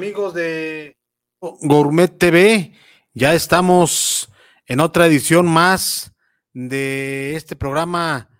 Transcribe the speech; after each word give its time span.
amigos 0.00 0.32
de 0.32 0.96
Gourmet 1.42 2.08
TV. 2.08 2.72
Ya 3.12 3.34
estamos 3.34 4.32
en 4.64 4.80
otra 4.80 5.06
edición 5.06 5.46
más 5.46 6.14
de 6.54 7.36
este 7.36 7.54
programa 7.54 8.30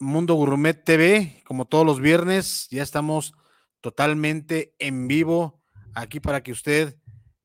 Mundo 0.00 0.34
Gourmet 0.34 0.82
TV, 0.82 1.44
como 1.46 1.66
todos 1.66 1.86
los 1.86 2.00
viernes, 2.00 2.66
ya 2.72 2.82
estamos 2.82 3.34
totalmente 3.80 4.74
en 4.80 5.06
vivo 5.06 5.62
aquí 5.94 6.18
para 6.18 6.42
que 6.42 6.50
usted 6.50 6.96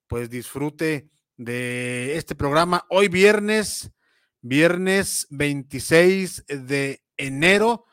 pues 0.08 0.32
disfrute 0.32 1.12
de 1.38 2.18
este 2.18 2.34
programa. 2.34 2.88
Hoy 2.90 3.10
viernes, 3.10 3.92
viernes 4.42 5.28
26 5.30 6.46
de 6.48 7.04
enero 7.16 7.86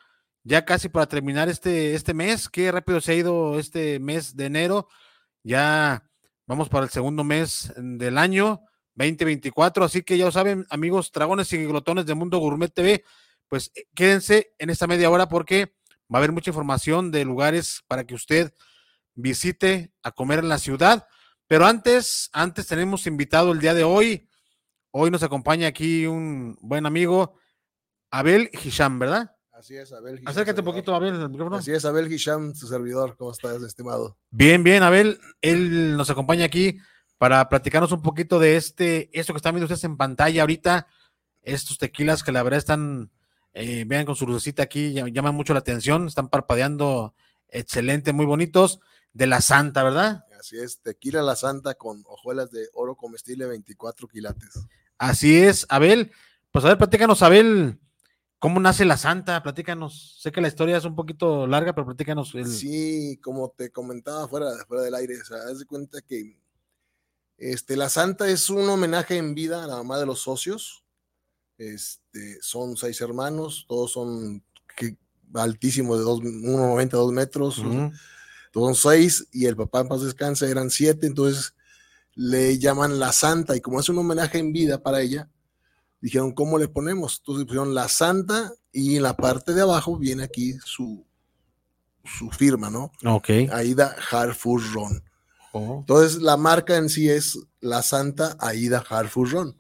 ya 0.45 0.65
casi 0.65 0.89
para 0.89 1.05
terminar 1.07 1.51
este, 1.51 1.95
este 1.95 2.15
mes. 2.15 2.49
Qué 2.49 2.73
rápido 2.73 3.03
se 3.03 3.13
ha 3.13 3.17
ido 3.17 3.59
este 3.59 3.99
mes 3.99 4.35
de 4.35 4.47
enero. 4.47 4.89
Ya 5.45 6.09
vamos 6.47 6.69
para 6.69 6.85
el 6.85 6.91
segundo 6.91 7.25
mes 7.25 7.73
del 7.77 8.17
año 8.19 8.61
2024. 8.95 9.85
Así 9.85 10.03
que 10.03 10.17
ya 10.17 10.27
lo 10.27 10.33
saben, 10.33 10.67
amigos 10.71 11.11
dragones 11.13 11.53
y 11.53 11.65
glotones 11.65 12.07
de 12.07 12.15
Mundo 12.15 12.39
Gourmet 12.39 12.73
TV, 12.73 13.05
pues 13.49 13.73
eh, 13.75 13.85
quédense 13.95 14.53
en 14.59 14.71
esta 14.71 14.87
media 14.87 15.11
hora 15.11 15.29
porque 15.29 15.75
va 16.13 16.17
a 16.17 16.19
haber 16.19 16.33
mucha 16.33 16.51
información 16.51 17.11
de 17.11 17.25
lugares 17.25 17.83
para 17.89 18.05
que 18.05 18.15
usted 18.15 18.53
visite 19.15 19.93
a 20.03 20.13
comer 20.13 20.41
en 20.41 20.49
la 20.49 20.59
ciudad. 20.59 21.07
Pero 21.49 21.67
antes, 21.67 22.31
antes 22.33 22.67
tenemos 22.67 23.07
invitado 23.07 23.53
el 23.53 23.59
día 23.59 23.75
de 23.75 23.85
hoy. 23.85 24.29
Hoy 24.93 25.11
nos 25.11 25.23
acompaña 25.23 25.69
aquí 25.69 26.07
un 26.07 26.57
buen 26.61 26.87
amigo, 26.87 27.35
Abel 28.11 28.51
Hisham, 28.53 28.99
¿verdad? 28.99 29.32
Así 29.63 29.77
es, 29.77 29.93
Abel. 29.93 30.15
Hisham, 30.17 30.27
Acércate 30.29 30.59
un 30.61 30.65
poquito, 30.65 30.93
Abel. 30.93 31.31
Así 31.53 31.71
es, 31.71 31.85
Abel 31.85 32.13
Hisham, 32.13 32.53
su 32.53 32.67
servidor. 32.67 33.15
¿Cómo 33.17 33.31
estás, 33.31 33.63
estimado? 33.63 34.19
Bien, 34.33 34.65
bien, 34.65 34.83
Abel. 34.83 35.21
Él 35.41 35.97
nos 35.97 36.11
acompaña 36.11 36.45
aquí 36.47 36.79
para 37.17 37.49
platicarnos 37.49 37.93
un 37.93 38.03
poquito 38.03 38.41
de 38.41 38.57
este, 38.57 39.09
esto 39.17 39.33
que 39.33 39.37
están 39.37 39.55
viendo 39.55 39.67
ustedes 39.67 39.85
en 39.85 39.97
pantalla 39.97 40.41
ahorita, 40.41 40.89
estos 41.43 41.79
tequilas 41.79 42.25
que 42.25 42.33
la 42.33 42.43
verdad 42.43 42.59
están, 42.59 43.13
eh, 43.53 43.85
vean 43.87 44.05
con 44.05 44.17
su 44.17 44.27
lucecita 44.27 44.65
aquí, 44.65 44.95
ll- 44.95 45.13
llaman 45.13 45.37
mucho 45.37 45.53
la 45.53 45.61
atención, 45.61 46.09
están 46.09 46.29
parpadeando 46.29 47.15
excelente, 47.49 48.13
muy 48.13 48.27
bonitos, 48.27 48.81
de 49.13 49.29
la 49.29 49.41
Santa, 49.43 49.85
¿verdad? 49.85 50.25
Así 50.41 50.59
es, 50.59 50.81
tequila 50.81 51.23
la 51.23 51.37
santa 51.37 51.75
con 51.75 52.03
hojuelas 52.07 52.51
de 52.51 52.67
oro 52.75 52.97
comestible 52.97 53.47
24 53.47 54.09
quilates. 54.09 54.67
Así 54.99 55.37
es, 55.41 55.67
Abel. 55.69 56.11
Pues 56.51 56.65
a 56.65 56.69
ver, 56.69 56.79
platícanos, 56.79 57.23
Abel, 57.23 57.79
¿cómo 58.43 58.59
nace 58.59 58.85
la 58.85 58.97
Santa? 58.97 59.41
Platícanos. 59.41 60.17
Sé 60.21 60.33
que 60.33 60.41
la 60.41 60.49
historia 60.49 60.77
es 60.77 60.85
un 60.85 60.97
poquito 60.97 61.47
larga, 61.47 61.73
pero 61.77 61.87
platícanos. 61.87 62.35
El... 62.35 62.49
Sí, 62.49 63.21
como 63.23 63.51
te 63.51 63.71
comentaba 63.71 64.27
fuera, 64.27 64.49
fuera 64.67 64.83
del 64.83 64.97
aire, 64.97 65.21
o 65.21 65.25
sea, 65.25 65.37
haz 65.49 65.61
de 65.61 65.65
cuenta 65.65 66.03
que 66.03 66.37
este, 67.39 67.77
la 67.77 67.89
santa 67.89 68.29
es 68.29 68.51
un 68.51 68.69
homenaje 68.69 69.17
en 69.17 69.37
vida 69.37 69.63
a 69.63 69.69
la 69.69 69.77
mamá 69.77 69.97
de 70.01 70.07
los 70.07 70.19
socios. 70.19 70.85
Este, 71.57 72.39
son 72.43 72.77
seis 72.77 73.01
hermanos, 73.01 73.65
todos 73.69 73.93
son 73.93 74.45
que- 74.77 74.97
altísimos, 75.35 75.99
de 75.99 76.05
dos, 76.05 76.21
1,90, 76.21 76.91
dos 76.91 77.13
metros. 77.13 77.59
Ujú. 77.59 77.93
son 78.53 78.75
seis 78.75 79.29
y 79.31 79.47
el 79.47 79.55
papá 79.57 79.83
en 79.83 79.89
paz 79.89 80.03
descansa 80.03 80.49
eran 80.49 80.69
siete, 80.69 81.07
entonces 81.07 81.55
le 82.15 82.59
llaman 82.59 82.99
la 82.99 83.13
santa 83.13 83.55
y 83.57 83.61
como 83.61 83.79
es 83.79 83.89
un 83.89 83.99
homenaje 83.99 84.39
en 84.39 84.53
vida 84.53 84.83
para 84.83 85.01
ella, 85.01 85.31
dijeron, 86.03 86.33
¿cómo 86.33 86.59
le 86.59 86.69
ponemos? 86.69 87.19
Entonces 87.21 87.47
pusieron 87.47 87.75
la 87.75 87.89
santa 87.89 88.53
y 88.73 88.97
en 88.97 89.05
la 89.05 89.17
parte 89.17 89.55
de 89.55 89.63
abajo 89.63 89.97
viene 89.97 90.25
aquí 90.25 90.55
su, 90.65 91.07
su 92.05 92.29
firma, 92.31 92.69
¿no? 92.69 92.91
Ok. 93.07 93.31
Aida 93.53 93.97
Harfur 94.11 94.61
Ron. 94.75 95.03
Oh. 95.53 95.79
Entonces 95.81 96.21
la 96.21 96.37
marca 96.37 96.77
en 96.77 96.89
sí 96.89 97.09
es 97.09 97.39
la 97.61 97.83
santa 97.83 98.37
Aida 98.41 98.85
Harfur 98.87 99.31
Ron, 99.31 99.59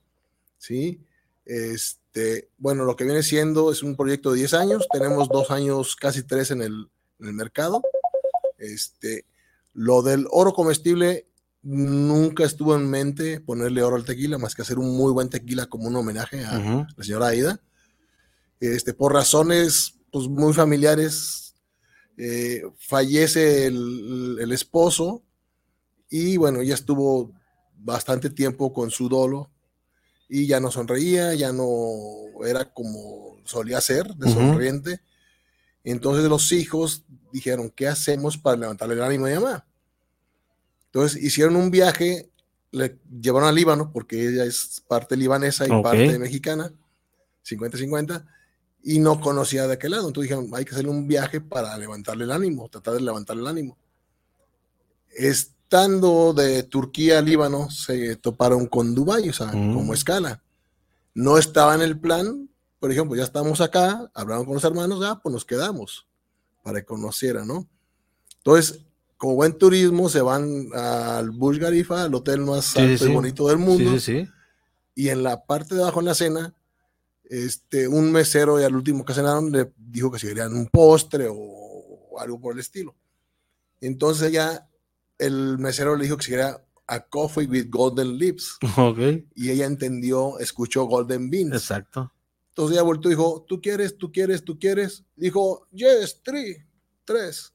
¿sí? 0.58 1.00
Este, 1.44 2.50
bueno, 2.58 2.84
lo 2.84 2.96
que 2.96 3.04
viene 3.04 3.22
siendo 3.22 3.70
es 3.70 3.82
un 3.84 3.96
proyecto 3.96 4.32
de 4.32 4.38
10 4.38 4.54
años, 4.54 4.88
tenemos 4.92 5.28
dos 5.28 5.50
años, 5.50 5.94
casi 5.94 6.24
tres 6.24 6.50
en 6.50 6.62
el, 6.62 6.90
en 7.20 7.28
el 7.28 7.34
mercado. 7.34 7.82
Este, 8.58 9.26
lo 9.74 10.02
del 10.02 10.26
oro 10.30 10.52
comestible 10.52 11.28
nunca 11.62 12.44
estuvo 12.44 12.74
en 12.74 12.88
mente 12.88 13.40
ponerle 13.40 13.82
oro 13.82 13.96
al 13.96 14.04
tequila, 14.04 14.38
más 14.38 14.54
que 14.54 14.62
hacer 14.62 14.78
un 14.78 14.96
muy 14.96 15.12
buen 15.12 15.28
tequila 15.28 15.66
como 15.66 15.86
un 15.86 15.96
homenaje 15.96 16.44
a 16.44 16.58
la 16.58 17.04
señora 17.04 17.28
Aida. 17.28 17.60
Este, 18.60 18.94
por 18.94 19.12
razones 19.12 19.94
pues, 20.10 20.28
muy 20.28 20.52
familiares, 20.52 21.54
eh, 22.16 22.62
fallece 22.78 23.66
el, 23.66 24.38
el 24.40 24.52
esposo 24.52 25.22
y 26.10 26.36
bueno, 26.36 26.60
ella 26.60 26.74
estuvo 26.74 27.32
bastante 27.76 28.30
tiempo 28.30 28.72
con 28.72 28.90
su 28.90 29.08
dolo 29.08 29.50
y 30.28 30.46
ya 30.46 30.60
no 30.60 30.70
sonreía, 30.70 31.34
ya 31.34 31.52
no 31.52 31.66
era 32.44 32.72
como 32.72 33.38
solía 33.44 33.80
ser, 33.80 34.14
de 34.14 34.32
sonriente. 34.32 35.00
Entonces 35.84 36.24
los 36.28 36.52
hijos 36.52 37.04
dijeron, 37.32 37.70
¿qué 37.70 37.88
hacemos 37.88 38.38
para 38.38 38.56
levantarle 38.56 38.94
el 38.94 39.02
ánimo 39.02 39.26
a 39.26 39.28
mi 39.28 39.34
mamá? 39.34 39.66
Entonces 40.92 41.22
hicieron 41.22 41.56
un 41.56 41.70
viaje, 41.70 42.30
le 42.70 42.98
llevaron 43.20 43.48
al 43.48 43.54
Líbano, 43.54 43.90
porque 43.92 44.28
ella 44.28 44.44
es 44.44 44.82
parte 44.86 45.16
libanesa 45.16 45.66
y 45.66 45.82
parte 45.82 46.18
mexicana, 46.18 46.70
50-50, 47.44 48.26
y 48.82 48.98
no 48.98 49.20
conocía 49.20 49.66
de 49.66 49.74
aquel 49.74 49.92
lado. 49.92 50.08
Entonces 50.08 50.28
dijeron, 50.30 50.50
hay 50.54 50.64
que 50.66 50.72
hacerle 50.72 50.90
un 50.90 51.08
viaje 51.08 51.40
para 51.40 51.76
levantarle 51.78 52.24
el 52.24 52.32
ánimo, 52.32 52.68
tratar 52.68 52.94
de 52.94 53.00
levantarle 53.00 53.42
el 53.42 53.48
ánimo. 53.48 53.78
Estando 55.10 56.32
de 56.34 56.62
Turquía 56.64 57.18
a 57.18 57.22
Líbano, 57.22 57.70
se 57.70 58.16
toparon 58.16 58.66
con 58.66 58.94
Dubái, 58.94 59.28
o 59.28 59.32
sea, 59.32 59.46
Mm. 59.48 59.74
como 59.74 59.94
escala. 59.94 60.42
No 61.14 61.38
estaba 61.38 61.74
en 61.74 61.82
el 61.82 61.98
plan, 61.98 62.48
por 62.78 62.90
ejemplo, 62.90 63.16
ya 63.16 63.24
estamos 63.24 63.60
acá, 63.60 64.10
hablaron 64.14 64.44
con 64.44 64.54
los 64.54 64.64
hermanos, 64.64 65.00
ya, 65.00 65.16
pues 65.20 65.32
nos 65.32 65.44
quedamos 65.44 66.06
para 66.62 66.80
que 66.80 66.86
conocieran, 66.86 67.46
¿no? 67.46 67.66
Entonces, 68.38 68.80
como 69.22 69.36
buen 69.36 69.56
turismo, 69.56 70.08
se 70.08 70.20
van 70.20 70.66
al 70.74 71.30
Burj 71.30 71.60
Khalifa, 71.60 72.02
al 72.02 72.12
hotel 72.16 72.40
más 72.40 72.64
Sí, 72.64 72.80
alto 72.80 73.04
sí, 73.04 73.10
y 73.12 73.14
bonito 73.14 73.46
del 73.46 73.58
mundo, 73.58 73.96
Sí. 74.00 74.26
Y 74.96 75.10
en 75.10 75.22
la 75.22 75.44
parte 75.46 75.76
de 75.76 75.82
abajo 75.82 76.00
en 76.00 76.06
la 76.06 76.14
cena, 76.16 76.56
este, 77.22 77.86
un 77.86 78.10
mesero 78.10 78.60
y 78.60 78.64
al 78.64 78.74
último 78.74 79.04
que 79.04 79.14
cenaron 79.14 79.52
le 79.52 79.72
dijo 79.76 80.10
que 80.10 80.18
si 80.18 80.26
querían 80.26 80.52
un 80.52 80.66
postre 80.66 81.28
o 81.30 82.18
algo 82.18 82.40
por 82.40 82.54
el 82.54 82.58
estilo. 82.58 82.96
Entonces 83.80 84.32
ya 84.32 84.68
el 85.18 85.56
mesero 85.56 85.94
le 85.94 86.02
dijo 86.02 86.16
que 86.16 86.24
si 86.24 86.30
quería 86.32 86.60
a 86.88 87.06
coffee 87.06 87.46
with 87.46 87.66
golden 87.70 88.18
lips. 88.18 88.58
Ok. 88.76 88.98
Y 89.36 89.50
ella 89.50 89.66
entendió, 89.66 90.40
escuchó 90.40 90.86
golden 90.86 91.30
beans. 91.30 91.54
Exacto. 91.54 92.12
Entonces 92.48 92.74
ella 92.74 92.82
volvió 92.82 93.08
y 93.08 93.14
dijo, 93.14 93.44
¿tú 93.48 93.60
quieres, 93.60 93.96
tú 93.96 94.10
quieres, 94.10 94.42
tú 94.42 94.58
quieres? 94.58 95.04
Dijo, 95.14 95.68
yes, 95.70 96.20
three, 96.24 96.66
tres. 97.04 97.52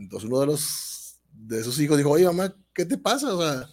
Entonces 0.00 0.28
uno 0.28 0.40
de 0.40 0.46
los 0.46 1.18
de 1.32 1.62
sus 1.62 1.78
hijos 1.80 1.96
dijo, 1.96 2.10
oye 2.10 2.24
mamá, 2.24 2.54
¿qué 2.74 2.84
te 2.84 2.98
pasa? 2.98 3.34
O 3.34 3.40
sea, 3.40 3.68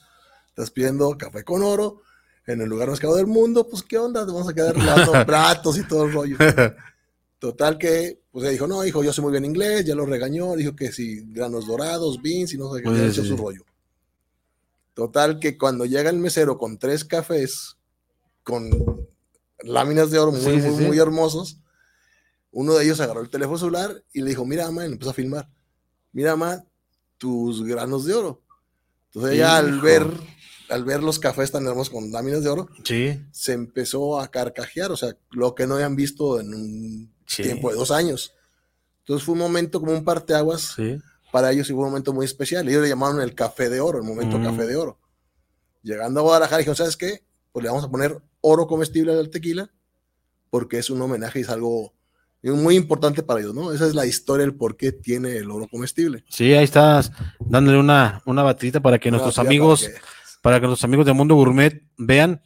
estás 0.50 0.72
pidiendo 0.72 1.18
café 1.18 1.44
con 1.44 1.64
oro 1.64 2.02
en 2.46 2.62
el 2.62 2.70
lugar 2.70 2.90
más 2.90 3.00
caro 3.00 3.16
del 3.16 3.28
mundo, 3.28 3.68
pues 3.68 3.84
qué 3.84 3.98
onda, 3.98 4.26
te 4.26 4.32
vamos 4.32 4.48
a 4.48 4.54
quedar 4.54 4.76
dando 4.76 5.12
platos 5.26 5.78
y 5.78 5.84
todo 5.88 6.06
el 6.06 6.14
rollo. 6.14 6.38
Total 7.40 7.78
que, 7.78 8.22
pues 8.32 8.44
ella 8.44 8.52
dijo, 8.52 8.68
no, 8.68 8.84
hijo, 8.86 9.04
yo 9.04 9.14
sé 9.14 9.22
muy 9.22 9.32
bien 9.32 9.46
inglés, 9.46 9.86
ya 9.86 9.96
lo 9.96 10.06
regañó, 10.06 10.56
dijo 10.56 10.76
que 10.76 10.92
si 10.92 11.22
granos 11.32 11.68
dorados, 11.68 12.22
beans 12.22 12.54
y 12.54 12.58
no 12.58 12.74
sé 12.74 12.82
qué, 12.82 12.90
Pues 12.90 13.16
sí. 13.16 13.28
su 13.28 13.38
rollo. 13.38 13.64
Total 14.94 15.40
que 15.40 15.58
cuando 15.58 15.86
llega 15.86 16.10
el 16.10 16.18
mesero 16.18 16.58
con 16.58 16.80
tres 16.80 17.06
cafés, 17.06 17.78
con 18.44 19.08
láminas 19.60 20.10
de 20.10 20.18
oro 20.20 20.32
muy, 20.32 20.42
Sí, 20.42 20.62
sí, 20.62 20.70
muy, 20.70 20.86
muy 20.86 21.00
hermosos, 21.00 21.60
uno 22.52 22.74
de 22.74 22.86
ellos 22.86 23.00
agarró 23.02 23.22
el 23.22 23.30
teléfono 23.30 23.58
celular 23.60 24.04
y 24.14 24.22
le 24.22 24.30
dijo, 24.30 24.46
mira, 24.46 24.66
mamá, 24.66 24.86
y 24.86 24.88
le 24.88 24.94
empezó 24.94 25.12
a 25.12 25.14
filmar, 25.14 25.48
mira, 26.12 26.36
mamá, 26.36 26.64
tus 27.18 27.64
granos 27.64 28.06
de 28.06 28.14
oro. 28.14 28.42
Entonces 29.08 29.34
ella 29.36 29.58
al 29.58 29.80
ver, 29.82 30.06
al 30.70 30.84
ver 30.84 31.02
los 31.02 31.20
cafés 31.20 31.52
tan 31.52 31.66
hermosos 31.66 31.90
con 31.94 32.12
láminas 32.12 32.44
de 32.44 32.50
oro, 32.50 32.68
Sí. 32.84 33.20
se 33.32 33.54
empezó 33.54 34.20
a 34.20 34.28
carcajear, 34.30 34.92
o 34.92 34.98
sea, 34.98 35.16
lo 35.32 35.56
que 35.56 35.66
no 35.66 35.76
habían 35.76 35.96
visto 35.96 36.40
en 36.40 36.54
un 36.54 37.14
Sí. 37.26 37.44
tiempo 37.44 37.70
de 37.72 37.76
dos 37.78 37.92
años. 37.92 38.34
Entonces 39.00 39.26
fue 39.26 39.34
un 39.34 39.40
momento 39.40 39.80
como 39.80 39.94
un 39.94 40.04
parteaguas 40.04 40.74
Sí. 40.76 40.98
para 41.32 41.52
ellos 41.52 41.70
y 41.70 41.74
fue 41.74 41.84
un 41.84 41.90
momento 41.90 42.14
muy 42.14 42.26
especial. 42.26 42.68
Ellos 42.68 42.82
le 42.84 42.90
llamaron 42.90 43.22
el 43.22 43.34
café 43.36 43.70
de 43.70 43.80
oro, 43.80 43.98
el 44.00 44.04
momento 44.04 44.38
Mm. 44.38 44.44
café 44.44 44.66
de 44.68 44.76
oro. 44.76 45.00
Llegando 45.84 46.20
a 46.20 46.24
Guadalajara, 46.24 46.58
dijeron, 46.60 46.76
¿sabes 46.76 46.98
qué? 46.98 47.24
Pues 47.52 47.64
le 47.64 47.70
vamos 47.70 47.86
a 47.86 47.90
poner 47.90 48.22
oro 48.42 48.68
comestible 48.68 49.14
al 49.14 49.30
tequila 49.30 49.72
porque 50.50 50.80
es 50.80 50.90
un 50.90 51.02
homenaje 51.02 51.40
y 51.40 51.42
es 51.44 51.50
algo 51.50 51.94
muy 52.44 52.76
importante 52.76 53.24
para 53.24 53.40
ellos, 53.42 53.54
¿no? 53.54 53.72
Esa 53.74 53.88
es 53.88 53.96
la 53.96 54.06
historia, 54.06 54.46
el 54.46 54.56
por 54.56 54.78
qué 54.78 54.92
tiene 54.92 55.38
el 55.38 55.50
oro 55.52 55.68
comestible. 55.68 56.24
Sí, 56.30 56.54
ahí 56.54 56.64
estás 56.64 57.12
dándole 57.40 57.78
una, 57.80 58.22
una 58.26 58.44
batidita 58.44 58.80
para 58.80 59.00
que 59.00 59.12
nuestros 59.12 59.38
Una 59.38 59.48
amigos, 59.48 59.82
para 59.84 59.94
que- 59.94 60.02
para 60.42 60.60
que 60.60 60.68
nuestros 60.68 60.84
amigos 60.86 61.06
de 61.06 61.14
Mundo 61.14 61.36
Gourmet 61.36 61.84
vean. 61.98 62.42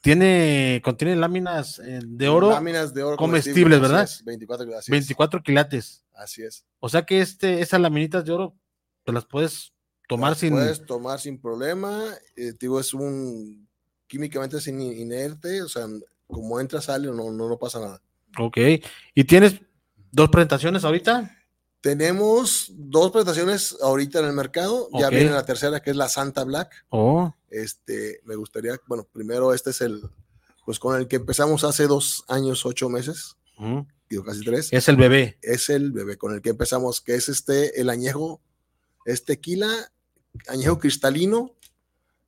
Tiene, 0.00 0.80
contiene 0.84 1.14
láminas 1.14 1.78
eh, 1.78 2.00
de 2.04 2.28
oro, 2.28 2.50
Láminas 2.50 2.92
de 2.92 3.04
oro 3.04 3.16
comestibles, 3.16 3.80
¿verdad? 3.80 4.02
es, 4.02 4.24
24 4.24 4.66
así 4.76 4.86
es, 4.86 4.90
24 4.90 5.42
quilates. 5.44 6.04
Así 6.14 6.42
es. 6.42 6.64
O 6.80 6.88
sea 6.88 7.02
que 7.04 7.20
este, 7.20 7.60
esas 7.60 7.80
laminitas 7.80 8.24
de 8.24 8.32
oro 8.32 8.56
te 9.04 9.12
las 9.12 9.24
puedes 9.26 9.72
tomar 10.08 10.30
Las 10.30 10.38
sin. 10.38 10.50
Puedes 10.54 10.84
tomar 10.86 11.20
sin 11.20 11.40
problema. 11.40 12.02
eh, 12.36 12.52
digo, 12.58 12.80
es 12.80 12.92
un 12.94 13.68
químicamente 14.08 14.56
es 14.56 14.66
in- 14.66 14.80
inerte, 14.80 15.62
o 15.62 15.68
sea, 15.68 15.86
como 16.26 16.58
entra, 16.58 16.80
sale, 16.80 17.06
no, 17.06 17.30
no, 17.30 17.48
no 17.48 17.58
pasa 17.58 17.78
nada. 17.78 18.02
Ok. 18.38 18.58
¿Y 19.14 19.24
tienes 19.24 19.60
dos 20.10 20.28
presentaciones 20.30 20.84
ahorita? 20.84 21.38
Tenemos 21.80 22.70
dos 22.74 23.10
presentaciones 23.10 23.76
ahorita 23.82 24.20
en 24.20 24.26
el 24.26 24.32
mercado. 24.32 24.88
Ya 24.98 25.08
viene 25.10 25.30
la 25.30 25.44
tercera, 25.44 25.80
que 25.80 25.90
es 25.90 25.96
la 25.96 26.08
Santa 26.08 26.44
Black. 26.44 26.86
Oh, 26.90 27.34
Este, 27.50 28.20
me 28.24 28.36
gustaría, 28.36 28.78
bueno, 28.86 29.06
primero 29.12 29.52
este 29.52 29.70
es 29.70 29.80
el, 29.80 30.00
pues 30.64 30.78
con 30.78 30.98
el 30.98 31.08
que 31.08 31.16
empezamos 31.16 31.64
hace 31.64 31.86
dos 31.88 32.24
años, 32.28 32.64
ocho 32.64 32.88
meses, 32.88 33.36
digo 34.08 34.22
casi 34.24 34.44
tres. 34.44 34.72
es 34.72 34.88
el 34.88 34.96
bebé. 34.96 35.38
Es 35.42 35.70
el 35.70 35.90
bebé 35.90 36.16
con 36.16 36.32
el 36.32 36.40
que 36.40 36.50
empezamos, 36.50 37.00
que 37.00 37.16
es 37.16 37.28
este, 37.28 37.80
el 37.80 37.90
añejo, 37.90 38.40
es 39.04 39.24
tequila, 39.24 39.68
añejo 40.48 40.78
cristalino, 40.78 41.50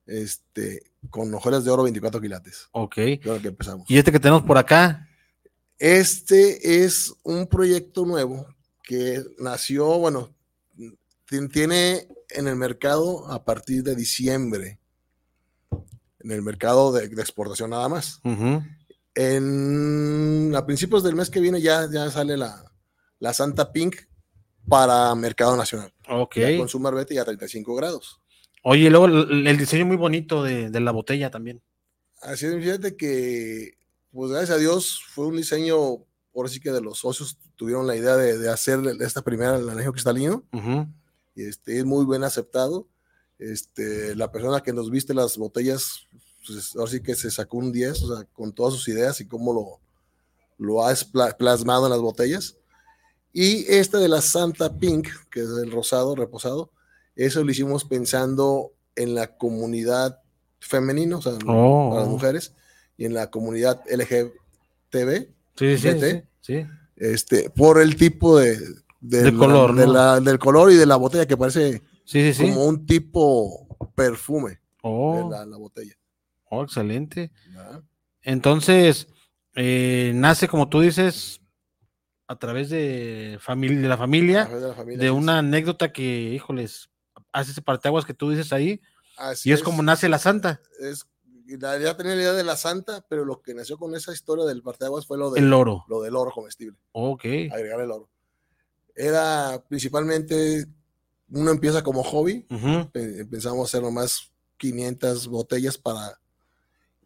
este, 0.07 0.83
con 1.11 1.33
hojuelas 1.33 1.65
de 1.65 1.71
oro 1.71 1.85
24 1.85 2.21
quilates. 2.21 2.69
Ok. 2.73 2.97
Con 3.23 3.37
el 3.37 3.43
que 3.43 3.49
empezamos. 3.49 3.89
Y 3.89 3.99
este 3.99 4.11
que 4.11 4.19
tenemos 4.21 4.43
por 4.43 4.59
acá. 4.59 5.09
Este 5.79 6.85
es 6.85 7.13
un 7.25 7.47
proyecto 7.47 8.07
nuevo 8.07 8.47
que 8.83 9.23
nació, 9.39 9.87
bueno, 9.99 10.35
ti- 11.27 11.49
tiene 11.49 12.07
en 12.31 12.49
el 12.49 12.57
mercado 12.57 13.27
a 13.31 13.45
partir 13.45 13.83
de 13.83 13.95
diciembre, 13.97 14.79
en 16.21 16.31
el 16.31 16.43
mercado 16.43 16.93
de, 16.93 17.09
de 17.09 17.21
exportación 17.23 17.71
nada 17.71 17.89
más. 17.89 18.21
En, 19.15 20.53
a 20.57 20.67
principios 20.67 21.03
del 21.03 21.15
mes 21.15 21.31
que 21.31 21.41
viene 21.41 21.61
ya, 21.61 21.89
ya 21.91 22.11
sale 22.11 22.37
la, 22.37 22.65
la 23.21 23.33
Santa 23.33 23.73
Pink 23.73 23.97
para 24.69 25.15
mercado 25.15 25.57
nacional. 25.57 25.93
Ok. 26.09 26.37
Con 26.59 26.69
su 26.69 26.81
marbete 26.81 27.15
y 27.15 27.19
a 27.19 27.25
35 27.25 27.75
grados. 27.75 28.21
Oye, 28.63 28.85
y 28.87 28.91
luego 28.91 29.07
el, 29.07 29.47
el 29.47 29.57
diseño 29.59 29.85
muy 29.87 29.97
bonito 29.97 30.43
de, 30.43 30.71
de 30.71 30.81
la 30.81 30.91
botella 30.91 31.31
también. 31.31 31.63
Así 32.23 32.47
es, 32.47 32.55
fíjate 32.57 32.97
que, 32.97 33.75
pues 34.15 34.31
gracias 34.31 34.51
a 34.51 34.59
Dios, 34.61 35.01
fue 35.09 35.27
un 35.27 35.37
diseño, 35.37 36.05
por 36.33 36.49
sí 36.49 36.61
que 36.61 36.71
de 36.73 36.81
los 36.81 36.99
socios 37.01 37.37
tuvieron 37.57 37.87
la 37.87 37.97
idea 37.97 38.17
de, 38.17 38.39
de 38.39 38.49
hacer 38.49 38.81
esta 39.01 39.23
primera, 39.23 39.57
el 39.57 39.69
anejo 39.69 39.93
cristalino, 39.93 40.45
Ujú. 40.53 40.87
y 41.35 41.45
este, 41.45 41.79
es 41.79 41.85
muy 41.85 42.07
bien 42.07 42.25
aceptado. 42.25 42.89
Este, 43.39 44.15
la 44.15 44.31
persona 44.31 44.63
que 44.63 44.73
nos 44.73 44.91
viste 44.91 45.13
las 45.15 45.37
botellas, 45.37 46.07
pues 46.47 46.75
ahora 46.77 46.91
sí 46.91 47.03
que 47.03 47.15
se 47.15 47.31
sacó 47.31 47.59
un 47.59 47.73
10, 47.73 48.03
o 48.05 48.17
sea, 48.17 48.25
con 48.33 48.53
todas 48.53 48.73
sus 48.75 48.87
ideas 48.89 49.21
y 49.21 49.27
cómo 49.27 49.53
lo, 49.53 49.81
lo 50.65 50.87
ha 50.87 50.93
espla- 50.93 51.37
plasmado 51.37 51.87
en 51.87 51.91
las 51.91 52.01
botellas. 52.01 52.57
Y 53.33 53.65
esta 53.73 53.99
de 53.99 54.09
la 54.09 54.21
Santa 54.23 54.79
Pink, 54.79 55.09
que 55.31 55.41
es 55.41 55.49
el 55.63 55.73
rosado, 55.73 56.15
reposado, 56.15 56.71
eso 57.17 57.43
lo 57.43 57.51
hicimos 57.51 57.85
pensando 57.85 58.73
en 58.97 59.15
la 59.15 59.37
comunidad 59.37 60.21
femenina, 60.61 61.19
o 61.19 61.23
sea, 61.23 61.33
Oh. 61.47 61.91
para 61.91 62.03
las 62.03 62.09
mujeres, 62.11 62.53
y 62.97 63.05
en 63.07 63.15
la 63.15 63.31
comunidad 63.31 63.81
LGTB, 63.89 65.29
Sí, 65.57 65.79
sí, 65.79 66.01
sí, 66.01 66.23
sí. 66.41 66.67
este, 66.97 67.51
por 67.51 67.81
el 67.81 67.97
tipo 67.97 68.39
de, 68.39 68.59
de 69.01 69.23
Del 69.23 69.35
la- 69.35 69.39
color, 69.47 69.75
de 69.75 69.87
¿no? 69.87 69.93
la- 69.93 70.21
del 70.21 70.39
color 70.39 70.73
y 70.73 70.77
de 70.77 70.87
la 70.87 70.97
botella 70.97 71.27
que 71.27 71.37
parece 71.37 71.83
Sí, 72.05 72.21
sí, 72.23 72.35
sí. 72.35 72.43
como 72.43 72.67
un 72.67 72.87
tipo 72.87 73.67
perfume 73.95 74.61
Oh, 74.83 75.17
de 75.17 75.25
la, 75.31 75.47
la 75.47 75.57
botella. 75.57 75.95
oh, 76.51 76.63
excelente. 76.63 77.31
Entonces, 78.23 79.07
eh, 79.55 80.13
nace, 80.15 80.49
como 80.49 80.69
tú 80.69 80.81
dices, 80.81 81.41
a 82.27 82.37
través 82.39 82.71
de, 82.71 83.39
familia, 83.41 83.81
de 83.81 83.89
la 83.89 83.97
familia, 83.99 84.45
de 84.47 84.61
la 84.69 84.75
familia, 84.75 84.99
de 84.99 85.07
así 85.09 85.17
una 85.17 85.39
anécdota 85.39 85.93
que, 85.93 86.03
híjoles, 86.33 86.91
hace 87.33 87.53
ese 87.53 87.63
parteaguas 87.63 88.05
que 88.05 88.15
tú 88.15 88.31
dices 88.31 88.53
ahí, 88.53 88.81
Así 89.17 89.51
y 89.51 89.53
es, 89.53 89.63
como 89.63 89.83
nace 89.83 90.09
la 90.09 90.19
santa, 90.19 90.61
es- 90.81 91.07
ya 91.47 91.97
tenía 91.97 92.15
la 92.15 92.21
idea 92.23 92.33
de 92.33 92.45
la 92.45 92.57
santa, 92.57 93.05
pero 93.09 93.25
lo 93.25 93.41
que 93.43 93.55
nació 93.55 93.77
con 93.79 93.95
esa 93.95 94.13
historia 94.13 94.45
del 94.45 94.63
parteaguas 94.63 95.07
fue 95.07 95.19
lo, 95.19 95.31
del- 95.31 95.45
el 95.45 95.53
oro. 95.53 95.85
lo 95.89 96.01
del 96.03 96.17
oro 96.17 96.31
comestible, 96.31 96.77
Ok. 96.93 97.25
agregar 97.53 97.81
el 97.81 97.91
oro. 97.91 98.09
Era 98.95 99.63
principalmente, 99.69 100.67
uno 101.31 101.51
empieza 101.51 101.83
como 101.83 102.03
hobby, 102.03 102.47
Ujú. 102.51 102.91
pe- 102.93 103.21
empezamos 103.21 103.61
a 103.61 103.65
hacer 103.65 103.83
nomás 103.83 104.31
500 104.57 105.27
botellas 105.29 105.77
para... 105.79 106.19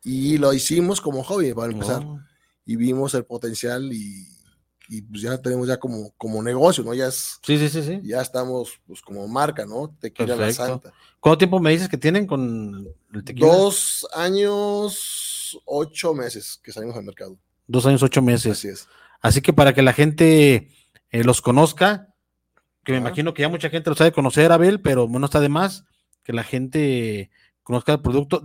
Y 0.05 0.39
lo 0.39 0.53
hicimos 0.53 1.01
como 1.01 1.25
hobby 1.25 1.53
para 1.55 1.73
empezar. 1.73 2.03
Oh, 2.05 2.21
y 2.65 2.77
vimos 2.77 3.15
el 3.15 3.25
potencial 3.25 3.93
y, 3.93 4.27
y 4.89 5.03
pues 5.03 5.21
ya 5.23 5.37
tenemos 5.41 5.69
ya 5.69 5.79
como, 5.79 6.13
como 6.17 6.43
negocio, 6.43 6.83
¿no? 6.83 6.95
Ya, 6.95 7.09
es, 7.09 7.39
Sí, 7.43 7.59
sí, 7.59 7.69
sí, 7.69 7.83
sí. 7.83 8.01
ya 8.03 8.23
estamos 8.23 8.81
pues 8.87 9.03
como 9.03 9.29
marca, 9.29 9.67
¿no? 9.67 9.95
Tequila 10.01 10.35
La 10.35 10.47
Perfecto. 10.47 10.67
Santa. 10.67 10.93
¿Cuánto 11.21 11.39
tiempo 11.39 11.61
me 11.61 11.71
dices 11.71 11.89
que 11.89 11.99
tienen 11.99 12.27
con 12.27 12.89
el 13.13 13.25
tequila? 13.25 13.47
Dos 13.49 14.07
años, 14.15 15.61
ocho 15.67 16.15
meses 16.15 16.59
que 16.63 16.73
salimos 16.73 16.97
al 16.97 17.05
mercado. 17.05 17.37
Dos 17.67 17.85
años, 17.87 18.03
ocho 18.03 18.23
meses. 18.23 18.53
Así 18.53 18.69
es. 18.69 18.89
Así 19.21 19.43
que 19.43 19.53
para 19.53 19.75
que 19.75 19.83
la 19.83 19.93
gente 19.93 20.71
eh, 21.11 21.25
los 21.25 21.43
conozca, 21.43 22.15
que 22.83 22.93
me 22.93 22.99
imagino 22.99 23.35
que 23.35 23.43
ya 23.43 23.49
mucha 23.49 23.69
gente 23.69 23.91
los 23.91 23.99
sabe 23.99 24.13
conocer, 24.13 24.53
Abel, 24.53 24.81
pero 24.81 25.07
no 25.07 25.25
está 25.25 25.41
de 25.41 25.51
más 25.51 25.85
que 26.23 26.33
la 26.33 26.45
gente 26.45 27.31
conozca 27.63 27.93
el 27.93 28.01
producto, 28.01 28.43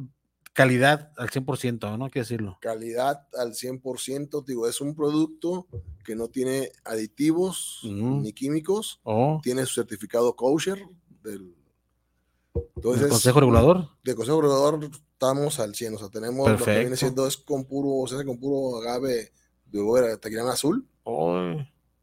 calidad 0.53 1.11
al 1.17 1.29
100%, 1.29 1.97
¿no? 1.97 2.05
Hay 2.05 2.11
que 2.11 2.19
decirlo. 2.19 2.57
Calidad 2.61 3.27
al 3.37 3.53
100%, 3.53 4.45
digo, 4.45 4.67
es 4.67 4.79
un 4.81 4.95
producto 4.95 5.67
que 6.05 6.15
no 6.15 6.27
tiene 6.29 6.71
aditivos 6.85 7.79
ni 7.83 8.33
químicos, 8.33 8.99
Oh, 9.03 9.39
tiene 9.43 9.65
su 9.65 9.75
certificado 9.75 10.35
kosher 10.35 10.79
del... 11.23 11.55
¿el 12.55 13.09
Consejo 13.09 13.39
Regulador. 13.39 13.89
de 14.03 14.13
Consejo 14.15 14.41
Regulador 14.41 14.89
estamos 15.13 15.59
al 15.59 15.73
100, 15.73 15.95
o 15.95 15.97
sea, 15.97 16.09
tenemos 16.09 16.47
lo 16.49 16.57
que 16.57 16.63
viene 16.65 16.75
Perfecto. 16.81 16.95
siendo 16.97 17.27
es 17.27 17.37
con 17.37 17.65
puro, 17.65 18.07
se 18.07 18.15
hace 18.15 18.25
con 18.25 18.37
puro 18.39 18.77
agave 18.77 19.31
de 19.65 19.81
uva 19.81 20.17
tequilana 20.17 20.51
azul, 20.53 20.85
Oh, 21.05 21.55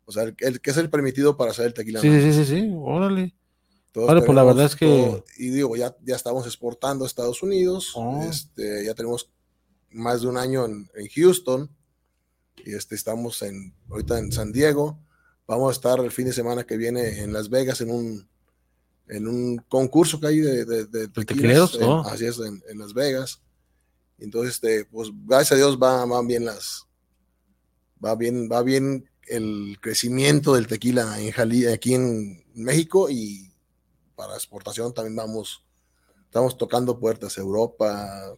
o 0.07 0.13
sea, 0.13 0.25
el, 0.25 0.35
el 0.41 0.61
que 0.61 0.71
es 0.71 0.77
el 0.77 0.91
permitido 0.91 1.37
para 1.37 1.53
hacer 1.53 1.67
el 1.67 1.75
tequila. 1.75 2.01
sí, 2.01 2.11
sí, 2.21 2.33
sí, 2.33 2.45
sí, 2.45 2.73
órale. 2.77 3.35
Todos 3.93 4.25
pues 4.25 4.35
la 4.37 4.45
verdad 4.45 4.67
es 4.67 4.77
que- 4.77 4.87
todo- 4.87 5.25
y 5.37 5.51
digo, 5.51 5.77
ya, 5.77 5.97
ya 6.05 6.15
estamos 6.17 6.47
exportando 6.47 7.05
a 7.05 7.09
Estados 7.09 7.43
Unidos, 7.43 7.93
Oh. 7.97 8.23
este, 8.23 8.85
ya 8.85 8.95
tenemos 8.95 9.31
más 9.91 10.23
de 10.23 10.29
un 10.29 10.37
año 10.37 10.65
en, 10.67 10.89
Houston 11.15 11.69
y 12.65 12.75
este, 12.75 12.95
estamos 12.95 13.43
en, 13.43 13.75
ahorita 13.91 14.19
en 14.19 14.31
San 14.31 14.53
Diego. 14.53 14.99
Vamos 15.47 15.71
a 15.71 15.73
estar 15.73 15.99
el 15.99 16.13
fin 16.13 16.27
de 16.27 16.33
semana 16.33 16.65
que 16.65 16.77
viene 16.77 17.21
en 17.23 17.33
Las 17.33 17.49
Vegas 17.51 17.81
en 17.81 17.91
un, 17.91 18.29
en 19.09 19.27
un 19.27 19.57
concurso 19.69 20.21
que 20.21 20.29
hay 20.29 20.39
de, 20.39 20.65
de, 20.65 20.85
de 20.87 21.11
oh. 21.83 22.03
Así 22.07 22.27
es, 22.27 22.39
en, 22.39 22.63
Las 22.79 22.95
Vegas. 22.95 23.43
Entonces, 24.19 24.55
este, 24.55 24.85
pues 24.85 25.09
gracias 25.27 25.53
a 25.53 25.57
Dios 25.57 25.77
va, 25.83 26.05
van 26.05 26.27
bien 26.29 26.45
las, 26.45 26.87
va 28.05 28.15
bien, 28.15 28.49
va 28.53 28.63
bien 28.63 29.09
el 29.27 29.79
crecimiento 29.81 30.55
del 30.55 30.69
tequila 30.69 31.21
en 31.21 31.33
Jali, 31.33 31.67
aquí 31.67 31.95
en 31.95 32.45
México 32.55 33.09
y 33.11 33.50
para 34.21 34.35
exportación 34.35 34.93
también 34.93 35.17
vamos, 35.17 35.65
estamos 36.27 36.59
tocando 36.59 37.01
puertas, 37.01 37.39
Europa, 37.39 38.37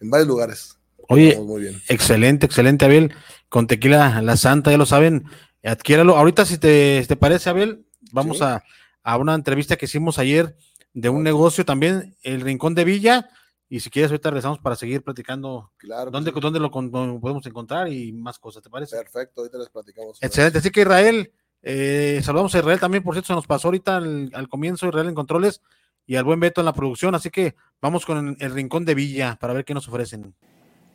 en 0.00 0.08
varios 0.08 0.26
lugares. 0.26 0.78
Oye, 1.10 1.38
muy 1.38 1.60
bien. 1.60 1.82
excelente, 1.88 2.46
excelente, 2.46 2.86
Abel. 2.86 3.12
Con 3.50 3.66
tequila 3.66 4.22
La 4.22 4.38
Santa, 4.38 4.70
ya 4.70 4.78
lo 4.78 4.86
saben, 4.86 5.26
adquiéralo. 5.62 6.16
Ahorita, 6.16 6.46
si 6.46 6.56
te, 6.56 7.04
te 7.06 7.16
parece, 7.16 7.50
Abel, 7.50 7.84
vamos 8.12 8.40
a, 8.40 8.64
a, 9.02 9.18
una 9.18 9.34
entrevista 9.34 9.76
que 9.76 9.84
hicimos 9.84 10.18
ayer 10.18 10.56
de 10.94 11.10
un 11.10 11.22
negocio 11.22 11.66
también, 11.66 12.16
el 12.22 12.40
Rincón 12.40 12.74
de 12.74 12.84
Villa. 12.84 13.28
Y 13.68 13.80
si 13.80 13.90
quieres, 13.90 14.10
ahorita 14.10 14.30
regresamos 14.30 14.58
para 14.58 14.74
seguir 14.74 15.02
platicando 15.02 15.70
claro 15.76 16.10
dónde, 16.10 16.30
dónde 16.30 16.60
lo, 16.60 16.70
podemos 16.70 17.44
encontrar 17.44 17.92
y 17.92 18.10
más 18.14 18.38
cosas, 18.38 18.62
¿te 18.62 18.70
parece? 18.70 18.96
Perfecto, 18.96 19.42
ahorita 19.42 19.58
les 19.58 19.68
platicamos. 19.68 20.16
Excelente, 20.22 20.58
así 20.60 20.70
que 20.70 20.80
Israel, 20.80 21.30
eh, 21.62 22.20
saludamos 22.22 22.54
a 22.54 22.58
Israel 22.58 22.80
también, 22.80 23.02
por 23.02 23.14
cierto, 23.14 23.28
se 23.28 23.32
nos 23.34 23.46
pasó 23.46 23.68
ahorita 23.68 23.96
al, 23.96 24.48
comienzo 24.48 24.88
Israel 24.88 25.08
en 25.08 25.14
controles 25.14 25.60
y 26.06 26.16
al 26.16 26.24
buen 26.24 26.40
Beto 26.40 26.60
en 26.60 26.66
la 26.66 26.72
producción, 26.72 27.14
así 27.14 27.30
que 27.30 27.54
vamos 27.80 28.06
con 28.06 28.36
el, 28.38 28.50
Rincón 28.52 28.84
de 28.84 28.94
Villa 28.94 29.36
para 29.40 29.52
ver 29.52 29.64
qué 29.64 29.74
nos 29.74 29.88
ofrecen. 29.88 30.34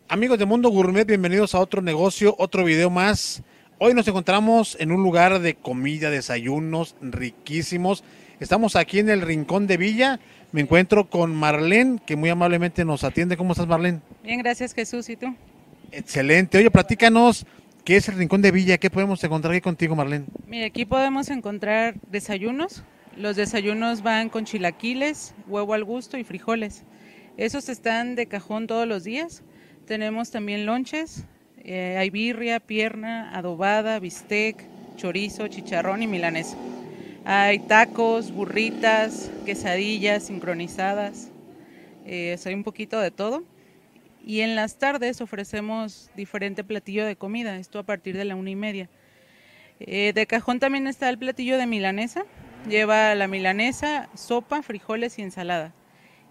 Amigos 0.10 0.40
de 0.40 0.46
Mundo 0.46 0.70
Gourmet, 0.70 1.06
bienvenidos 1.06 1.56
a 1.56 1.60
otro 1.60 1.82
negocio, 1.82 2.36
otro 2.38 2.64
video 2.64 2.90
más. 2.90 3.44
Hoy 3.80 3.94
nos 3.94 4.08
encontramos 4.08 4.78
en 4.80 4.92
un 4.92 5.04
lugar 5.04 5.40
de 5.40 5.56
comida, 5.56 6.10
desayunos 6.10 6.96
riquísimos. 7.02 8.04
Estamos 8.40 8.76
aquí 8.76 9.00
en 9.00 9.10
el 9.10 9.22
Rincón 9.22 9.68
de 9.68 9.78
Villa 9.78 10.20
me 10.54 10.62
encuentro 10.62 11.10
con 11.10 11.36
Marlene, 11.36 12.00
que 12.06 12.16
muy 12.16 12.30
amablemente 12.30 12.86
nos 12.86 13.04
atiende. 13.04 13.36
¿Cómo 13.36 13.54
estás, 13.54 13.66
Marlene? 13.66 14.02
Bien, 14.24 14.40
gracias, 14.40 14.72
Jesús. 14.72 15.10
¿Y 15.10 15.18
tú? 15.18 15.36
Excelente. 15.92 16.60
Oye, 16.60 16.70
platícanos, 16.70 17.44
¿qué 17.84 17.98
es 17.98 18.08
el 18.08 18.16
Rincón 18.16 18.42
de 18.42 18.52
Villa? 18.52 18.78
¿Qué 18.78 18.90
podemos 18.90 19.24
encontrar 19.24 19.54
aquí 19.54 19.62
contigo, 19.62 19.96
Marlene? 19.96 20.26
Mira, 20.48 20.68
aquí 20.68 20.86
podemos 20.86 21.30
encontrar 21.30 21.96
desayunos. 22.10 22.84
Los 23.18 23.36
desayunos 23.36 24.02
van 24.02 24.30
con 24.30 24.46
chilaquiles, 24.46 25.36
huevo 25.48 25.74
al 25.74 25.84
gusto 25.84 26.18
y 26.18 26.24
frijoles. 26.24 26.84
Esos 27.38 27.70
están 27.70 28.16
de 28.16 28.28
cajón 28.28 28.68
todos 28.68 28.88
los 28.88 29.04
días. 29.04 29.44
Tenemos 29.86 30.32
también 30.32 30.66
lonches, 30.66 31.26
eh, 31.64 31.98
hay 31.98 32.10
birria, 32.10 32.60
pierna, 32.60 33.36
adobada, 33.38 34.00
bistec, 34.00 34.64
chorizo, 34.96 35.48
chicharrón 35.48 36.02
y 36.02 36.08
milanesa. 36.08 36.58
Hay 37.26 37.60
tacos, 37.60 38.32
burritas, 38.32 39.30
quesadillas 39.46 40.24
sincronizadas, 40.24 41.30
eh, 42.06 42.38
hay 42.44 42.54
un 42.54 42.64
poquito 42.64 43.00
de 43.00 43.12
todo. 43.12 43.44
Y 44.26 44.40
en 44.42 44.56
las 44.56 44.78
tardes 44.78 45.20
ofrecemos 45.20 46.10
diferente 46.16 46.64
platillo 46.64 47.06
de 47.06 47.18
comida, 47.18 47.58
esto 47.58 47.80
a 47.80 47.84
partir 47.84 48.16
de 48.16 48.24
la 48.24 48.36
una 48.36 48.50
y 48.50 48.56
media. 48.56 48.90
Eh, 49.82 50.14
de 50.16 50.26
cajón 50.26 50.60
también 50.60 50.88
está 50.88 51.10
el 51.10 51.18
platillo 51.18 51.58
de 51.58 51.68
milanesa, 51.68 52.24
lleva 52.70 53.16
la 53.16 53.28
milanesa, 53.28 54.10
sopa, 54.16 54.62
frijoles 54.62 55.20
y 55.20 55.24
ensalada. 55.24 55.74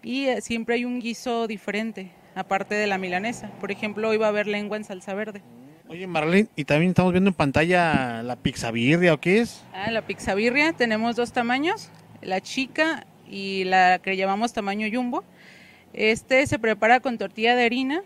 Y 0.02 0.26
eh, 0.26 0.40
siempre 0.40 0.76
hay 0.76 0.86
un 0.86 1.00
guiso 1.00 1.46
diferente, 1.46 2.10
aparte 2.34 2.74
de 2.74 2.86
la 2.86 2.96
milanesa. 2.96 3.50
Por 3.60 3.70
ejemplo, 3.70 4.08
hoy 4.08 4.16
va 4.16 4.26
a 4.26 4.30
haber 4.30 4.46
lengua 4.46 4.78
en 4.78 4.84
salsa 4.84 5.12
verde. 5.12 5.42
Oye, 5.88 6.06
Marlene, 6.06 6.48
y 6.56 6.64
también 6.64 6.90
estamos 6.90 7.12
viendo 7.12 7.28
en 7.28 7.34
pantalla 7.34 8.22
la 8.22 8.36
pizzabirria, 8.36 9.12
¿o 9.12 9.20
qué 9.20 9.40
es? 9.40 9.62
Ah, 9.74 9.90
la 9.90 10.00
pizzabirria, 10.00 10.72
tenemos 10.72 11.16
dos 11.16 11.32
tamaños, 11.32 11.90
la 12.22 12.40
chica 12.40 13.04
y 13.28 13.64
la 13.64 13.98
que 13.98 14.16
llamamos 14.16 14.54
tamaño 14.54 14.88
jumbo. 14.90 15.22
Este 15.92 16.46
se 16.46 16.58
prepara 16.58 17.00
con 17.00 17.18
tortilla 17.18 17.54
de 17.54 17.64
harina 17.64 18.02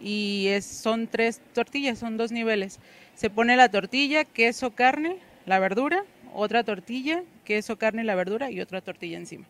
y 0.00 0.46
es, 0.48 0.64
son 0.64 1.06
tres 1.06 1.40
tortillas, 1.52 1.98
son 1.98 2.16
dos 2.16 2.32
niveles. 2.32 2.80
Se 3.14 3.30
pone 3.30 3.56
la 3.56 3.68
tortilla, 3.68 4.24
queso, 4.24 4.74
carne, 4.74 5.18
la 5.46 5.58
verdura, 5.58 6.04
otra 6.34 6.64
tortilla, 6.64 7.22
queso, 7.44 7.76
carne, 7.76 8.04
la 8.04 8.14
verdura 8.14 8.50
y 8.50 8.60
otra 8.60 8.80
tortilla 8.80 9.18
encima 9.18 9.46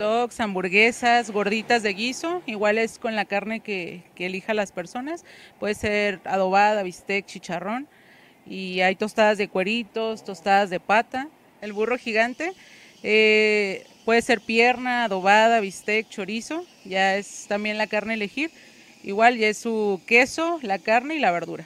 dogs, 0.00 0.40
hamburguesas, 0.40 1.30
gorditas 1.30 1.82
de 1.82 1.92
guiso, 1.92 2.42
igual 2.46 2.78
es 2.78 2.98
con 2.98 3.14
la 3.14 3.26
carne 3.26 3.60
que, 3.60 4.02
que 4.14 4.26
elija 4.26 4.54
las 4.54 4.72
personas. 4.72 5.26
Puede 5.60 5.74
ser 5.74 6.20
adobada, 6.24 6.82
bistec, 6.82 7.26
chicharrón. 7.26 7.86
Y 8.46 8.80
hay 8.80 8.96
tostadas 8.96 9.36
de 9.36 9.48
cueritos, 9.48 10.24
tostadas 10.24 10.70
de 10.70 10.80
pata. 10.80 11.28
El 11.60 11.74
burro 11.74 11.98
gigante 11.98 12.54
eh, 13.02 13.86
puede 14.04 14.22
ser 14.22 14.40
pierna, 14.40 15.04
adobada, 15.04 15.60
bistec, 15.60 16.08
chorizo. 16.08 16.64
Ya 16.84 17.16
es 17.16 17.46
también 17.48 17.78
la 17.78 17.86
carne 17.86 18.14
elegir. 18.14 18.50
Igual 19.02 19.38
ya 19.38 19.48
es 19.48 19.58
su 19.58 20.00
queso, 20.06 20.58
la 20.62 20.78
carne 20.78 21.14
y 21.16 21.20
la 21.20 21.30
verdura. 21.30 21.64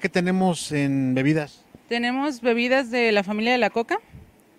¿Qué 0.00 0.08
tenemos 0.08 0.72
en 0.72 1.14
bebidas? 1.14 1.64
Tenemos 1.88 2.40
bebidas 2.40 2.90
de 2.90 3.12
la 3.12 3.22
familia 3.22 3.52
de 3.52 3.58
la 3.58 3.70
coca, 3.70 3.98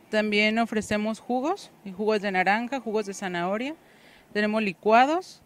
también 0.09 0.57
ofrecemos 0.57 1.19
jugos, 1.19 1.69
jugos 1.95 2.21
de 2.21 2.31
naranja, 2.31 2.79
jugos 2.79 3.05
de 3.05 3.13
zanahoria. 3.13 3.75
Tenemos 4.31 4.63
licuados, 4.63 5.41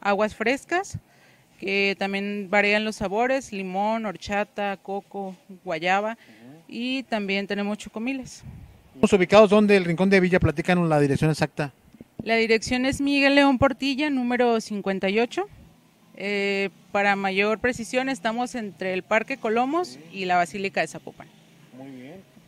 aguas 0.00 0.34
frescas, 0.34 0.98
que 1.60 1.94
también 1.98 2.48
varían 2.50 2.84
los 2.84 2.96
sabores, 2.96 3.52
limón, 3.52 4.06
horchata, 4.06 4.76
coco, 4.78 5.36
guayaba. 5.64 6.18
Y 6.66 7.04
también 7.04 7.46
tenemos 7.46 7.78
chocomiles. 7.78 8.42
¿Estamos 9.00 9.18
ubicados 9.18 9.48
donde 9.48 9.78
el 9.78 9.86
Rincón 9.86 10.10
de 10.10 10.20
Villa? 10.20 10.38
Platican 10.38 10.86
la 10.86 11.00
dirección 11.00 11.30
exacta. 11.30 11.72
La 12.22 12.36
dirección 12.36 12.84
es 12.84 13.00
Miguel 13.00 13.34
León 13.34 13.56
Portilla, 13.56 14.10
número 14.10 14.60
58. 14.60 15.48
Eh, 16.16 16.68
para 16.92 17.16
mayor 17.16 17.60
precisión, 17.60 18.10
estamos 18.10 18.54
entre 18.54 18.92
el 18.92 19.02
Parque 19.02 19.38
Colomos 19.38 19.98
y 20.12 20.26
la 20.26 20.36
Basílica 20.36 20.82
de 20.82 20.88
Zapopan. 20.88 21.28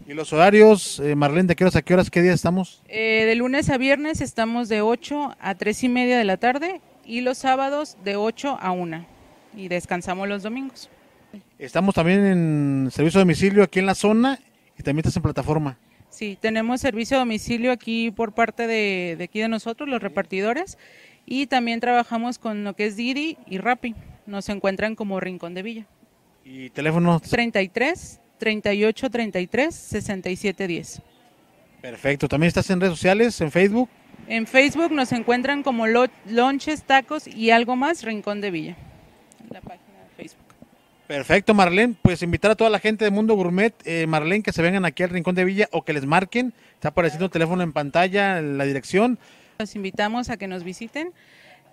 ¿Y 0.06 0.12
los 0.12 0.30
horarios, 0.34 1.00
eh, 1.00 1.14
Marlene, 1.14 1.48
de 1.48 1.56
qué 1.56 1.64
horas 1.64 1.76
a 1.76 1.80
qué 1.80 1.94
horas, 1.94 2.10
qué 2.10 2.20
día 2.20 2.34
estamos? 2.34 2.82
Eh, 2.86 3.24
de 3.24 3.34
lunes 3.34 3.70
a 3.70 3.78
viernes 3.78 4.20
estamos 4.20 4.68
de 4.68 4.82
8 4.82 5.34
a 5.40 5.54
3 5.54 5.84
y 5.84 5.88
media 5.88 6.18
de 6.18 6.24
la 6.24 6.36
tarde 6.36 6.82
y 7.06 7.22
los 7.22 7.38
sábados 7.38 7.96
de 8.04 8.16
8 8.16 8.58
a 8.60 8.72
1 8.72 9.06
y 9.56 9.68
descansamos 9.68 10.28
los 10.28 10.42
domingos. 10.42 10.90
Estamos 11.58 11.94
también 11.94 12.26
en 12.26 12.90
servicio 12.92 13.20
de 13.20 13.22
domicilio 13.22 13.62
aquí 13.62 13.78
en 13.78 13.86
la 13.86 13.94
zona 13.94 14.38
y 14.78 14.82
también 14.82 14.98
estás 14.98 15.16
en 15.16 15.22
plataforma. 15.22 15.78
Sí, 16.22 16.38
tenemos 16.40 16.80
servicio 16.80 17.16
de 17.16 17.22
domicilio 17.22 17.72
aquí 17.72 18.12
por 18.12 18.32
parte 18.32 18.68
de, 18.68 19.16
de 19.18 19.24
aquí 19.24 19.40
de 19.40 19.48
nosotros, 19.48 19.88
los 19.88 20.00
repartidores, 20.00 20.78
y 21.26 21.48
también 21.48 21.80
trabajamos 21.80 22.38
con 22.38 22.62
lo 22.62 22.76
que 22.76 22.86
es 22.86 22.94
Didi 22.94 23.38
y 23.44 23.58
Rappi. 23.58 23.96
Nos 24.26 24.48
encuentran 24.48 24.94
como 24.94 25.18
Rincón 25.18 25.52
de 25.54 25.64
Villa. 25.64 25.86
¿Y 26.44 26.70
teléfono? 26.70 27.18
33 27.18 28.20
3833 28.38 29.74
6710. 29.74 31.02
Perfecto. 31.80 32.28
¿También 32.28 32.46
estás 32.46 32.70
en 32.70 32.80
redes 32.80 32.94
sociales, 32.94 33.40
en 33.40 33.50
Facebook? 33.50 33.90
En 34.28 34.46
Facebook 34.46 34.92
nos 34.92 35.10
encuentran 35.10 35.64
como 35.64 35.88
Lonches, 35.88 36.84
Tacos 36.84 37.26
y 37.26 37.50
algo 37.50 37.74
más, 37.74 38.04
Rincón 38.04 38.40
de 38.40 38.52
Villa. 38.52 38.76
la 39.50 39.60
página. 39.60 39.81
Perfecto, 41.12 41.52
Marlene. 41.52 41.94
Pues 42.00 42.22
invitar 42.22 42.52
a 42.52 42.54
toda 42.54 42.70
la 42.70 42.78
gente 42.78 43.04
de 43.04 43.10
Mundo 43.10 43.34
Gourmet, 43.34 43.74
eh, 43.84 44.06
Marlene, 44.06 44.42
que 44.42 44.50
se 44.50 44.62
vengan 44.62 44.86
aquí 44.86 45.02
al 45.02 45.10
Rincón 45.10 45.34
de 45.34 45.44
Villa 45.44 45.68
o 45.70 45.82
que 45.82 45.92
les 45.92 46.06
marquen. 46.06 46.54
Está 46.72 46.88
apareciendo 46.88 47.26
el 47.26 47.30
teléfono 47.30 47.62
en 47.62 47.74
pantalla, 47.74 48.40
la 48.40 48.64
dirección. 48.64 49.18
Los 49.58 49.76
invitamos 49.76 50.30
a 50.30 50.38
que 50.38 50.48
nos 50.48 50.64
visiten. 50.64 51.12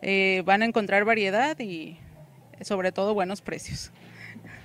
Eh, 0.01 0.43
van 0.45 0.61
a 0.61 0.65
encontrar 0.65 1.05
variedad 1.05 1.57
y 1.57 1.97
sobre 2.59 2.91
todo 2.91 3.13
buenos 3.13 3.39
precios. 3.39 3.91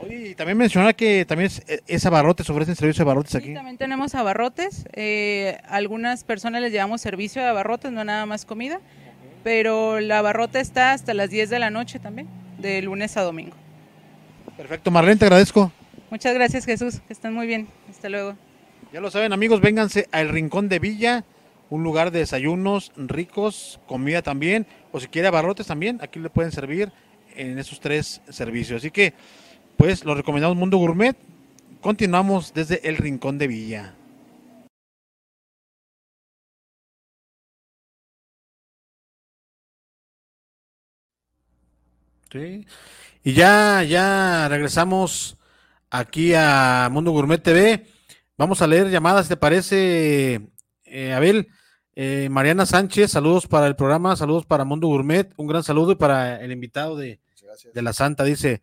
Oye, 0.00 0.30
y 0.30 0.34
también 0.34 0.58
mencionar 0.58 0.96
que 0.96 1.24
también 1.24 1.52
es, 1.52 1.62
es 1.86 2.04
abarrotes, 2.04 2.50
ofrecen 2.50 2.74
servicio 2.74 3.04
de 3.04 3.10
abarrotes 3.10 3.36
aquí. 3.36 3.48
Sí, 3.50 3.54
también 3.54 3.78
tenemos 3.78 4.16
abarrotes. 4.16 4.88
Eh, 4.94 5.56
algunas 5.68 6.24
personas 6.24 6.60
les 6.62 6.72
llevamos 6.72 7.00
servicio 7.00 7.40
de 7.40 7.46
abarrotes, 7.46 7.92
no 7.92 8.02
nada 8.02 8.26
más 8.26 8.44
comida. 8.44 8.80
Pero 9.44 9.98
el 9.98 10.10
abarrote 10.10 10.58
está 10.58 10.94
hasta 10.94 11.14
las 11.14 11.30
10 11.30 11.48
de 11.48 11.60
la 11.60 11.70
noche 11.70 12.00
también, 12.00 12.26
de 12.58 12.82
lunes 12.82 13.16
a 13.16 13.22
domingo. 13.22 13.54
Perfecto, 14.56 14.90
Marlene, 14.90 15.16
te 15.16 15.24
agradezco. 15.24 15.72
Muchas 16.10 16.34
gracias, 16.34 16.64
Jesús. 16.64 17.00
Que 17.06 17.12
estén 17.12 17.34
muy 17.34 17.46
bien. 17.46 17.66
Hasta 17.90 18.08
luego. 18.08 18.36
Ya 18.92 19.00
lo 19.00 19.10
saben, 19.10 19.32
amigos, 19.32 19.60
vénganse 19.60 20.08
al 20.12 20.28
Rincón 20.28 20.68
de 20.68 20.78
Villa, 20.78 21.24
un 21.70 21.82
lugar 21.82 22.12
de 22.12 22.20
desayunos 22.20 22.92
ricos, 22.96 23.80
comida 23.88 24.22
también, 24.22 24.66
o 24.92 25.00
si 25.00 25.08
quiere 25.08 25.26
abarrotes 25.26 25.66
también, 25.66 25.98
aquí 26.00 26.20
le 26.20 26.30
pueden 26.30 26.52
servir 26.52 26.92
en 27.34 27.58
esos 27.58 27.80
tres 27.80 28.20
servicios. 28.28 28.82
Así 28.82 28.92
que 28.92 29.12
pues 29.76 30.04
lo 30.04 30.14
recomendamos 30.14 30.56
Mundo 30.56 30.76
Gourmet. 30.76 31.16
Continuamos 31.80 32.54
desde 32.54 32.88
el 32.88 32.96
Rincón 32.96 33.36
de 33.38 33.48
Villa. 33.48 33.94
Sí. 42.30 42.66
Y 43.26 43.32
ya, 43.32 43.82
ya 43.84 44.46
regresamos 44.50 45.38
aquí 45.88 46.34
a 46.36 46.90
Mundo 46.92 47.10
Gourmet 47.10 47.42
TV. 47.42 47.86
Vamos 48.36 48.60
a 48.60 48.66
leer 48.66 48.90
llamadas, 48.90 49.28
¿te 49.28 49.38
parece, 49.38 50.50
eh, 50.84 51.14
Abel? 51.14 51.48
Eh, 51.94 52.28
Mariana 52.30 52.66
Sánchez, 52.66 53.12
saludos 53.12 53.46
para 53.46 53.66
el 53.66 53.76
programa, 53.76 54.14
saludos 54.14 54.44
para 54.44 54.66
Mundo 54.66 54.88
Gourmet, 54.88 55.32
un 55.38 55.46
gran 55.46 55.62
saludo 55.62 55.92
y 55.92 55.94
para 55.94 56.38
el 56.42 56.52
invitado 56.52 56.98
de, 56.98 57.18
de 57.72 57.82
la 57.82 57.94
Santa, 57.94 58.24
dice 58.24 58.62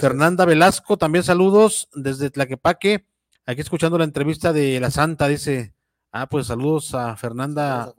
Fernanda 0.00 0.46
Velasco, 0.46 0.96
también 0.96 1.22
saludos 1.22 1.90
desde 1.92 2.30
Tlaquepaque, 2.30 3.04
aquí 3.44 3.60
escuchando 3.60 3.98
la 3.98 4.04
entrevista 4.04 4.54
de 4.54 4.80
la 4.80 4.90
Santa, 4.90 5.28
dice, 5.28 5.74
ah, 6.12 6.30
pues 6.30 6.46
saludos 6.46 6.94
a 6.94 7.14
Fernanda. 7.16 7.92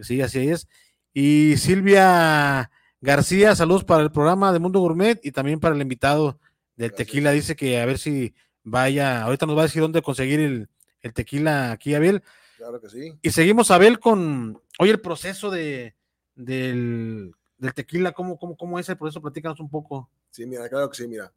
Sí, 0.00 0.20
así 0.20 0.48
es. 0.48 0.66
Y 1.14 1.56
Silvia 1.58 2.72
García, 3.06 3.54
saludos 3.54 3.84
para 3.84 4.02
el 4.02 4.10
programa 4.10 4.52
de 4.52 4.58
Mundo 4.58 4.80
Gourmet 4.80 5.24
y 5.24 5.30
también 5.30 5.60
para 5.60 5.76
el 5.76 5.80
invitado 5.80 6.40
del 6.74 6.92
tequila, 6.92 7.30
dice 7.30 7.54
que 7.54 7.80
a 7.80 7.86
ver 7.86 7.98
si 7.98 8.34
vaya, 8.64 9.22
ahorita 9.22 9.46
nos 9.46 9.56
va 9.56 9.60
a 9.60 9.66
decir 9.66 9.80
dónde 9.80 10.02
conseguir 10.02 10.40
el, 10.40 10.68
el 11.02 11.12
tequila 11.14 11.70
aquí, 11.70 11.94
Abel. 11.94 12.24
Claro 12.56 12.80
que 12.80 12.88
sí. 12.88 13.12
Y 13.22 13.30
seguimos, 13.30 13.70
Abel, 13.70 14.00
con 14.00 14.60
hoy 14.80 14.90
el 14.90 15.00
proceso 15.00 15.52
de, 15.52 15.94
del, 16.34 17.32
tequila, 17.76 18.10
¿cómo, 18.10 18.40
cómo, 18.40 18.56
¿cómo 18.56 18.76
es 18.76 18.88
el 18.88 18.98
proceso? 18.98 19.22
Platícanos 19.22 19.60
un 19.60 19.70
poco. 19.70 20.10
Sí, 20.30 20.44
mira, 20.44 20.68
claro 20.68 20.90
que 20.90 20.96
sí, 20.96 21.06
mira. 21.06 21.32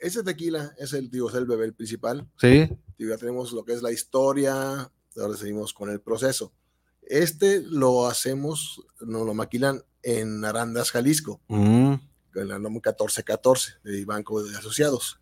Ese 0.00 0.24
tequila 0.24 0.74
es 0.78 0.94
el, 0.94 1.10
digo, 1.10 1.28
es 1.28 1.34
el 1.34 1.44
bebé 1.44 1.72
principal. 1.72 2.26
Sí. 2.38 2.70
ya 2.96 3.18
tenemos 3.18 3.52
lo 3.52 3.66
que 3.66 3.74
es 3.74 3.82
la 3.82 3.92
historia, 3.92 4.90
ahora 5.18 5.36
seguimos 5.36 5.74
con 5.74 5.90
el 5.90 6.00
proceso. 6.00 6.54
Este 7.02 7.60
lo 7.60 8.06
hacemos, 8.06 8.82
nos 9.02 9.26
lo 9.26 9.34
maquilan 9.34 9.82
en 10.02 10.44
Arandas, 10.44 10.90
Jalisco, 10.90 11.40
mm. 11.48 11.94
con 12.32 12.48
la 12.48 12.58
NOM 12.58 12.74
1414 12.74 13.74
de 13.84 14.04
Banco 14.04 14.42
de 14.42 14.56
Asociados. 14.56 15.20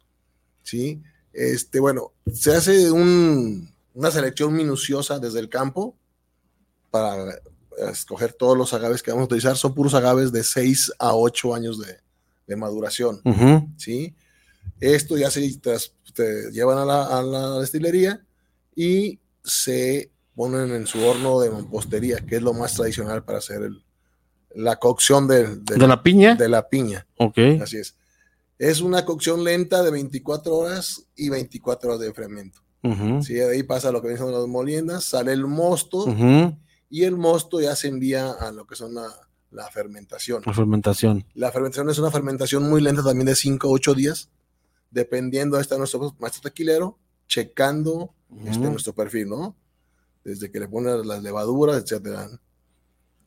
¿Sí? 0.62 1.02
Este, 1.32 1.80
bueno, 1.80 2.12
se 2.32 2.54
hace 2.54 2.90
un, 2.90 3.72
una 3.94 4.10
selección 4.10 4.52
minuciosa 4.52 5.18
desde 5.18 5.40
el 5.40 5.48
campo 5.48 5.96
para 6.90 7.40
escoger 7.88 8.32
todos 8.32 8.56
los 8.56 8.72
agaves 8.74 9.02
que 9.02 9.10
vamos 9.10 9.24
a 9.24 9.26
utilizar. 9.26 9.56
Son 9.56 9.74
puros 9.74 9.94
agaves 9.94 10.32
de 10.32 10.44
6 10.44 10.92
a 10.98 11.14
8 11.14 11.54
años 11.54 11.78
de, 11.80 11.98
maduración. 12.56 13.22
¿sí? 13.76 14.12
Esto 14.80 15.16
ya 15.16 15.30
se 15.30 15.48
llevan 16.50 16.78
a 16.78 17.22
la, 17.22 17.60
destilería 17.60 18.26
y 18.74 19.20
se 19.44 20.10
ponen 20.34 20.72
en 20.74 20.86
su 20.88 21.00
horno 21.00 21.38
de 21.38 21.50
mampostería, 21.50 22.18
que 22.26 22.36
es 22.36 22.42
lo 22.42 22.52
más 22.52 22.74
tradicional 22.74 23.22
para 23.24 23.38
hacer 23.38 23.70
la 24.54 24.76
cocción 24.76 25.28
de, 25.28 25.56
de, 25.56 25.86
la 25.86 26.02
piña. 26.02 26.34
De 26.34 26.48
la 26.48 26.68
piña. 26.68 27.06
Ok. 27.16 27.38
Así 27.62 27.78
es. 27.78 27.94
Es 28.58 28.80
una 28.80 29.04
cocción 29.04 29.42
lenta 29.42 29.82
de 29.82 29.90
24 29.90 30.54
horas 30.54 31.06
y 31.16 31.30
24 31.30 31.88
horas 31.88 32.00
de 32.00 32.12
fermento. 32.12 32.60
Sí, 33.22 33.34
de 33.34 33.50
ahí 33.50 33.62
pasa 33.62 33.92
lo 33.92 34.00
que 34.00 34.16
son 34.16 34.32
las 34.32 34.46
moliendas, 34.46 35.04
sale 35.04 35.32
el 35.32 35.46
mosto 35.46 36.06
y 36.88 37.04
el 37.04 37.16
mosto 37.16 37.60
ya 37.60 37.76
se 37.76 37.88
envía 37.88 38.30
a 38.32 38.52
lo 38.52 38.66
que 38.66 38.74
son 38.74 38.94
la, 38.94 39.70
fermentación. 39.70 40.42
La 40.46 40.54
fermentación. 40.54 41.24
La 41.34 41.52
fermentación 41.52 41.90
es 41.90 41.98
una 41.98 42.10
fermentación 42.10 42.68
muy 42.68 42.80
lenta 42.80 43.02
también 43.02 43.26
de 43.26 43.34
5 43.34 43.66
a 43.66 43.70
8 43.70 43.94
días, 43.94 44.30
dependiendo, 44.90 45.56
de 45.56 45.62
está 45.62 45.76
nuestro 45.76 46.14
maestro 46.18 46.42
tequilero, 46.42 46.98
checando 47.28 48.14
este, 48.46 48.70
nuestro 48.70 48.94
perfil, 48.94 49.28
¿no? 49.28 49.56
Desde 50.24 50.50
que 50.50 50.60
le 50.60 50.68
ponen 50.68 51.06
las 51.06 51.22
levaduras, 51.22 51.82
etcétera. 51.82 52.28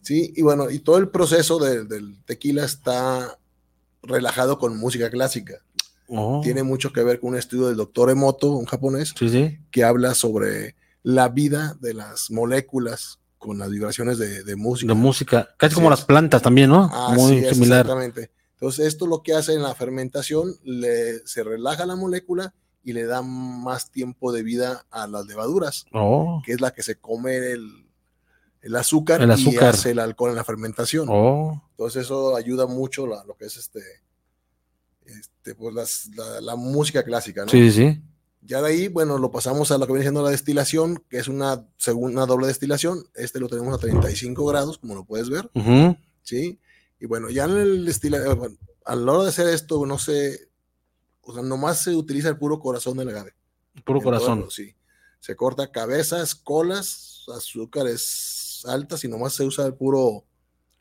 Sí, 0.03 0.33
y 0.36 0.41
bueno, 0.41 0.69
y 0.69 0.79
todo 0.79 0.98
el 0.98 1.10
proceso 1.10 1.60
del 1.60 2.17
tequila 2.25 2.65
está 2.65 3.39
relajado 4.03 4.60
con 4.60 4.78
música 4.78 5.10
clásica. 5.10 5.60
Oh. 6.08 6.41
Tiene 6.43 6.63
mucho 6.63 6.91
que 6.91 7.04
ver 7.04 7.19
con 7.19 7.32
un 7.32 7.38
estudio 7.38 7.67
del 7.67 7.78
doctor 7.78 8.10
Emoto, 8.10 8.51
un 8.51 8.65
japonés, 8.65 9.13
que 9.71 9.84
habla 9.84 10.13
sobre 10.13 10.75
la 11.01 11.30
vida 11.30 11.78
de 11.80 11.93
las 11.93 12.30
moléculas 12.30 13.19
con 13.38 13.58
las 13.58 13.69
vibraciones 13.69 14.17
de, 14.17 14.56
música. 14.56 14.93
De 14.93 14.99
música, 14.99 15.49
casi 15.58 15.75
como 15.75 15.89
las 15.89 16.06
plantas 16.06 16.41
también, 16.41 16.69
¿no? 16.69 16.89
Muy 17.13 17.43
similar. 17.45 17.82
Exactamente. 17.82 18.32
Entonces, 18.54 18.86
esto 18.88 19.08
lo 19.08 19.23
que 19.23 19.34
hace 19.34 19.54
en 19.54 19.63
la 19.63 19.75
fermentación, 19.75 20.56
le, 20.63 21.25
se 21.25 21.43
relaja 21.43 21.86
la 21.86 21.95
molécula 21.95 22.54
y 22.84 22.93
le 22.93 23.06
da 23.06 23.21
más 23.21 23.91
tiempo 23.91 24.32
de 24.32 24.43
vida 24.43 24.86
a 24.91 25.08
las 25.08 25.25
levaduras, 25.25 25.86
oh. 25.93 26.41
que 26.45 26.54
es 26.54 26.62
la 26.62 26.71
que 26.71 26.84
se 26.84 26.95
come 26.95 27.36
el, 27.36 27.83
el 28.63 28.76
azúcar, 28.76 29.21
el 29.21 29.32
azúcar, 29.32 29.63
y 29.63 29.65
hace 29.78 29.91
el 29.91 29.99
alcohol 29.99 30.32
en 30.32 30.38
la 30.38 30.43
fermentación. 30.43 31.08
Oh. 31.10 31.62
Entonces, 31.71 32.06
eso 32.06 32.36
ayuda 32.36 32.65
mucho 32.65 33.04
a 33.13 33.26
lo 33.26 33.36
que 33.36 33.45
es 33.45 33.58
este 33.58 33.82
este, 35.06 35.56
pues 35.56 36.10
la, 36.41 36.56
música 36.56 37.04
clásica, 37.04 37.43
¿no? 37.43 37.49
Sí, 37.49 37.71
sí. 37.71 38.02
Ya 38.41 38.62
de 38.62 38.69
ahí, 38.69 38.88
bueno, 38.88 39.17
lo 39.17 39.32
pasamos 39.32 39.71
a 39.71 39.78
lo 39.78 39.86
que 39.86 39.93
viene 39.93 40.04
siendo 40.04 40.23
la 40.23 40.30
destilación, 40.30 41.04
que 41.10 41.17
es 41.17 41.28
una 41.28 41.65
segunda 41.78 42.26
doble 42.26 42.47
destilación. 42.47 43.06
Este 43.13 43.39
lo 43.39 43.47
tenemos 43.47 43.73
a 43.73 43.78
35 43.78 44.45
grados, 44.45 44.78
como 44.78 44.95
lo 44.95 45.06
puedes 45.06 45.30
ver. 45.30 45.49
Sí. 46.23 46.60
Y 46.99 47.06
bueno, 47.06 47.30
ya 47.30 47.45
en 47.45 47.58
el 47.58 47.86
destilación, 47.86 48.45
eh, 48.45 48.58
a 48.86 48.95
la 48.95 49.12
hora 49.12 49.23
de 49.23 49.30
hacer 49.30 49.47
esto, 49.49 49.86
no 49.86 49.97
sé, 49.97 50.49
o 51.21 51.34
sea, 51.34 51.43
nomás 51.43 51.84
se 51.84 51.95
utiliza 51.95 52.30
el 52.30 52.38
puro 52.38 52.60
corazón 52.60 52.97
del 52.97 53.10
agave. 53.10 53.34
Puro 53.86 54.02
corazón. 54.02 54.47
sí. 54.49 54.76
Se 55.19 55.38
corta 55.38 55.71
cabezas, 55.71 56.36
colas, 56.36 57.26
azúcares 57.34 58.42
altas 58.65 59.04
y 59.04 59.08
nomás 59.08 59.34
se 59.34 59.43
usa 59.43 59.65
el 59.65 59.73
puro 59.73 60.26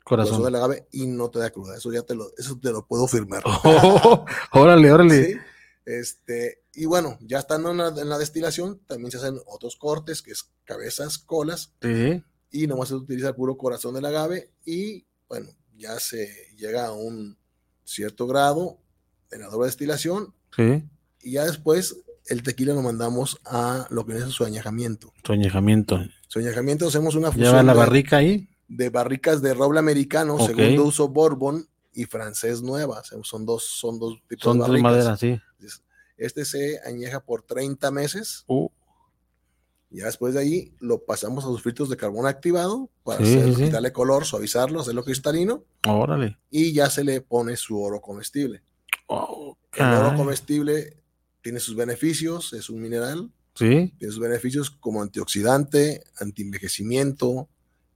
Corazón. 0.03 0.43
del 0.43 0.55
agave 0.55 0.87
y 0.91 1.07
no 1.07 1.29
te 1.29 1.39
da 1.39 1.49
cruda. 1.49 1.77
Eso 1.77 1.91
ya 1.91 2.01
te 2.01 2.15
lo, 2.15 2.31
eso 2.37 2.57
te 2.59 2.71
lo 2.71 2.85
puedo 2.85 3.07
firmar. 3.07 3.43
Oh, 3.63 4.25
órale, 4.53 4.91
órale. 4.91 5.41
Este, 5.85 6.63
y 6.73 6.85
bueno, 6.85 7.17
ya 7.21 7.39
estando 7.39 7.71
en 7.71 8.09
la, 8.09 8.17
destilación, 8.17 8.79
también 8.87 9.11
se 9.11 9.17
hacen 9.17 9.39
otros 9.45 9.75
cortes, 9.75 10.21
que 10.21 10.31
es 10.31 10.49
cabezas, 10.63 11.17
colas. 11.17 11.73
Sí. 11.81 12.23
Y 12.51 12.67
nomás 12.67 12.89
se 12.89 12.95
utiliza 12.95 13.29
el 13.29 13.35
puro 13.35 13.57
corazón 13.57 13.95
del 13.95 14.05
agave. 14.05 14.51
Y 14.65 15.05
bueno, 15.27 15.49
ya 15.75 15.99
se 15.99 16.29
llega 16.55 16.87
a 16.87 16.93
un 16.93 17.37
cierto 17.83 18.27
grado 18.27 18.77
en 19.31 19.41
la 19.41 19.47
doble 19.47 19.67
destilación. 19.67 20.33
Sí. 20.55 20.83
Y 21.21 21.33
ya 21.33 21.45
después 21.45 21.95
el 22.27 22.43
tequila 22.43 22.73
lo 22.73 22.81
mandamos 22.81 23.39
a 23.45 23.87
lo 23.89 24.05
que 24.05 24.17
es 24.17 24.25
su 24.25 24.45
añejamiento. 24.45 25.13
Su 25.23 25.33
añejamiento. 25.33 25.99
Su 26.27 26.39
añejamiento 26.39 26.87
hacemos 26.87 27.15
una 27.15 27.31
fusión. 27.31 27.51
Lleva 27.51 27.63
la 27.63 27.73
barrica 27.73 28.17
ahí 28.17 28.49
de 28.67 28.89
barricas 28.89 29.41
de 29.41 29.53
roble 29.53 29.79
americano, 29.79 30.37
segundo 30.39 30.85
uso 30.85 31.07
Bourbon 31.09 31.67
y 31.93 32.05
francés 32.05 32.61
nueva. 32.61 33.03
Son 33.23 33.45
dos, 33.45 33.65
son 33.65 33.99
dos 33.99 34.19
tipos 34.27 34.43
son 34.43 34.57
de 34.57 34.61
barricas. 34.61 34.83
madera, 34.83 35.17
sí. 35.17 35.39
Este 36.17 36.45
se 36.45 36.79
añeja 36.85 37.19
por 37.19 37.43
30 37.43 37.91
meses. 37.91 38.43
Uh. 38.47 38.69
Ya 39.89 40.05
después 40.05 40.33
de 40.33 40.39
ahí 40.39 40.73
lo 40.79 41.05
pasamos 41.05 41.43
a 41.43 41.47
sus 41.47 41.61
filtros 41.61 41.87
de 41.87 41.97
carbón 41.97 42.25
activado 42.25 42.89
para 43.03 43.19
darle 43.19 43.91
color, 43.91 44.25
suavizarlo, 44.25 44.81
hacerlo 44.81 45.03
cristalino. 45.03 45.65
Órale. 45.87 46.39
Y 46.49 46.73
ya 46.73 46.89
se 46.89 47.03
le 47.03 47.21
pone 47.21 47.55
su 47.57 47.79
oro 47.79 48.01
comestible. 48.01 48.63
el 49.09 49.93
oro 49.93 50.15
comestible 50.15 51.02
tiene 51.43 51.59
sus 51.59 51.75
beneficios, 51.75 52.53
es 52.53 52.71
un 52.71 52.81
mineral. 52.81 53.31
Sí. 53.53 53.93
Tiene 53.99 54.11
sus 54.11 54.19
beneficios 54.19 54.71
como 54.71 55.03
antioxidante, 55.03 56.03
antienvejecimiento, 56.17 57.49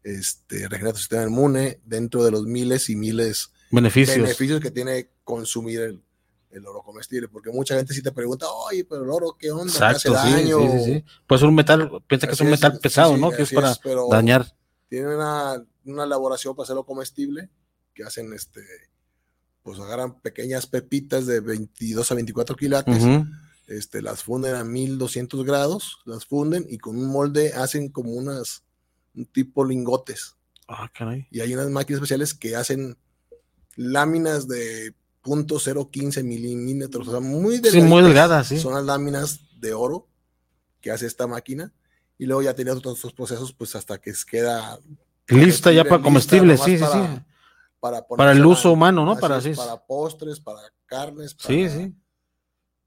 este, 0.04 0.68
regenera 0.68 0.94
tu 0.94 1.00
sistema 1.00 1.24
inmune 1.24 1.80
dentro 1.84 2.24
de 2.24 2.30
los 2.30 2.44
miles 2.44 2.90
y 2.90 2.96
miles 2.96 3.52
beneficios, 3.72 4.18
beneficios 4.18 4.62
que 4.62 4.70
tiene 4.70 5.10
consumir 5.24 5.82
el, 5.82 6.04
el 6.52 6.66
oro 6.66 6.82
comestible, 6.84 7.28
porque 7.28 7.50
mucha 7.52 7.76
gente 7.76 7.94
sí 7.94 8.02
te 8.02 8.12
pregunta, 8.12 8.48
oye, 8.50 8.86
pero 8.86 9.04
el 9.04 9.10
oro, 9.10 9.36
¿qué 9.38 9.52
onda? 9.52 9.72
Exacto, 9.72 10.16
hace 10.16 10.32
daño? 10.32 10.60
Sí, 10.60 10.84
sí, 10.86 11.06
Pues 11.26 11.42
un 11.42 11.56
metal, 11.56 11.90
piensa 12.08 12.28
que 12.28 12.34
es 12.34 12.42
un 12.42 12.50
metal 12.50 12.80
pesado, 12.80 13.18
¿no? 13.18 13.32
Que 13.32 13.44
es 13.44 13.52
para 13.52 13.76
dañar. 14.10 14.46
Tiene 14.90 15.16
una, 15.16 15.66
una, 15.86 16.04
elaboración 16.04 16.56
para 16.56 16.66
hacerlo 16.66 16.86
comestible, 16.86 17.50
que 17.94 18.04
hacen 18.04 18.32
este, 18.34 18.62
pues 19.68 19.82
agarran 19.82 20.18
pequeñas 20.22 20.66
pepitas 20.66 21.26
de 21.26 21.42
22 21.42 22.10
a 22.10 22.16
24 22.16 22.56
quilates, 22.56 23.04
este, 23.68 24.02
las 24.02 24.24
funden 24.24 24.56
a 24.56 24.64
1200 24.64 25.44
grados, 25.44 25.98
las 26.06 26.26
funden 26.26 26.66
y 26.70 26.78
con 26.78 26.98
un 26.98 27.10
molde 27.12 27.52
hacen 27.52 27.90
como 27.90 28.12
unas 28.12 28.64
un 29.14 29.26
tipo 29.26 29.66
lingotes. 29.66 30.38
Ah, 30.70 30.90
caray. 30.98 31.28
Y 31.32 31.42
hay 31.42 31.54
unas 31.54 31.70
máquinas 31.70 31.98
especiales 31.98 32.34
que 32.34 32.56
hacen 32.56 32.96
láminas 33.76 34.48
de 34.48 34.94
.015 35.26 36.24
milímetros, 36.24 37.10
o 37.10 37.12
sea, 37.12 37.20
muy 37.20 37.56
delgadas. 37.56 37.74
Sí, 37.74 37.82
muy 37.82 38.04
delgadas, 38.04 38.48
sí. 38.48 38.60
Son 38.60 38.74
las 38.74 38.86
láminas 38.86 39.42
de 39.60 39.74
oro 39.74 40.08
que 40.80 40.92
hace 40.92 41.08
esta 41.08 41.28
máquina. 41.28 41.74
Y 42.18 42.26
luego 42.26 42.42
ya 42.42 42.54
tiene 42.54 42.72
otros, 42.72 43.12
procesos, 43.12 43.52
pues 43.52 43.76
hasta 43.76 43.98
que 43.98 44.14
queda 44.32 44.80
lista 45.28 45.74
ya 45.74 45.84
para 45.84 46.02
comestible, 46.02 46.56
sí, 46.56 46.78
sí, 46.78 46.86
sí. 46.90 47.00
Para, 47.80 48.06
para 48.08 48.32
el 48.32 48.46
uso 48.46 48.72
humano, 48.72 49.06
¿no? 49.06 49.18
Para, 49.18 49.40
para 49.40 49.86
postres, 49.86 50.40
para 50.40 50.62
carnes, 50.88 51.36
para, 51.36 51.48
sí, 51.48 51.70
sí. 51.70 51.96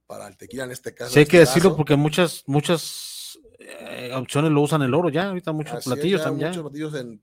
para 0.07 0.27
el 0.27 0.37
tequila 0.37 0.65
en 0.65 0.73
este 0.73 0.93
caso. 0.93 1.13
Sí, 1.13 1.21
hay 1.21 1.27
que 1.27 1.41
este 1.41 1.55
decirlo 1.55 1.77
porque 1.77 1.95
muchas, 1.95 2.43
muchas 2.47 3.39
eh, 3.59 4.13
opciones 4.15 4.51
lo 4.51 4.63
usan 4.63 4.83
el 4.83 4.93
oro 4.93 5.09
ya, 5.09 5.29
ahorita 5.29 5.53
muchos 5.53 5.85
platillos 5.85 6.23
también. 6.23 6.49
Muchos 6.49 6.63
platillos 6.63 6.95
en 6.95 7.23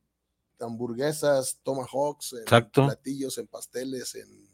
hamburguesas, 0.59 1.59
tomahawks, 1.63 2.33
en 2.33 2.69
platillos, 2.71 3.37
en 3.37 3.47
pasteles, 3.47 4.15
en 4.15 4.49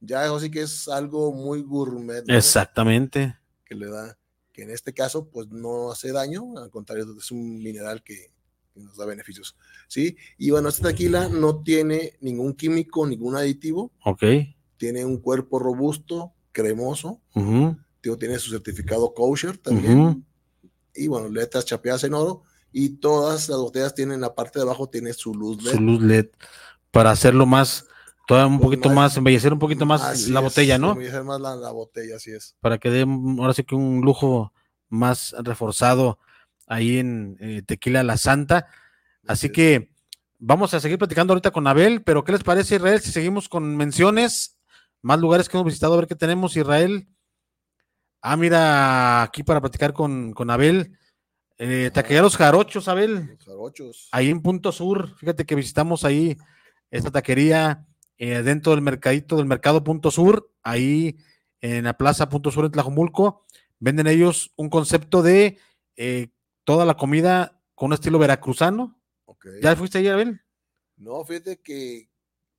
Ya 0.00 0.24
eso 0.24 0.38
sí 0.38 0.50
que 0.50 0.62
es 0.62 0.88
algo 0.88 1.32
muy 1.32 1.62
gourmet. 1.62 2.24
¿no? 2.26 2.34
Exactamente. 2.36 3.38
Que 3.64 3.74
le 3.74 3.86
da, 3.86 4.18
que 4.52 4.62
en 4.62 4.70
este 4.70 4.92
caso, 4.92 5.28
pues 5.28 5.48
no 5.48 5.90
hace 5.90 6.12
daño, 6.12 6.56
al 6.58 6.70
contrario, 6.70 7.06
es 7.18 7.30
un 7.30 7.62
mineral 7.62 8.02
que, 8.02 8.32
que 8.76 8.82
nos 8.82 8.96
da 8.96 9.06
beneficios. 9.06 9.56
¿Sí? 9.88 10.16
Y 10.38 10.50
bueno, 10.50 10.68
esta 10.68 10.88
tequila 10.88 11.28
no 11.28 11.62
tiene 11.62 12.14
ningún 12.20 12.54
químico, 12.54 13.06
ningún 13.06 13.36
aditivo, 13.36 13.92
Ok. 14.04 14.22
tiene 14.76 15.04
un 15.04 15.18
cuerpo 15.18 15.58
robusto, 15.58 16.32
cremoso, 16.52 17.20
digo, 18.02 18.16
tiene 18.18 18.38
su 18.38 18.50
certificado 18.50 19.12
kosher 19.14 19.56
también. 19.58 20.24
Y 20.94 21.08
bueno, 21.08 21.28
letras 21.28 21.64
chapeadas 21.64 22.04
en 22.04 22.14
oro. 22.14 22.42
Y 22.72 22.90
todas 22.98 23.48
las 23.48 23.58
botellas 23.58 23.94
tienen, 23.94 24.20
la 24.20 24.34
parte 24.34 24.58
de 24.58 24.64
abajo 24.64 24.88
tiene 24.88 25.12
su 25.14 25.34
luz 25.34 25.62
LED. 25.62 25.72
Su 25.72 25.80
luz 25.80 26.02
LED. 26.02 26.26
Para 26.90 27.10
hacerlo 27.10 27.46
más, 27.46 27.86
todavía 28.26 28.46
un 28.52 28.58
Pues 28.58 28.66
poquito 28.66 28.88
más- 28.88 28.96
más, 28.96 29.16
embellecer 29.16 29.52
un 29.52 29.58
poquito 29.58 29.86
más 29.86 30.28
la 30.28 30.40
es, 30.40 30.44
botella, 30.44 30.76
¿no? 30.78 30.92
embellecer 30.92 31.24
más 31.24 31.40
la, 31.40 31.56
la 31.56 31.70
botella, 31.70 32.16
así 32.16 32.32
es. 32.32 32.54
Para 32.60 32.76
que 32.78 32.90
dé 32.90 33.02
ahora 33.02 33.54
sí 33.54 33.64
que 33.64 33.74
un 33.74 34.00
lujo 34.02 34.52
más 34.88 35.34
reforzado 35.42 36.18
ahí 36.66 36.98
en 36.98 37.36
eh, 37.40 37.62
Tequila 37.66 38.02
La 38.02 38.16
Santa. 38.16 38.66
Así 39.26 39.50
que 39.50 39.90
vamos 40.38 40.74
a 40.74 40.80
seguir 40.80 40.98
platicando 40.98 41.32
ahorita 41.32 41.50
con 41.50 41.66
Abel, 41.66 42.02
pero 42.02 42.24
¿qué 42.24 42.32
les 42.32 42.42
parece, 42.44 42.76
Israel? 42.76 43.00
Si 43.00 43.12
seguimos 43.12 43.48
con 43.48 43.76
menciones, 43.76 44.58
más 45.02 45.18
lugares 45.18 45.48
que 45.48 45.56
hemos 45.56 45.66
visitado, 45.66 45.94
a 45.94 45.98
ver 45.98 46.06
qué 46.06 46.14
tenemos, 46.16 46.56
Israel. 46.56 47.08
Ah, 48.20 48.36
mira, 48.36 49.22
aquí 49.22 49.42
para 49.42 49.60
platicar 49.60 49.92
con, 49.92 50.32
con 50.32 50.50
Abel. 50.50 50.98
Eh, 51.58 51.90
Taquerías 51.92 52.36
Jarochos, 52.36 52.88
Abel. 52.88 53.36
Los 53.36 53.44
jarochos. 53.44 54.08
Ahí 54.12 54.30
en 54.30 54.42
Punto 54.42 54.72
Sur, 54.72 55.16
fíjate 55.16 55.46
que 55.46 55.54
visitamos 55.54 56.04
ahí 56.04 56.36
esta 56.90 57.10
taquería 57.10 57.86
eh, 58.18 58.42
dentro 58.42 58.72
del 58.72 58.82
mercadito 58.82 59.36
del 59.36 59.46
mercado 59.46 59.82
Punto 59.82 60.10
Sur, 60.10 60.50
ahí 60.62 61.16
en 61.60 61.84
la 61.84 61.96
plaza 61.96 62.28
Punto 62.28 62.50
Sur 62.50 62.66
en 62.66 62.72
Tlajumulco. 62.72 63.44
Venden 63.78 64.06
ellos 64.06 64.52
un 64.56 64.70
concepto 64.70 65.22
de 65.22 65.58
eh, 65.96 66.28
toda 66.66 66.84
la 66.84 66.96
comida 66.96 67.62
con 67.76 67.86
un 67.86 67.92
estilo 67.94 68.18
veracruzano. 68.18 69.00
¿Ya 69.62 69.76
fuiste 69.76 69.98
ahí, 69.98 70.08
Abel? 70.08 70.40
No, 70.96 71.24
fíjate 71.24 71.60
que 71.62 72.10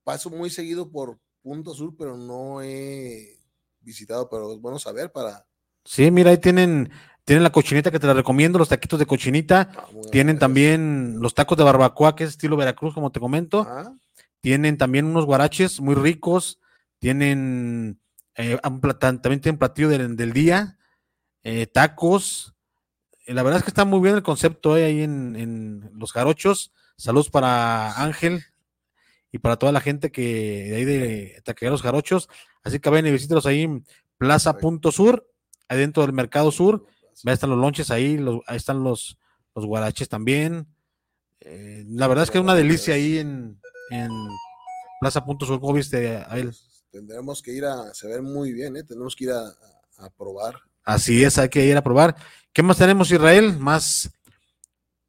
paso 0.04 0.30
muy 0.30 0.50
seguido 0.50 0.90
por 0.90 1.20
Punto 1.42 1.74
Sur, 1.74 1.94
pero 1.98 2.16
no 2.18 2.62
he 2.62 3.38
visitado, 3.82 4.30
pero 4.30 4.54
es 4.54 4.60
bueno 4.60 4.80
saber 4.80 5.12
para... 5.12 5.46
Sí, 5.84 6.10
mira, 6.10 6.32
ahí 6.32 6.38
tienen, 6.38 6.90
tienen 7.26 7.44
la 7.44 7.52
cochinita 7.52 7.92
que 7.92 8.00
te 8.00 8.08
la 8.08 8.14
recomiendo, 8.14 8.58
los 8.58 8.70
taquitos 8.70 8.98
de 9.00 9.06
cochinita. 9.06 9.72
ah, 9.76 9.88
Tienen 10.12 10.40
también 10.40 11.20
los 11.20 11.34
tacos 11.34 11.58
de 11.58 11.66
barbacoa, 11.66 12.16
que 12.16 12.24
es 12.24 12.32
estilo 12.32 12.56
Veracruz, 12.56 12.94
como 12.94 13.12
te 13.12 13.20
comento. 13.20 13.66
Ah, 13.68 13.94
Tienen 14.40 14.78
también 14.78 15.06
unos 15.06 15.26
guaraches 15.26 15.82
muy 15.82 15.96
ricos. 15.96 16.60
Tienen 17.00 18.00
eh, 18.36 18.58
también 19.00 19.42
tienen 19.42 19.58
platillo 19.58 19.90
del, 19.90 20.16
del 20.16 20.32
día, 20.32 20.78
eh, 21.44 21.68
tacos. 21.68 22.54
La 23.28 23.44
verdad 23.44 23.60
es 23.60 23.64
que 23.64 23.70
está 23.72 23.86
muy 23.86 24.00
bien 24.00 24.16
el 24.16 24.24
concepto 24.24 24.78
eh, 24.78 24.86
ahí 24.86 25.02
en, 25.04 25.36
en 25.36 25.92
Los 25.96 26.12
Jarochos. 26.14 26.72
Saludos 26.98 27.30
para 27.30 28.02
Ángel 28.02 28.44
y 29.32 29.40
para 29.40 29.58
toda 29.58 29.72
la 29.72 29.82
gente 29.82 30.12
que 30.12 30.22
de 30.70 30.76
ahí 30.78 30.86
de 30.86 31.42
Taquería 31.44 31.72
Los 31.72 31.82
Jarochos. 31.82 32.30
Así 32.64 32.80
que 32.80 32.90
ven 32.90 33.06
y 33.06 33.12
visítelos 33.12 33.46
ahí 33.46 33.64
en 33.64 33.86
Plaza. 34.18 34.52
Punto 34.62 34.92
Sur, 34.92 35.30
ahí 35.68 35.78
dentro 35.78 36.04
del 36.04 36.14
Mercado 36.14 36.52
Sur. 36.52 36.86
Ahí 37.26 37.34
están 37.34 37.50
los 37.50 37.60
lonches 37.60 37.92
ahí, 37.92 38.18
los- 38.18 38.42
ahí 38.48 38.58
están 38.58 38.84
los, 38.84 39.18
los 39.56 39.66
guaraches 39.66 40.08
también. 40.08 40.68
Eh, 41.42 41.84
la 41.88 42.08
verdad 42.08 42.24
es 42.24 42.32
que 42.32 42.38
es 42.38 42.44
una 42.44 42.56
delicia 42.56 42.94
ahí 42.96 43.18
en, 43.18 43.60
en 43.92 44.10
Plaza 45.02 45.26
Punto 45.26 45.46
Sur. 45.46 45.60
¿Cómo 45.60 45.74
viste, 45.74 46.24
Abel? 46.28 46.54
Tendremos 46.92 47.42
que 47.42 47.52
ir 47.52 47.66
a, 47.66 47.94
se 47.94 48.08
ven 48.08 48.24
muy 48.24 48.54
bien, 48.54 48.78
¿eh? 48.78 48.84
Tenemos 48.84 49.16
que 49.16 49.26
ir 49.26 49.32
a, 49.32 49.42
a- 49.48 50.06
a 50.06 50.10
probar. 50.12 50.56
Así 50.88 51.22
es, 51.22 51.38
hay 51.38 51.50
que 51.50 51.66
ir 51.66 51.76
a 51.76 51.82
probar. 51.82 52.16
¿Qué 52.54 52.64
más 52.64 52.78
tenemos, 52.78 53.12
Israel? 53.12 53.60
Más, 53.60 54.10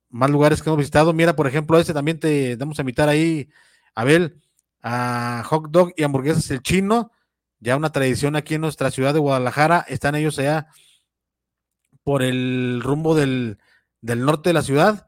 más 0.09 0.29
lugares 0.29 0.61
que 0.61 0.69
hemos 0.69 0.79
visitado. 0.81 1.13
Mira, 1.13 1.37
por 1.37 1.47
ejemplo, 1.47 1.79
este 1.79 1.95
también 1.95 2.19
te 2.19 2.57
vamos 2.57 2.81
a 2.81 2.83
invitar 2.83 3.09
ahí, 3.09 3.49
Abel, 3.95 4.43
a 4.83 5.45
Hot 5.47 5.71
Dog 5.71 5.93
y 5.97 6.03
Hamburguesas 6.03 6.51
El 6.51 6.63
Chino. 6.63 7.13
Ya 7.61 7.77
una 7.77 7.93
tradición 7.93 8.35
aquí 8.35 8.57
en 8.57 8.63
nuestra 8.63 8.91
ciudad 8.91 9.15
de 9.15 9.21
Guadalajara. 9.21 9.85
Están 9.87 10.17
ellos 10.17 10.37
allá 10.41 10.67
por 12.03 12.25
el 12.25 12.81
rumbo 12.83 13.15
del, 13.15 13.59
del 14.01 14.25
norte 14.25 14.49
de 14.49 14.55
la 14.55 14.63
ciudad. 14.63 15.07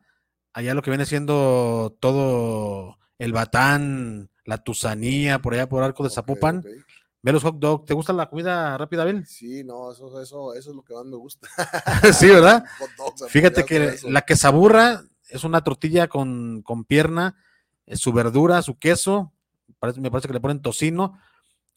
Allá 0.53 0.75
lo 0.75 0.83
que 0.83 0.93
viene 0.93 1.05
siendo 1.05 1.97
todo 1.99 2.97
el 3.19 3.33
Batán, 3.33 4.31
la 4.45 4.59
Tusanía, 4.59 5.41
por 5.41 5.55
allá 5.55 5.69
por 5.69 5.83
Arco 5.83 6.05
de 6.05 6.11
Zapopan. 6.11 6.65
Ve 7.23 7.33
los 7.33 7.43
hot 7.43 7.57
dog. 7.59 7.85
¿Te 7.85 7.95
gusta 7.95 8.13
la 8.13 8.29
comida 8.31 8.77
rápida, 8.79 9.03
Abel? 9.03 9.27
Sí, 9.27 9.63
no, 9.65 9.93
eso, 9.93 10.21
eso, 10.23 10.55
eso 10.55 10.71
es 10.71 10.77
lo 10.77 10.83
que 10.83 10.95
más 10.95 11.05
me 11.05 11.17
gusta. 11.17 11.49
sí, 12.15 12.29
¿verdad? 12.29 12.65
Hot 12.79 13.17
dogs, 13.19 13.31
Fíjate 13.31 13.65
que 13.65 13.97
la 14.09 14.23
quesaburra 14.23 15.03
es 15.29 15.45
una 15.45 15.63
tortilla 15.63 16.09
con, 16.09 16.63
con 16.63 16.85
pierna, 16.85 17.37
su 17.93 18.13
verdura, 18.13 18.63
su 18.63 18.79
queso, 18.79 19.33
parece- 19.79 20.01
me 20.01 20.11
parece 20.11 20.29
que 20.29 20.35
le 20.35 20.41
ponen 20.41 20.63
tocino. 20.63 21.19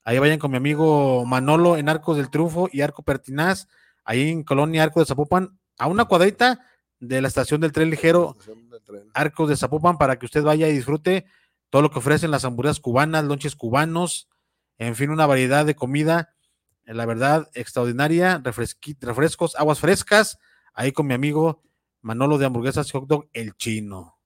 Ahí 0.06 0.18
vayan 0.20 0.40
con 0.40 0.52
mi 0.52 0.58
amigo 0.58 1.26
Manolo 1.26 1.78
en 1.78 1.88
Arcos 1.90 2.18
del 2.18 2.30
Triunfo 2.30 2.68
y 2.72 2.82
Arco 2.82 3.04
Pertinaz, 3.04 3.68
ahí 4.04 4.30
en 4.30 4.44
Colonia 4.44 4.84
Arco 4.84 5.00
de 5.00 5.06
Zapopan, 5.06 5.58
a 5.78 5.88
una 5.88 6.06
cuadrita 6.06 6.60
de 7.00 7.22
la 7.22 7.28
estación 7.28 7.60
del 7.62 7.72
tren 7.72 7.90
ligero 7.90 8.36
tren. 8.86 9.10
Arcos 9.14 9.50
de 9.50 9.58
Zapopan 9.58 9.98
para 9.98 10.18
que 10.20 10.26
usted 10.26 10.44
vaya 10.44 10.68
y 10.68 10.74
disfrute 10.74 11.26
todo 11.70 11.82
lo 11.82 11.90
que 11.92 12.00
ofrecen 12.00 12.32
las 12.32 12.44
hamburguesas 12.46 12.80
cubanas, 12.82 13.24
lonches 13.26 13.56
cubanos, 13.56 14.28
en 14.78 14.96
fin, 14.96 15.10
una 15.10 15.26
variedad 15.26 15.66
de 15.66 15.76
comida, 15.76 16.36
eh, 16.86 16.94
la 16.94 17.06
verdad, 17.06 17.50
extraordinaria, 17.54 18.42
refrescos, 18.44 19.56
aguas 19.56 19.80
frescas, 19.80 20.38
ahí 20.74 20.92
con 20.92 21.08
mi 21.08 21.14
amigo 21.14 21.62
Manolo 22.02 22.38
de 22.38 22.46
Hamburguesas 22.46 22.92
Hot 22.92 23.08
Dog, 23.08 23.30
el 23.34 23.56
chino. 23.56 24.20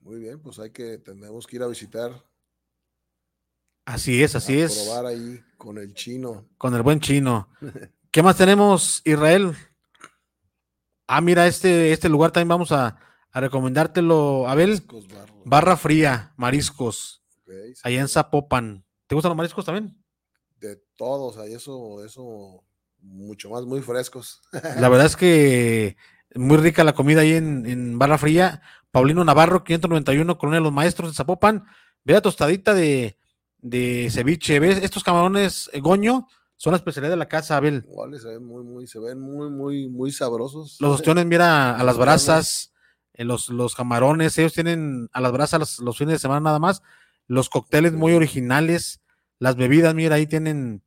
Muy 0.00 0.18
bien, 0.18 0.40
pues 0.40 0.58
hay 0.58 0.70
que, 0.70 0.98
tenemos 0.98 1.46
que 1.46 1.56
ir 1.56 1.62
a 1.62 1.68
visitar, 1.68 2.24
Así 3.86 4.22
es, 4.22 4.36
así 4.36 4.60
a 4.60 4.66
es, 4.66 4.78
probar 4.84 5.06
ahí 5.06 5.42
con 5.56 5.76
el 5.78 5.94
chino. 5.94 6.46
con 6.58 6.74
el 6.74 6.82
buen 6.82 7.00
chino. 7.00 7.48
¿Qué 8.12 8.22
más 8.22 8.36
tenemos, 8.36 9.02
Israel? 9.04 9.56
Ah, 11.08 11.20
mira, 11.20 11.46
este, 11.48 11.92
este 11.92 12.08
lugar 12.08 12.30
también 12.30 12.48
vamos 12.48 12.70
a, 12.70 12.98
a 13.32 13.40
recomendártelo, 13.40 14.48
Abel. 14.48 14.86
Barra 15.44 15.76
Fría, 15.76 16.32
Mariscos, 16.36 17.19
Ok, 17.50 17.74
sí, 17.74 17.80
allá 17.82 18.00
en 18.00 18.08
Zapopan. 18.08 18.84
¿Te 19.06 19.14
gustan 19.14 19.30
los 19.30 19.36
mariscos 19.36 19.64
también? 19.64 19.96
De 20.60 20.76
todos, 20.96 21.36
ahí 21.38 21.54
eso, 21.54 22.04
eso, 22.04 22.62
mucho 23.00 23.50
más, 23.50 23.64
muy 23.64 23.80
frescos. 23.80 24.40
La 24.78 24.88
verdad 24.88 25.06
es 25.06 25.16
que 25.16 25.96
muy 26.34 26.58
rica 26.58 26.84
la 26.84 26.92
comida 26.92 27.22
ahí 27.22 27.32
en, 27.32 27.66
en 27.66 27.98
Barra 27.98 28.18
Fría. 28.18 28.62
Paulino 28.90 29.24
Navarro, 29.24 29.64
591, 29.64 30.38
Colonia 30.38 30.60
de 30.60 30.64
los 30.64 30.72
Maestros 30.72 31.10
de 31.10 31.16
Zapopan. 31.16 31.64
Ve 32.04 32.14
la 32.14 32.20
tostadita 32.20 32.74
de, 32.74 33.16
de 33.58 34.08
ceviche. 34.10 34.60
¿Ves? 34.60 34.78
Estos 34.82 35.02
camarones 35.02 35.70
eh, 35.72 35.80
goño 35.80 36.26
son 36.56 36.72
la 36.72 36.76
especialidad 36.76 37.12
de 37.12 37.16
la 37.16 37.28
casa, 37.28 37.56
Abel. 37.56 37.84
Igual 37.88 38.18
se 38.20 38.28
ven 38.28 38.44
muy, 38.44 38.62
muy, 38.62 38.86
se 38.86 38.98
ven 38.98 39.20
muy, 39.20 39.50
muy, 39.50 39.88
muy 39.88 40.12
sabrosos. 40.12 40.76
Los 40.80 40.96
ostiones, 40.96 41.26
mira, 41.26 41.76
a 41.76 41.84
las 41.84 41.96
brasas, 41.96 42.72
eh, 43.14 43.24
los, 43.24 43.48
los 43.48 43.74
camarones, 43.74 44.36
ellos 44.38 44.52
tienen 44.52 45.08
a 45.12 45.20
las 45.20 45.32
brasas 45.32 45.58
los, 45.60 45.78
los 45.80 45.96
fines 45.96 46.12
de 46.12 46.18
semana 46.18 46.40
nada 46.40 46.58
más. 46.58 46.82
Los 47.30 47.48
cócteles 47.48 47.92
muy 47.92 48.12
originales. 48.12 49.00
Las 49.38 49.54
bebidas, 49.54 49.94
mira, 49.94 50.16
ahí 50.16 50.26
tienen 50.26 50.82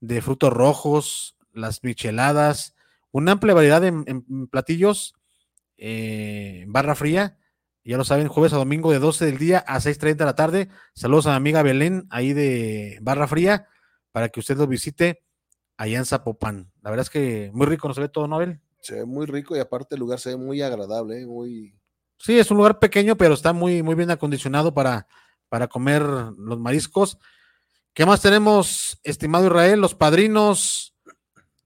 de 0.00 0.20
frutos 0.20 0.52
rojos, 0.52 1.36
las 1.54 1.82
micheladas, 1.82 2.74
una 3.12 3.32
amplia 3.32 3.54
variedad 3.54 3.80
de 3.80 3.88
en- 3.88 4.04
en 4.06 4.46
platillos. 4.46 5.14
eh, 5.78 6.64
barra 6.68 6.94
fría, 6.94 7.38
ya 7.84 7.96
lo 7.96 8.04
saben, 8.04 8.28
jueves 8.28 8.52
a 8.52 8.56
domingo 8.56 8.92
de 8.92 8.98
12 8.98 9.24
del 9.26 9.38
día 9.38 9.58
a 9.66 9.78
6.30 9.80 10.24
de 10.24 10.28
la 10.30 10.34
tarde. 10.34 10.68
Saludos 10.94 11.26
a 11.26 11.30
mi 11.30 11.36
amiga 11.36 11.62
Belén, 11.62 12.06
ahí 12.10 12.32
de 12.32 12.98
Barra 13.02 13.26
Fría, 13.28 13.66
para 14.12 14.28
que 14.30 14.40
usted 14.40 14.56
lo 14.56 14.66
visite 14.66 15.22
allá 15.76 15.98
en 15.98 16.06
Zapopan. 16.06 16.72
La 16.82 16.90
verdad 16.90 17.02
es 17.04 17.10
que 17.10 17.50
muy 17.52 17.66
rico, 17.66 17.88
no 17.88 17.94
se 17.94 18.00
ve 18.02 18.08
todo, 18.08 18.26
¿no, 18.26 18.36
Abel? 18.36 18.60
Se 18.80 18.94
ve 18.96 19.04
muy 19.04 19.26
rico 19.26 19.54
y 19.56 19.60
aparte 19.60 19.94
el 19.96 20.00
lugar 20.00 20.18
se 20.18 20.30
ve 20.30 20.36
muy 20.36 20.60
agradable, 20.62 21.20
¿eh? 21.22 21.26
muy, 21.26 21.74
Sí, 22.18 22.38
es 22.38 22.50
un 22.50 22.56
lugar 22.56 22.78
pequeño, 22.78 23.16
pero 23.16 23.34
está 23.34 23.52
muy, 23.52 23.82
muy 23.82 23.94
bien 23.94 24.10
acondicionado 24.10 24.72
para, 24.72 25.06
para 25.48 25.68
comer 25.68 26.02
los 26.02 26.58
mariscos. 26.58 27.18
¿Qué 27.92 28.04
más 28.06 28.20
tenemos, 28.20 28.98
estimado 29.02 29.46
Israel? 29.46 29.80
Los 29.80 29.94
padrinos. 29.94 30.94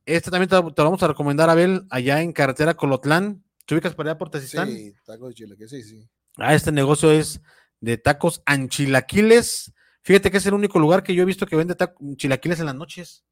Este 0.07 0.31
también 0.31 0.49
te, 0.49 0.57
te 0.57 0.63
lo 0.83 0.85
vamos 0.85 1.03
a 1.03 1.09
recomendar, 1.09 1.51
Abel, 1.51 1.87
allá 1.91 2.21
en 2.23 2.33
carretera 2.33 2.75
Colotlán. 2.75 3.45
¿Te 3.67 3.75
ubicas 3.75 3.95
para 3.95 4.11
allá 4.11 4.19
por 4.19 4.31
Tezistán? 4.31 4.69
sí, 4.69 4.95
taco 5.05 5.29
de 5.29 5.35
chile, 5.35 5.57
que 5.57 5.69
sí, 5.69 5.83
sí. 5.83 6.09
Ah, 6.37 6.55
este 6.55 6.73
negocio 6.73 7.11
es 7.13 7.41
de 7.81 7.99
tacos 7.99 8.43
anchilaquiles. 8.47 9.73
Fíjate 10.03 10.31
que 10.31 10.39
es 10.39 10.47
el 10.47 10.55
único 10.55 10.79
lugar 10.79 11.03
que 11.03 11.15
yo 11.15 11.23
he 11.23 11.27
visto 11.27 11.47
que 11.47 11.57
vende 11.57 11.77
chilaquiles 12.17 12.61
en 12.61 12.67
las 12.67 12.75
noches. 12.75 13.25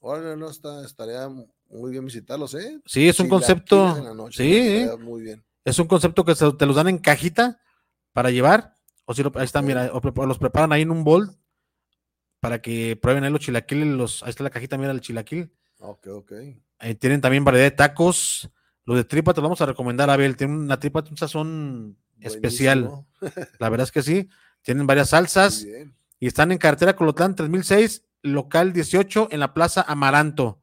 Ahora 0.00 0.36
no 0.36 0.48
está, 0.50 0.84
estaría 0.84 1.28
muy 1.28 1.90
bien 1.90 2.04
visitarlos, 2.04 2.54
¿eh? 2.54 2.80
Sí, 2.86 3.08
es 3.08 3.18
un 3.20 3.26
Chilaquiles 3.26 3.48
concepto. 3.48 3.96
en 3.98 4.04
la 4.04 4.14
noche, 4.14 4.36
sí, 4.96 5.02
muy 5.02 5.22
bien. 5.22 5.44
es 5.64 5.78
un 5.78 5.86
concepto 5.88 6.24
que 6.24 6.34
se- 6.34 6.52
te 6.52 6.66
los 6.66 6.76
dan 6.76 6.88
en 6.88 6.98
cajita 6.98 7.58
para 8.12 8.30
llevar. 8.30 8.73
O 9.06 9.14
si 9.14 9.22
lo- 9.22 9.32
ahí 9.36 9.44
está, 9.44 9.60
mira, 9.62 9.90
o 9.92 10.26
los 10.26 10.38
preparan 10.38 10.72
ahí 10.72 10.82
en 10.82 10.90
un 10.90 11.04
bol 11.04 11.30
para 12.40 12.60
que 12.60 12.96
prueben 12.96 13.24
ahí 13.24 13.30
los 13.30 13.40
chilaquiles. 13.40 13.86
Los, 13.88 14.22
ahí 14.22 14.30
está 14.30 14.44
la 14.44 14.50
cajita, 14.50 14.76
mira, 14.78 14.90
el 14.92 15.00
chilaquil. 15.00 15.52
Ok, 15.78 16.06
ok. 16.08 16.32
Tienen 16.98 17.20
también 17.20 17.44
variedad 17.44 17.64
de 17.66 17.70
tacos. 17.70 18.50
Los 18.84 18.96
de 18.96 19.04
tripa 19.04 19.32
te 19.32 19.40
los 19.40 19.44
vamos 19.48 19.60
a 19.62 19.66
recomendar, 19.66 20.10
Abel. 20.10 20.36
Tienen 20.36 20.56
una 20.58 20.78
tripa, 20.78 21.02
un 21.10 21.16
sazón 21.16 21.96
especial. 22.20 22.90
La 23.58 23.68
verdad 23.70 23.84
es 23.84 23.92
que 23.92 24.02
sí. 24.02 24.28
Tienen 24.62 24.86
varias 24.86 25.10
salsas 25.10 25.62
y 26.20 26.26
están 26.26 26.52
en 26.52 26.58
carretera 26.58 26.96
Colotlán 26.96 27.34
3006, 27.34 28.04
local 28.22 28.72
18, 28.72 29.28
en 29.30 29.40
la 29.40 29.52
Plaza 29.52 29.82
Amaranto, 29.86 30.62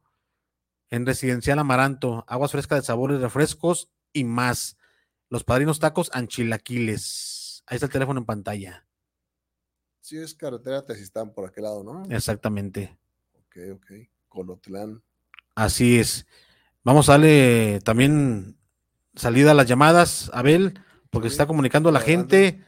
en 0.90 1.06
Residencial 1.06 1.58
Amaranto. 1.60 2.24
Aguas 2.26 2.50
frescas 2.52 2.80
de 2.80 2.86
sabores, 2.86 3.20
refrescos 3.20 3.90
y 4.12 4.24
más. 4.24 4.76
Los 5.28 5.44
padrinos 5.44 5.78
tacos 5.78 6.10
anchilaquiles. 6.12 7.31
Ahí 7.66 7.76
está 7.76 7.86
el 7.86 7.92
teléfono 7.92 8.20
en 8.20 8.26
pantalla. 8.26 8.86
Sí, 10.00 10.18
es 10.18 10.34
carretera 10.34 10.84
Tezistán 10.84 11.32
por 11.32 11.48
aquel 11.48 11.64
lado, 11.64 11.84
¿no? 11.84 12.04
Exactamente. 12.10 12.98
Ok, 13.34 13.56
ok. 13.74 13.92
Colotlán. 14.28 15.02
Así 15.54 15.98
es. 15.98 16.26
Vamos 16.82 17.08
a 17.08 17.12
darle 17.12 17.80
también 17.84 18.56
salida 19.14 19.52
a 19.52 19.54
las 19.54 19.68
llamadas, 19.68 20.30
Abel, 20.34 20.80
porque 21.10 21.28
se 21.28 21.34
está 21.34 21.46
comunicando 21.46 21.92
la 21.92 22.00
gente. 22.00 22.64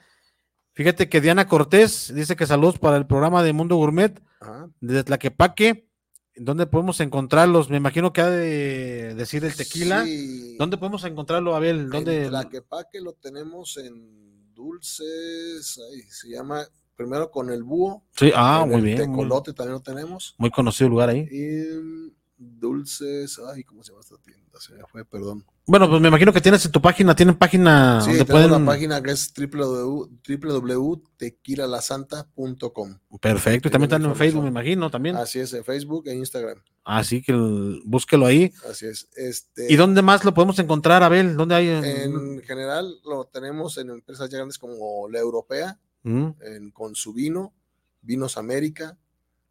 Fíjate 0.74 1.08
que 1.08 1.20
Diana 1.20 1.48
Cortés 1.48 2.12
dice 2.14 2.36
que 2.36 2.46
saludos 2.46 2.78
para 2.78 2.96
el 2.96 3.06
programa 3.06 3.42
de 3.42 3.52
Mundo 3.52 3.76
Gourmet 3.76 4.20
Ajá. 4.40 4.68
desde 4.80 5.04
Tlaquepaque. 5.04 5.88
¿Dónde 6.36 6.66
podemos 6.66 6.98
encontrarlos? 7.00 7.70
Me 7.70 7.76
imagino 7.76 8.12
que 8.12 8.20
ha 8.20 8.28
de 8.28 9.14
decir 9.14 9.44
el 9.44 9.54
tequila. 9.54 10.04
Sí. 10.04 10.56
¿Dónde 10.58 10.76
podemos 10.76 11.04
encontrarlo, 11.04 11.54
Abel? 11.54 11.90
¿Dónde? 11.90 12.24
En 12.24 12.28
Tlaquepaque 12.30 13.00
lo 13.00 13.12
tenemos 13.12 13.76
en 13.76 14.33
dulces. 14.54 15.80
Ahí 15.90 16.02
se 16.02 16.28
llama 16.28 16.66
primero 16.96 17.30
con 17.30 17.50
el 17.50 17.62
búho. 17.62 18.04
Sí, 18.16 18.30
ah, 18.34 18.64
muy 18.68 18.80
bien. 18.80 18.98
Muy, 18.98 19.06
Tecolote 19.06 19.52
también 19.52 19.74
lo 19.74 19.80
tenemos. 19.80 20.34
muy 20.38 20.50
conocido 20.50 20.86
el 20.86 20.90
lugar 20.92 21.08
ahí. 21.10 21.28
Y 21.30 22.12
dulces. 22.58 23.40
Ay, 23.52 23.64
¿cómo 23.64 23.82
se 23.82 23.90
llama 23.92 24.00
esta 24.02 24.16
tienda? 24.18 24.60
Se 24.60 24.72
me 24.74 24.84
fue, 24.86 25.04
perdón. 25.04 25.44
Bueno, 25.66 25.88
pues 25.88 26.00
me 26.00 26.08
imagino 26.08 26.32
que 26.32 26.40
tienes 26.40 26.64
en 26.66 26.72
tu 26.72 26.80
página, 26.82 27.14
tienen 27.16 27.36
página 27.36 28.00
sí, 28.02 28.10
donde 28.10 28.24
pueden. 28.26 28.50
la 28.50 28.64
página 28.64 29.02
que 29.02 29.10
es 29.12 29.32
www 29.34 30.08
www.tequilalasanta.com. 30.28 32.98
Perfecto, 33.20 33.68
y 33.68 33.70
también 33.70 33.90
están 33.92 34.04
en. 34.04 34.14
Facebook, 34.16 34.42
me 34.42 34.48
imagino, 34.50 34.90
también. 34.90 35.16
Así 35.16 35.40
es, 35.40 35.52
en 35.54 35.64
Facebook 35.64 36.04
e 36.06 36.14
Instagram. 36.14 36.58
Así 36.84 37.22
que 37.22 37.32
el- 37.32 37.80
búsquelo 37.84 38.26
ahí. 38.26 38.52
Así 38.70 38.86
es. 38.86 39.08
Este, 39.16 39.72
¿Y 39.72 39.76
dónde 39.76 40.02
más 40.02 40.24
lo 40.24 40.34
podemos 40.34 40.58
encontrar, 40.58 41.02
Abel? 41.02 41.36
¿Dónde 41.36 41.54
hay? 41.54 41.68
en- 41.68 41.84
En 41.84 42.42
general 42.42 42.94
lo 43.04 43.24
tenemos 43.26 43.78
en 43.78 43.90
empresas 43.90 44.28
ya 44.30 44.38
grandes 44.38 44.58
como 44.58 45.08
la 45.08 45.18
europea, 45.18 45.78
Mm, 46.06 46.28
en, 46.42 46.70
con 46.70 46.94
su 46.94 47.14
vino, 47.14 47.54
Vinos 48.02 48.36
América, 48.36 48.98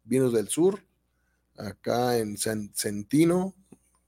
Vinos 0.04 0.32
del 0.32 0.46
Sur, 0.48 0.84
acá 1.56 2.18
en 2.18 2.36
Cen- 2.36 2.70
Centino, 2.74 3.54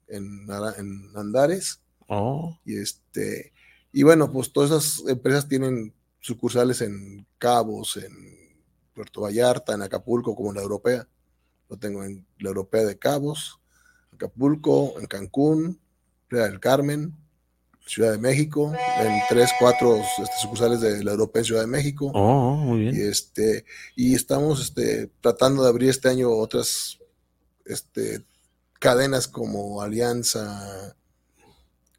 en, 0.09 0.46
en 0.78 1.11
Andares, 1.16 1.80
Oh, 2.09 2.56
y 2.64 2.76
este, 2.78 3.52
y 3.92 4.04
bueno, 4.04 4.30
pues 4.30 4.52
todas 4.52 4.70
esas 4.70 5.09
empresas 5.09 5.48
tienen 5.48 5.92
sucursales 6.20 6.80
en 6.80 7.26
Cabos, 7.38 7.96
en 7.96 8.12
Puerto 8.94 9.22
Vallarta, 9.22 9.74
en 9.74 9.82
Acapulco, 9.82 10.37
como 10.37 10.52
la 10.52 10.62
europea. 10.62 11.09
Lo 11.68 11.76
tengo 11.76 12.04
en 12.04 12.24
la 12.38 12.50
europea 12.50 12.85
de 12.85 12.96
Cabos, 12.96 13.59
Acapulco, 14.12 14.94
en 15.00 15.06
Cancún, 15.06 15.80
Playa 16.28 16.46
del 16.46 16.61
Carmen, 16.61 17.12
Ciudad 17.85 18.12
de 18.12 18.18
México, 18.18 18.72
en 19.00 19.20
tres, 19.28 19.50
cuatro 19.59 19.96
este, 19.96 20.37
sucursales 20.42 20.80
de 20.80 21.02
la 21.02 21.11
europea 21.11 21.40
en 21.40 21.44
Ciudad 21.46 21.61
de 21.62 21.66
México. 21.66 22.11
oh, 22.14 22.54
muy 22.56 22.88
Y 22.96 23.00
este, 23.00 23.64
y 23.96 24.14
estamos 24.14 24.61
este, 24.62 25.11
tratando 25.20 25.64
de 25.64 25.68
abrir 25.70 25.90
este 25.90 26.09
año 26.09 26.30
otras 26.30 26.98
este, 27.66 28.24
cadenas 28.79 29.29
como 29.29 29.83
Alianza, 29.83 30.96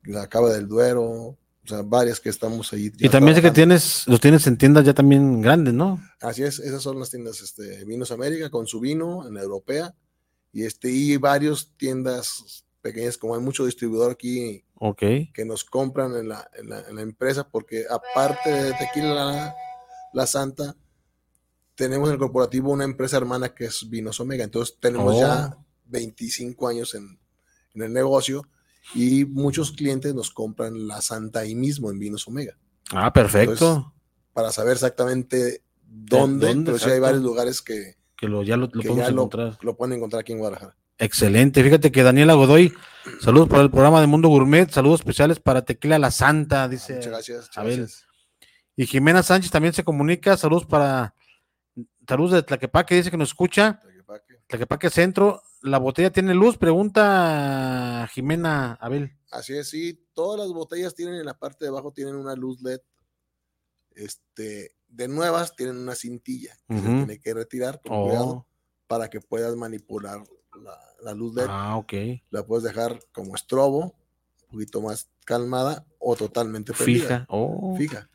la 0.04 0.28
Cava 0.28 0.52
del 0.54 0.68
Duero, 0.68 1.04
o 1.04 1.38
sea, 1.70 1.82
varias 1.82 2.20
que 2.20 2.30
estamos 2.30 2.72
ahí. 2.72 2.92
Y 2.98 3.10
también 3.10 3.36
sé 3.36 3.42
que 3.42 3.52
tienes, 3.52 4.08
los 4.08 4.22
tienes 4.22 4.48
en 4.48 4.58
tiendas 4.58 4.86
ya 4.86 4.94
también 4.94 5.42
grandes, 5.42 5.74
¿no? 5.74 6.02
Así 6.22 6.44
es, 6.44 6.60
esas 6.60 6.82
son 6.82 7.00
las 7.00 7.10
tiendas 7.10 7.42
este, 7.42 7.84
Vinos 7.86 8.12
América 8.12 8.50
con 8.50 8.68
su 8.68 8.80
vino 8.80 9.28
en 9.28 9.34
la 9.34 9.42
europea 9.42 9.94
y 10.54 10.64
este 10.64 10.90
y 10.90 11.18
varios 11.18 11.74
tiendas 11.78 12.64
pequeñas 12.82 13.18
como 13.18 13.36
hay 13.36 13.42
mucho 13.42 13.66
distribuidor 13.66 14.12
aquí 14.12 14.64
Ok. 14.76 15.00
que 15.34 15.44
nos 15.46 15.66
compran 15.66 16.16
en 16.16 16.30
la, 16.30 16.50
en 16.54 16.70
la, 16.70 16.80
en 16.88 16.96
la 16.96 17.02
empresa 17.02 17.50
porque 17.50 17.84
aparte 17.90 18.50
de 18.50 18.74
Tequila 18.74 19.14
la, 19.14 19.56
La 20.14 20.26
Santa 20.26 20.74
tenemos 21.78 22.10
en 22.10 22.14
el 22.14 22.20
corporativo 22.20 22.72
una 22.72 22.84
empresa 22.84 23.16
hermana 23.16 23.54
que 23.56 23.66
es 23.66 23.88
Vinos 23.90 24.20
Omega 24.20 24.44
entonces 24.44 24.78
tenemos 24.82 25.14
Oh. 25.16 25.20
ya 25.22 25.58
25 25.86 26.68
años 26.68 26.94
en, 26.96 27.18
en 27.76 27.82
el 27.84 27.94
negocio 27.94 28.42
y 28.94 29.24
muchos 29.26 29.72
clientes 29.72 30.14
nos 30.14 30.32
compran 30.32 30.88
La 30.88 31.02
Santa 31.02 31.40
ahí 31.42 31.56
mismo 31.56 31.90
en 31.92 32.00
Vinos 32.00 32.28
Omega 32.28 32.58
Ah, 32.92 33.12
perfecto. 33.14 33.52
Entonces, 33.54 33.92
para 34.34 34.52
saber 34.52 34.74
exactamente 34.74 35.62
dónde, 35.86 36.48
dónde, 36.48 36.72
pero 36.72 36.80
sí 36.84 36.90
hay 36.90 37.00
varios 37.00 37.22
lugares 37.22 37.62
que, 37.62 37.96
que 38.18 38.28
lo, 38.28 38.44
ya 38.44 38.56
lo, 38.58 38.70
lo 38.72 38.82
que 38.82 38.96
ya 38.96 39.08
encontrar. 39.08 39.58
lo 39.62 39.76
pueden 39.76 39.98
encontrar 39.98 40.22
aquí 40.22 40.32
en 40.32 40.40
Guadalajara. 40.40 40.76
Excelente. 40.98 41.62
Fíjate 41.64 41.92
que 41.92 42.02
Daniela 42.02 42.34
Godoy, 42.34 42.74
saludos 43.22 43.50
para 43.50 43.62
el 43.64 43.70
programa 43.70 44.00
de 44.02 44.08
Mundo 44.08 44.30
Gourmet, 44.30 44.70
saludos 44.72 45.02
especiales 45.02 45.40
para 45.40 45.64
Tequila 45.64 46.00
La 46.00 46.12
Santa, 46.12 46.68
dice. 46.70 46.96
Muchas 46.96 47.12
gracias. 47.12 47.38
muchas 47.42 47.58
Abel. 47.58 47.78
gracias. 47.80 48.06
Y 48.78 48.86
Jimena 48.88 49.22
Sánchez 49.22 49.52
también 49.52 49.74
se 49.74 49.84
comunica, 49.84 50.38
saludos 50.38 50.66
para, 50.66 51.14
saludos 52.08 52.32
de 52.34 52.44
Tlaquepaque, 52.44 52.96
dice 52.96 53.12
que 53.12 53.18
nos 53.18 53.30
escucha. 53.30 53.80
Tlaquepaque. 53.82 54.34
Tlaquepaque 54.48 54.90
Centro, 54.90 55.42
¿la 55.62 55.78
botella 55.78 56.12
tiene 56.12 56.34
luz? 56.34 56.58
Pregunta 56.58 58.08
Jimena 58.14 58.74
Abel. 58.80 59.18
Así 59.32 59.56
es, 59.58 59.70
sí, 59.70 60.08
todas 60.14 60.40
las 60.40 60.50
botellas 60.54 60.96
tienen 60.96 61.16
en 61.16 61.26
la 61.26 61.38
parte 61.38 61.66
de 61.66 61.70
abajo 61.70 61.92
tienen 61.92 62.16
una 62.16 62.36
luz 62.36 62.62
LED. 62.62 62.80
Este, 63.96 64.76
de 64.88 65.08
nuevas 65.08 65.56
tienen 65.56 65.78
una 65.78 65.96
cintilla 65.96 66.56
que 66.68 66.76
se 66.78 66.82
tiene 66.82 67.20
que 67.20 67.34
retirar 67.34 67.82
con 67.82 68.04
cuidado 68.04 68.28
Oh, 68.28 68.48
para 68.88 69.10
que 69.10 69.20
puedas 69.20 69.56
manipular 69.56 70.22
la, 70.62 70.78
la 71.02 71.14
luz 71.14 71.34
LED. 71.36 71.48
ah, 71.50 71.76
ok. 71.78 71.94
La 72.30 72.46
puedes 72.46 72.64
dejar 72.64 73.00
como 73.12 73.36
estrobo, 73.36 73.96
un 74.44 74.50
poquito 74.52 74.82
más 74.82 75.10
calmada 75.26 75.86
o 76.00 76.16
totalmente 76.16 76.74
Fija. 76.74 77.26
Oh, 77.28 77.76
fija 77.78 78.10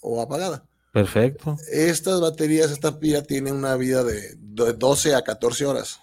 o 0.00 0.20
apagada. 0.22 0.67
Perfecto. 0.92 1.56
Estas 1.70 2.20
baterías, 2.20 2.70
esta 2.70 2.98
pila 2.98 3.22
tiene 3.22 3.52
una 3.52 3.76
vida 3.76 4.02
de, 4.04 4.34
de 4.36 4.72
12 4.72 5.14
a 5.14 5.22
14 5.22 5.64
horas, 5.66 6.00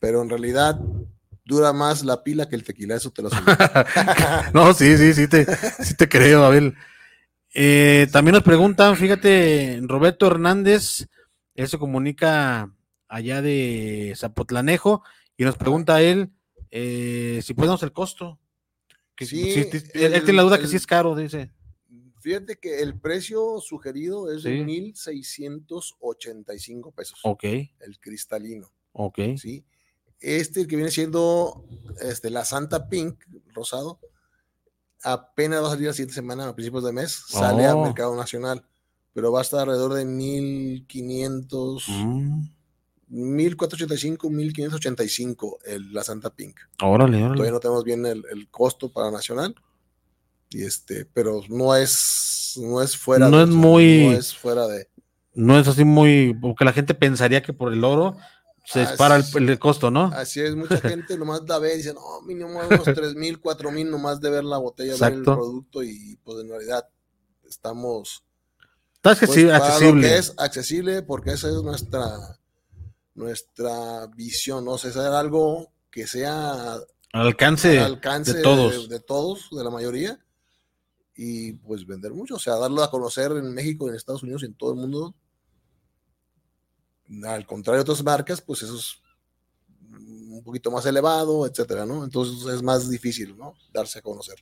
pero 0.00 0.22
en 0.22 0.30
realidad 0.30 0.78
dura 1.44 1.72
más 1.72 2.04
la 2.04 2.22
pila 2.24 2.48
que 2.48 2.56
el 2.56 2.64
tequila, 2.64 2.96
eso 2.96 3.10
te 3.10 3.22
lo. 3.22 3.30
No, 4.52 4.72
sí, 4.74 4.96
sí, 4.96 5.14
sí 5.14 5.28
te, 5.28 5.46
sí 5.82 5.94
te 5.94 6.08
creo, 6.08 6.44
Abel. 6.44 6.74
Eh, 7.54 8.08
también 8.12 8.34
nos 8.34 8.42
preguntan, 8.42 8.96
fíjate, 8.96 9.78
Roberto 9.82 10.26
Hernández, 10.26 11.06
él 11.54 11.68
se 11.68 11.78
comunica 11.78 12.70
allá 13.08 13.40
de 13.40 14.12
Zapotlanejo 14.16 15.02
y 15.36 15.44
nos 15.44 15.56
pregunta 15.56 15.94
a 15.96 16.02
él 16.02 16.30
eh, 16.70 17.40
si 17.44 17.54
podemos 17.54 17.82
el 17.82 17.92
costo. 17.92 18.38
Que, 19.14 19.24
Sí, 19.24 19.52
si- 19.54 19.60
él, 19.94 20.12
tiene 20.12 20.32
la 20.34 20.42
duda 20.42 20.58
que 20.58 20.66
sí 20.66 20.76
es 20.76 20.86
caro, 20.86 21.14
dice. 21.16 21.50
Fíjate 22.26 22.58
que 22.58 22.82
el 22.82 22.98
precio 22.98 23.60
sugerido 23.60 24.32
es 24.32 24.42
Sí. 24.42 24.48
de 24.50 24.64
1.685 24.64 26.92
pesos, 26.92 27.20
Ok, 27.22 27.44
el 27.44 28.00
cristalino, 28.00 28.68
ok. 28.90 29.18
¿sí? 29.36 29.64
Este 30.18 30.66
que 30.66 30.74
viene 30.74 30.90
siendo 30.90 31.64
este, 32.00 32.30
la 32.30 32.44
Santa 32.44 32.88
Pink, 32.88 33.22
rosado, 33.54 34.00
apenas 35.04 35.62
va 35.62 35.68
a 35.68 35.70
salir 35.70 35.86
la 35.86 35.92
siguiente 35.92 36.16
semana, 36.16 36.48
a 36.48 36.56
principios 36.56 36.82
de 36.82 36.92
mes, 36.92 37.12
sale 37.28 37.64
al 37.64 37.76
Oh. 37.76 37.82
mercado 37.84 38.16
nacional, 38.16 38.66
pero 39.12 39.30
va 39.30 39.38
a 39.38 39.42
estar 39.42 39.60
alrededor 39.60 39.94
de 39.94 40.04
1.500, 40.04 41.84
Mm, 41.88 42.48
1485, 43.06 44.30
1585 44.30 45.60
el, 45.64 45.92
la 45.92 46.02
Santa 46.02 46.34
Pink. 46.34 46.58
órale, 46.82 47.18
Todavía 47.18 47.40
órale. 47.42 47.50
no 47.52 47.60
tenemos 47.60 47.84
bien 47.84 48.04
el, 48.04 48.24
el 48.32 48.50
costo 48.50 48.92
para 48.92 49.12
nacional. 49.12 49.54
Y 50.56 50.64
este, 50.64 51.04
pero 51.04 51.42
no 51.50 51.76
es, 51.76 52.54
no 52.56 52.80
es 52.80 52.96
fuera 52.96 53.28
No 53.28 53.36
de, 53.38 53.44
es 53.44 53.50
muy- 53.50 54.06
no 54.06 54.12
es 54.16 54.34
fuera 54.34 54.66
de. 54.66 54.88
No 55.34 55.58
es 55.58 55.68
así 55.68 55.84
muy, 55.84 56.32
porque 56.32 56.64
la 56.64 56.72
gente 56.72 56.94
pensaría 56.94 57.42
que 57.42 57.52
por 57.52 57.74
el 57.74 57.84
oro 57.84 58.16
se 58.64 58.80
dispara 58.80 59.16
el, 59.16 59.58
costo, 59.58 59.90
¿no? 59.90 60.06
Así 60.14 60.40
es, 60.40 60.56
mucha 60.56 60.80
gente 60.80 61.18
nomás 61.18 61.42
la 61.46 61.58
ve 61.58 61.74
y 61.74 61.76
dice, 61.76 61.92
no, 61.92 62.22
mínimo 62.22 62.58
unos 62.58 62.84
3 62.84 63.14
mil, 63.16 63.38
4 63.38 63.70
mil 63.70 63.90
nomás 63.90 64.18
de 64.22 64.30
ver 64.30 64.44
la 64.44 64.56
botella, 64.56 64.94
ver 64.94 65.12
el 65.12 65.18
Exacto. 65.18 65.34
producto 65.36 65.82
y 65.82 66.18
pues 66.24 66.38
en 66.40 66.48
realidad 66.48 66.88
estamos 67.46 68.24
Está 68.94 69.14
pues, 69.26 69.44
accesible. 69.52 70.08
que 70.08 70.16
es 70.16 70.32
accesible 70.38 71.02
porque 71.02 71.32
esa 71.32 71.48
es 71.48 71.56
nuestra 71.62 72.38
nuestra 73.14 74.06
visión, 74.16 74.64
¿no? 74.64 74.72
O 74.72 74.78
sea, 74.78 74.88
hacer 74.90 75.12
algo 75.12 75.70
que 75.90 76.06
sea 76.06 76.74
al 76.74 76.86
alcance 77.12 77.78
al 77.78 77.84
alcance 77.92 78.32
de 78.34 78.42
todos. 78.42 78.88
de, 78.88 78.94
de 78.96 79.00
todos, 79.00 79.48
de 79.50 79.62
la 79.62 79.70
mayoría, 79.70 80.18
y 81.16 81.52
pues 81.52 81.86
vender 81.86 82.12
mucho, 82.12 82.34
o 82.34 82.38
sea, 82.38 82.56
darlo 82.56 82.82
a 82.82 82.90
conocer 82.90 83.32
en 83.32 83.52
México, 83.54 83.88
en 83.88 83.94
Estados 83.94 84.22
Unidos 84.22 84.42
y 84.42 84.46
en 84.46 84.54
todo 84.54 84.72
el 84.72 84.76
mundo. 84.76 85.14
Al 87.24 87.46
contrario 87.46 87.78
de 87.78 87.90
otras 87.90 88.04
marcas, 88.04 88.40
pues 88.40 88.62
eso 88.62 88.76
es 88.76 88.96
un 89.90 90.42
poquito 90.44 90.70
más 90.70 90.84
elevado, 90.84 91.46
etcétera, 91.46 91.86
¿no? 91.86 92.04
Entonces 92.04 92.46
es 92.52 92.62
más 92.62 92.90
difícil, 92.90 93.36
¿no? 93.36 93.54
Darse 93.72 94.00
a 94.00 94.02
conocer. 94.02 94.36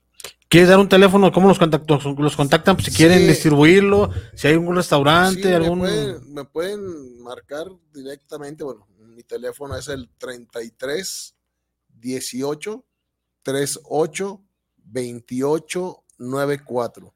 ¿Quieres 0.49 0.69
dar 0.69 0.79
un 0.79 0.89
teléfono? 0.89 1.33
¿Cómo 1.33 1.49
los 1.49 1.59
contactos 1.59 2.05
los 2.05 2.37
contactan? 2.37 2.77
Pues, 2.77 2.87
si 2.87 2.93
quieren 2.93 3.27
distribuirlo, 3.27 4.11
si 4.35 4.49
hay 4.49 4.55
algún 4.55 4.77
restaurante, 4.77 5.55
algún. 5.55 5.81
Me 5.81 5.89
pueden, 5.89 6.35
me 6.35 6.45
pueden, 6.45 7.23
marcar 7.23 7.67
directamente, 7.93 8.65
bueno, 8.65 8.87
mi 8.99 9.23
teléfono 9.23 9.77
es 9.77 9.89
el 9.89 10.11
33 10.19 11.35
18 12.01 12.85
38 13.43 14.45
28 14.85 16.04
94. 16.31 17.13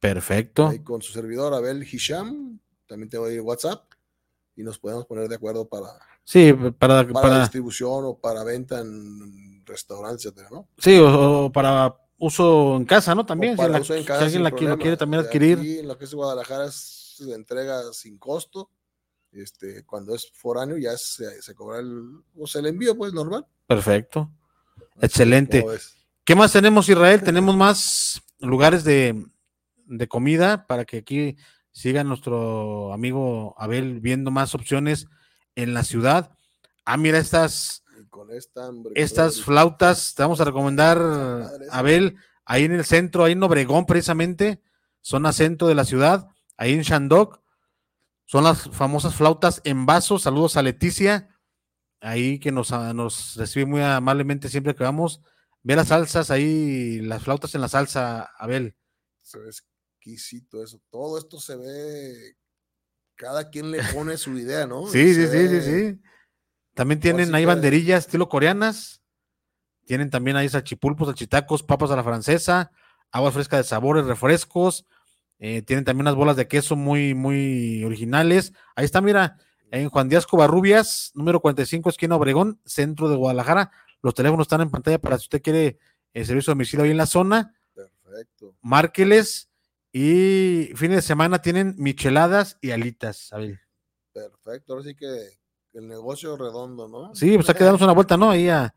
Perfecto. 0.00 0.72
con 0.84 1.02
su 1.02 1.12
servidor 1.12 1.54
Abel 1.54 1.82
Hisham, 1.82 2.58
también 2.86 3.08
te 3.08 3.18
voy 3.18 3.32
a 3.32 3.34
ir 3.34 3.40
WhatsApp 3.40 3.84
y 4.56 4.62
nos 4.62 4.78
podemos 4.78 5.06
poner 5.06 5.28
de 5.28 5.36
acuerdo 5.36 5.68
para, 5.68 5.88
sí, 6.24 6.52
para, 6.78 7.06
para, 7.08 7.40
distribución 7.40 8.04
o 8.04 8.14
para 8.18 8.42
venta 8.44 8.80
en 8.80 9.64
restaurantes, 9.64 10.26
etcétera, 10.26 10.48
¿no? 10.50 10.68
Sí, 10.78 10.98
o, 11.00 11.50
para 11.52 11.96
uso 12.18 12.76
en 12.76 12.84
casa, 12.84 13.14
¿no? 13.14 13.24
También, 13.24 13.56
si, 13.56 13.68
la, 13.68 13.80
uso 13.80 13.94
en 13.94 14.04
casa, 14.04 14.24
alguien 14.24 14.42
la, 14.42 14.50
quiere 14.50 14.96
también 14.96 15.24
adquirir. 15.24 15.58
Aquí, 15.58 15.78
en 15.78 15.88
lo 15.88 15.96
que 15.96 16.04
es 16.04 16.14
Guadalajara 16.14 16.70
se 16.70 17.32
entrega 17.32 17.92
sin 17.92 18.18
costo. 18.18 18.70
Este, 19.30 19.84
cuando 19.84 20.14
es 20.14 20.30
foráneo 20.32 20.78
ya 20.78 20.96
se, 20.96 21.42
se 21.42 21.54
cobra 21.54 21.80
el, 21.80 22.22
o 22.36 22.46
se 22.46 22.62
le 22.62 22.70
envío, 22.70 22.96
pues 22.96 23.12
normal. 23.12 23.46
Perfecto. 23.66 24.30
Excelente. 25.00 25.64
¿Qué 26.24 26.34
más 26.34 26.52
tenemos, 26.52 26.88
Israel? 26.88 27.22
tenemos 27.22 27.56
más 27.56 28.20
lugares 28.40 28.84
de, 28.84 29.26
de 29.86 30.08
comida 30.08 30.66
para 30.66 30.84
que 30.84 30.98
aquí 30.98 31.36
siga 31.70 32.04
nuestro 32.04 32.92
amigo 32.92 33.54
Abel 33.58 34.00
viendo 34.00 34.30
más 34.30 34.54
opciones 34.54 35.06
en 35.54 35.74
la 35.74 35.84
ciudad. 35.84 36.32
Ah, 36.84 36.96
mira 36.96 37.18
estas, 37.18 37.84
estas 38.94 39.42
flautas, 39.42 40.14
te 40.14 40.22
vamos 40.22 40.40
a 40.40 40.44
recomendar, 40.44 40.98
Abel, 41.70 42.16
ahí 42.44 42.64
en 42.64 42.72
el 42.72 42.84
centro, 42.84 43.24
ahí 43.24 43.32
en 43.32 43.42
Obregón 43.42 43.86
precisamente, 43.86 44.62
zona 45.00 45.32
centro 45.32 45.68
de 45.68 45.74
la 45.74 45.84
ciudad, 45.84 46.28
ahí 46.56 46.72
en 46.72 46.82
Shandok, 46.82 47.40
son 48.24 48.44
las 48.44 48.68
famosas 48.70 49.14
flautas 49.14 49.62
en 49.64 49.86
vaso. 49.86 50.18
Saludos 50.18 50.56
a 50.56 50.62
Leticia, 50.62 51.28
ahí 52.00 52.38
que 52.38 52.52
nos, 52.52 52.70
nos 52.70 53.36
recibe 53.36 53.66
muy 53.66 53.80
amablemente 53.80 54.48
siempre 54.48 54.74
que 54.74 54.84
vamos. 54.84 55.22
Ve 55.62 55.76
las 55.76 55.88
salsas 55.88 56.30
ahí, 56.30 57.00
las 57.00 57.22
flautas 57.22 57.54
en 57.54 57.60
la 57.60 57.68
salsa, 57.68 58.30
Abel 58.38 58.74
exquisito 60.08 60.62
eso. 60.62 60.80
Todo 60.90 61.18
esto 61.18 61.40
se 61.40 61.56
ve, 61.56 62.36
cada 63.14 63.50
quien 63.50 63.70
le 63.70 63.82
pone 63.94 64.16
su 64.16 64.36
idea, 64.38 64.66
¿no? 64.66 64.86
sí, 64.86 65.14
sí, 65.14 65.26
sí, 65.26 65.48
sí, 65.48 65.60
sí. 65.62 66.00
También 66.74 67.00
tienen 67.00 67.34
ahí 67.34 67.44
banderillas 67.44 68.06
estilo 68.06 68.28
coreanas. 68.28 69.02
Tienen 69.84 70.10
también 70.10 70.36
ahí 70.36 70.48
salchipulpos, 70.48 71.08
salchitacos, 71.08 71.62
papas 71.62 71.90
a 71.90 71.96
la 71.96 72.04
francesa, 72.04 72.70
agua 73.10 73.32
fresca 73.32 73.56
de 73.56 73.64
sabores, 73.64 74.04
refrescos. 74.04 74.86
Eh, 75.38 75.62
tienen 75.62 75.84
también 75.84 76.02
unas 76.02 76.14
bolas 76.14 76.36
de 76.36 76.46
queso 76.46 76.76
muy, 76.76 77.14
muy 77.14 77.82
originales. 77.84 78.52
Ahí 78.76 78.84
está, 78.84 79.00
mira, 79.00 79.38
en 79.70 79.88
Juan 79.88 80.08
Díaz 80.08 80.26
Covarrubias, 80.26 81.10
número 81.14 81.40
45, 81.40 81.88
esquina 81.88 82.16
Obregón, 82.16 82.60
centro 82.64 83.08
de 83.08 83.16
Guadalajara. 83.16 83.72
Los 84.02 84.14
teléfonos 84.14 84.44
están 84.44 84.60
en 84.60 84.70
pantalla 84.70 84.98
para 84.98 85.18
si 85.18 85.24
usted 85.24 85.42
quiere 85.42 85.78
el 86.12 86.26
servicio 86.26 86.50
de 86.50 86.56
domicilio 86.56 86.84
ahí 86.84 86.90
en 86.90 86.96
la 86.96 87.06
zona. 87.06 87.54
Perfecto. 87.74 88.56
Márqueles 88.62 89.48
y 89.92 90.70
fin 90.74 90.92
de 90.92 91.02
semana 91.02 91.40
tienen 91.40 91.74
micheladas 91.78 92.58
y 92.60 92.70
alitas, 92.70 93.32
Abel. 93.32 93.60
Perfecto, 94.12 94.72
ahora 94.72 94.84
sí 94.84 94.94
que 94.94 95.38
el 95.74 95.88
negocio 95.88 96.36
redondo, 96.36 96.88
¿no? 96.88 97.14
Sí, 97.14 97.34
pues 97.34 97.48
hay 97.48 97.54
que 97.54 97.64
darnos 97.64 97.82
una 97.82 97.92
vuelta, 97.92 98.16
¿no? 98.16 98.30
Ahí 98.30 98.48
a, 98.48 98.72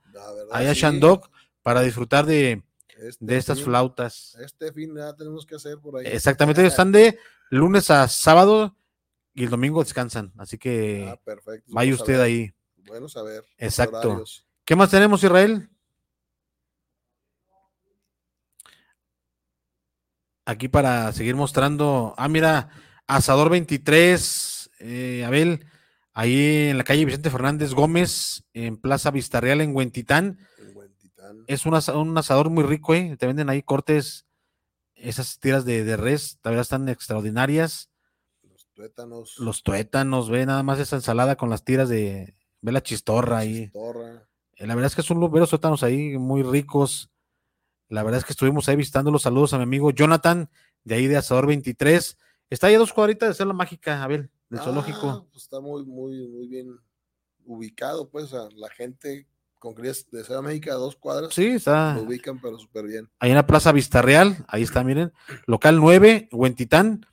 Shandok 0.73 1.29
para 1.61 1.81
disfrutar 1.81 2.25
de, 2.25 2.63
este 2.97 3.25
de 3.25 3.37
estas 3.37 3.61
flautas. 3.61 4.35
Este 4.39 4.71
fin 4.71 4.95
ya 4.95 5.13
tenemos 5.15 5.45
que 5.45 5.55
hacer 5.55 5.79
por 5.79 5.97
ahí. 5.97 6.05
Exactamente, 6.07 6.65
están 6.65 6.91
de 6.91 7.17
lunes 7.49 7.89
a 7.89 8.07
sábado 8.07 8.75
y 9.33 9.43
el 9.43 9.49
domingo 9.49 9.83
descansan, 9.83 10.33
así 10.37 10.57
que 10.57 11.07
ah, 11.09 11.19
vaya 11.67 11.93
usted 11.93 12.19
ahí. 12.19 12.53
Bueno 12.87 13.07
saber. 13.07 13.43
Exacto. 13.57 14.23
¿Qué 14.71 14.77
más 14.77 14.89
tenemos, 14.89 15.21
Israel? 15.21 15.69
aquí 20.45 20.69
para 20.69 21.11
seguir 21.11 21.35
mostrando. 21.35 22.13
Ah, 22.15 22.29
mira, 22.29 22.69
Asador 23.05 23.49
23, 23.49 24.71
eh, 24.79 25.25
Abel, 25.25 25.65
ahí 26.13 26.69
en 26.69 26.77
la 26.77 26.85
calle 26.85 27.03
Vicente 27.03 27.29
Fernández 27.29 27.73
Gómez, 27.73 28.45
en 28.53 28.77
Plaza 28.77 29.11
Vistarreal, 29.11 29.59
en 29.59 29.75
Huentitán. 29.75 30.39
Es 31.47 31.65
un, 31.65 31.75
asador 32.17 32.49
muy 32.49 32.63
rico, 32.63 32.93
¿eh? 32.93 33.17
Te 33.19 33.27
venden 33.27 33.49
ahí 33.49 33.63
cortes, 33.63 34.25
esas 34.95 35.37
tiras 35.39 35.65
de, 35.65 35.97
res, 35.97 36.39
la 36.45 36.51
verdad 36.51 36.61
están 36.61 36.87
extraordinarias. 36.87 37.89
Los 38.41 38.69
tuétanos. 38.73 39.37
Los 39.37 39.63
tuétanos, 39.63 40.29
ve 40.29 40.45
nada 40.45 40.63
más 40.63 40.79
esa 40.79 40.95
ensalada 40.95 41.35
con 41.35 41.49
las 41.49 41.65
tiras 41.65 41.89
de, 41.89 42.37
ve 42.61 42.71
la 42.71 42.81
chistorra 42.81 43.39
ahí. 43.39 43.65
Chistorra. 43.65 44.30
Eh, 44.61 44.67
la 44.67 44.75
verdad 44.75 44.91
es 44.91 44.95
que 44.95 45.01
son 45.01 45.19
los 45.19 45.49
tuétanos 45.49 45.81
ahí 45.81 46.17
muy 46.17 46.43
ricos. 46.43 47.09
La 47.89 48.03
verdad 48.03 48.19
es 48.19 48.25
que 48.25 48.33
estuvimos 48.33 48.69
ahí 48.69 48.75
visitando 48.75 49.09
los 49.09 49.23
saludos 49.23 49.53
a 49.53 49.57
mi 49.57 49.63
amigo 49.63 49.89
Jonathan, 49.89 50.49
de 50.83 50.95
ahí 50.95 51.07
de 51.07 51.17
Asador 51.17 51.47
23. 51.47 52.17
Está 52.49 52.67
ahí 52.67 52.75
a 52.75 52.79
dos 52.79 52.93
cuadritas 52.93 53.29
de 53.29 53.33
Selva 53.33 53.53
Mágica, 53.53 54.03
Abel, 54.03 54.29
del 54.49 54.59
ah, 54.59 54.63
zoológico. 54.63 55.27
Pues 55.31 55.43
está 55.43 55.59
muy, 55.59 55.83
muy, 55.83 56.27
muy 56.27 56.47
bien 56.47 56.77
ubicado, 57.43 58.09
pues, 58.09 58.33
a 58.33 58.49
la 58.55 58.69
gente 58.69 59.27
con 59.57 59.73
crías 59.73 60.05
de 60.11 60.23
Selva 60.23 60.43
Mágica 60.43 60.73
a 60.73 60.75
dos 60.75 60.95
cuadras. 60.95 61.33
Sí, 61.33 61.47
está. 61.47 61.95
Lo 61.95 62.03
ubican, 62.03 62.39
pero 62.39 62.59
súper 62.59 62.85
bien. 62.85 63.09
Ahí 63.19 63.31
en 63.31 63.37
la 63.37 63.47
Plaza 63.47 63.73
Real, 64.01 64.45
ahí 64.47 64.61
está, 64.61 64.83
miren. 64.83 65.11
Local 65.47 65.79
9, 65.79 66.29
Huentitán. 66.31 67.05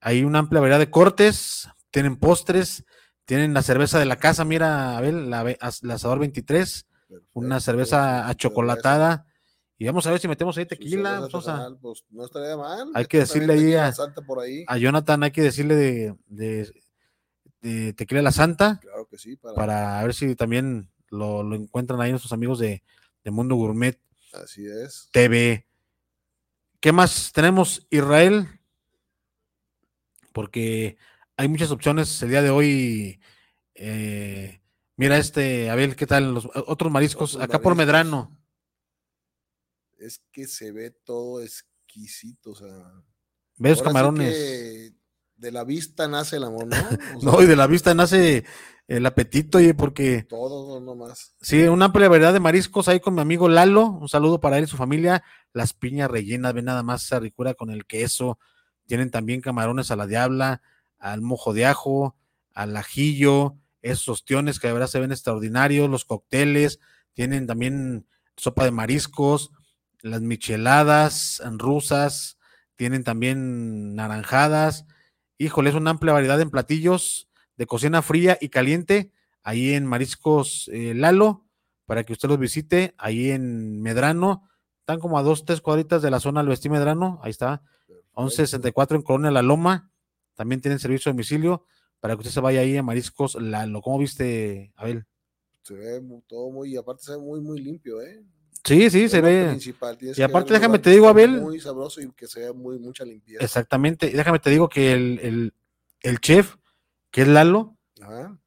Hay 0.00 0.22
una 0.22 0.40
amplia 0.40 0.60
variedad 0.60 0.78
de 0.78 0.90
cortes, 0.90 1.66
tienen 1.90 2.16
postres, 2.16 2.84
tienen 3.24 3.54
la 3.54 3.62
cerveza 3.62 3.98
de 3.98 4.04
la 4.04 4.16
casa, 4.16 4.44
mira, 4.44 4.96
Abel, 4.96 5.30
la, 5.30 5.56
Asador 5.60 6.18
23, 6.18 6.86
una 7.32 7.60
cerveza 7.60 8.28
achocolatada 8.28 9.26
y 9.76 9.86
vamos 9.86 10.06
a 10.06 10.12
ver 10.12 10.20
si 10.20 10.28
metemos 10.28 10.56
ahí 10.56 10.66
tequila. 10.66 11.28
Pues, 11.80 12.04
no 12.10 12.24
estaría 12.24 12.56
mal. 12.56 12.90
Hay 12.94 13.06
que 13.06 13.18
decirle 13.18 13.54
ahí 13.54 13.74
a, 13.74 13.92
a, 14.68 14.78
Jonathan, 14.78 15.22
hay 15.24 15.32
que 15.32 15.42
decirle 15.42 15.74
de, 15.74 16.72
de, 17.60 17.92
tequila 17.94 18.22
la 18.22 18.30
santa. 18.30 18.78
Claro 18.80 19.08
que 19.08 19.18
sí. 19.18 19.36
Para, 19.36 20.00
ver 20.02 20.14
si 20.14 20.36
también 20.36 20.90
lo, 21.10 21.54
encuentran 21.54 22.00
ahí 22.00 22.10
nuestros 22.10 22.32
amigos 22.32 22.60
de, 22.60 22.82
Mundo 23.24 23.56
Gourmet. 23.56 23.98
Así 24.32 24.64
es. 24.66 25.08
TV. 25.12 25.66
¿Qué 26.78 26.92
más 26.92 27.32
tenemos, 27.32 27.86
Israel? 27.90 28.46
Porque 30.32 30.98
hay 31.36 31.48
muchas 31.48 31.70
opciones 31.70 32.22
el 32.22 32.30
día 32.30 32.42
de 32.42 32.50
hoy. 32.50 33.20
Eh, 33.74 34.60
mira 34.96 35.18
este, 35.18 35.70
Abel, 35.70 35.96
¿qué 35.96 36.06
tal? 36.06 36.34
Los 36.34 36.48
otros 36.54 36.92
mariscos, 36.92 37.36
acá 37.36 37.60
por 37.60 37.74
Medrano 37.74 38.36
es 40.04 40.22
que 40.32 40.46
se 40.46 40.70
ve 40.72 40.90
todo 40.90 41.42
exquisito, 41.42 42.50
o 42.50 42.54
sea. 42.54 43.02
¿Ves 43.56 43.82
camarones? 43.82 44.92
de 45.36 45.50
la 45.50 45.64
vista 45.64 46.06
nace 46.08 46.36
el 46.36 46.44
amor, 46.44 46.66
¿no? 46.66 46.76
no, 47.22 47.42
y 47.42 47.46
de 47.46 47.56
la 47.56 47.66
vista 47.66 47.92
nace 47.92 48.44
el 48.86 49.04
apetito, 49.04 49.60
y 49.60 49.72
porque. 49.72 50.24
Todo 50.24 50.80
nomás. 50.80 51.34
Sí, 51.40 51.62
una 51.64 51.86
amplia 51.86 52.08
variedad 52.08 52.32
de 52.32 52.40
mariscos 52.40 52.88
ahí 52.88 53.00
con 53.00 53.14
mi 53.14 53.20
amigo 53.20 53.48
Lalo. 53.48 53.86
Un 53.86 54.08
saludo 54.08 54.40
para 54.40 54.58
él 54.58 54.64
y 54.64 54.68
su 54.68 54.76
familia. 54.76 55.24
Las 55.52 55.72
piñas 55.72 56.10
rellenas, 56.10 56.54
ven 56.54 56.66
nada 56.66 56.82
más 56.82 57.04
esa 57.04 57.20
ricura 57.20 57.54
con 57.54 57.70
el 57.70 57.84
queso. 57.86 58.38
Tienen 58.86 59.10
también 59.10 59.40
camarones 59.40 59.90
a 59.90 59.96
la 59.96 60.06
diabla, 60.06 60.62
al 61.04 61.20
mojo 61.20 61.52
de 61.52 61.66
ajo, 61.66 62.16
al 62.54 62.76
ajillo, 62.76 63.56
esos 63.82 64.08
ostiones 64.08 64.58
que 64.58 64.68
de 64.68 64.72
verdad 64.72 64.88
se 64.88 65.00
ven 65.00 65.12
extraordinarios, 65.12 65.90
los 65.90 66.06
cócteles, 66.06 66.80
tienen 67.12 67.46
también 67.46 68.06
sopa 68.36 68.64
de 68.64 68.70
mariscos, 68.70 69.50
las 70.00 70.22
micheladas 70.22 71.42
rusas, 71.58 72.38
tienen 72.76 73.04
también 73.04 73.94
naranjadas. 73.94 74.86
Híjole, 75.36 75.70
es 75.70 75.76
una 75.76 75.90
amplia 75.90 76.14
variedad 76.14 76.40
en 76.40 76.50
platillos 76.50 77.28
de 77.56 77.66
cocina 77.66 78.00
fría 78.00 78.38
y 78.40 78.48
caliente, 78.48 79.12
ahí 79.42 79.74
en 79.74 79.84
Mariscos 79.84 80.70
eh, 80.72 80.94
Lalo, 80.94 81.44
para 81.84 82.04
que 82.04 82.14
usted 82.14 82.30
los 82.30 82.38
visite, 82.38 82.94
ahí 82.96 83.30
en 83.30 83.82
Medrano, 83.82 84.48
están 84.80 85.00
como 85.00 85.18
a 85.18 85.22
dos, 85.22 85.44
tres 85.44 85.60
cuadritas 85.60 86.00
de 86.00 86.10
la 86.10 86.18
zona 86.18 86.40
del 86.40 86.48
Vestí 86.48 86.70
Medrano, 86.70 87.20
ahí 87.22 87.30
está, 87.30 87.62
1164 88.16 88.96
en 88.96 89.02
Colonia 89.02 89.30
La 89.30 89.42
Loma, 89.42 89.90
también 90.34 90.60
tienen 90.60 90.78
servicio 90.78 91.10
de 91.10 91.14
domicilio, 91.14 91.64
para 92.00 92.14
que 92.14 92.18
usted 92.20 92.32
se 92.32 92.40
vaya 92.40 92.60
ahí 92.60 92.76
a 92.76 92.82
Mariscos 92.82 93.34
Lalo. 93.36 93.80
¿Cómo 93.80 93.98
viste, 93.98 94.72
Abel? 94.76 95.06
Se 95.62 95.74
ve 95.74 96.02
todo 96.26 96.50
muy, 96.50 96.76
aparte 96.76 97.04
se 97.04 97.12
ve 97.12 97.18
muy, 97.18 97.40
muy 97.40 97.58
limpio, 97.60 98.00
¿eh? 98.02 98.22
Sí, 98.64 98.88
sí, 98.90 99.08
se 99.08 99.20
ve. 99.20 99.58
Y 100.16 100.22
aparte, 100.22 100.54
déjame 100.54 100.78
te 100.78 100.90
digo, 100.90 101.08
Abel. 101.08 101.40
Muy 101.40 101.60
sabroso 101.60 102.00
y 102.00 102.10
que 102.12 102.26
sea 102.26 102.52
muy 102.54 102.78
mucha 102.78 103.04
limpieza. 103.04 103.44
Exactamente. 103.44 104.06
Y 104.08 104.12
déjame 104.12 104.38
te 104.38 104.50
digo 104.50 104.68
que 104.68 104.92
el, 104.92 105.18
el- 105.22 105.54
el 106.00 106.18
chef, 106.20 106.56
que 107.10 107.22
es 107.22 107.28
Lalo, 107.28 107.76
Ajá. 108.00 108.38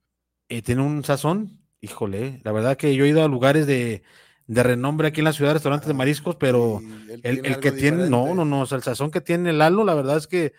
eh, 0.49 0.61
tiene 0.61 0.81
un 0.81 1.03
sazón. 1.03 1.59
Híjole, 1.81 2.41
la 2.43 2.51
verdad 2.51 2.77
que 2.77 2.95
yo 2.95 3.05
he 3.05 3.09
ido 3.09 3.23
a 3.23 3.27
lugares 3.27 3.67
de, 3.67 4.01
de 4.47 4.63
renombre 4.63 5.07
aquí 5.09 5.19
en 5.21 5.25
la 5.25 5.33
ciudad, 5.33 5.53
restaurantes 5.53 5.87
de 5.87 5.93
mariscos, 5.93 6.35
pero 6.35 6.81
Y 6.81 7.11
el, 7.27 7.45
el 7.45 7.59
que 7.59 7.71
tiene, 7.71 8.09
no, 8.09 8.33
no, 8.33 8.45
no, 8.45 8.61
o 8.61 8.65
sea, 8.65 8.77
el 8.77 8.83
sazón 8.83 9.11
que 9.11 9.21
tiene 9.21 9.53
Lalo, 9.53 9.83
la 9.83 9.93
verdad 9.93 10.17
es 10.17 10.25
que 10.27 10.45
eh, 10.45 10.53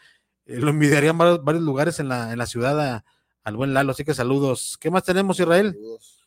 lo 0.49 0.71
envidiaría 0.71 1.11
en 1.11 1.19
varios, 1.19 1.45
varios 1.45 1.63
lugares 1.65 2.01
en 2.01 2.09
la, 2.09 2.33
en 2.33 2.39
la 2.39 2.47
ciudad 2.47 2.81
a- 2.81 3.05
al 3.45 3.57
buen 3.57 3.73
Lalo. 3.75 3.93
Así 3.93 4.05
que 4.05 4.15
saludos. 4.15 4.77
¿Qué 4.81 4.91
más 4.91 5.05
tenemos, 5.05 5.39
Israel? 5.39 5.73
Saludos. 5.75 6.27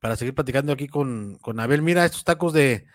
Para 0.00 0.16
seguir 0.16 0.34
platicando 0.34 0.72
aquí 0.72 0.88
con, 0.88 1.36
con 1.42 1.60
Abel. 1.60 1.82
Mira, 1.82 2.04
estos 2.06 2.24
tacos 2.24 2.52
de, 2.54 2.86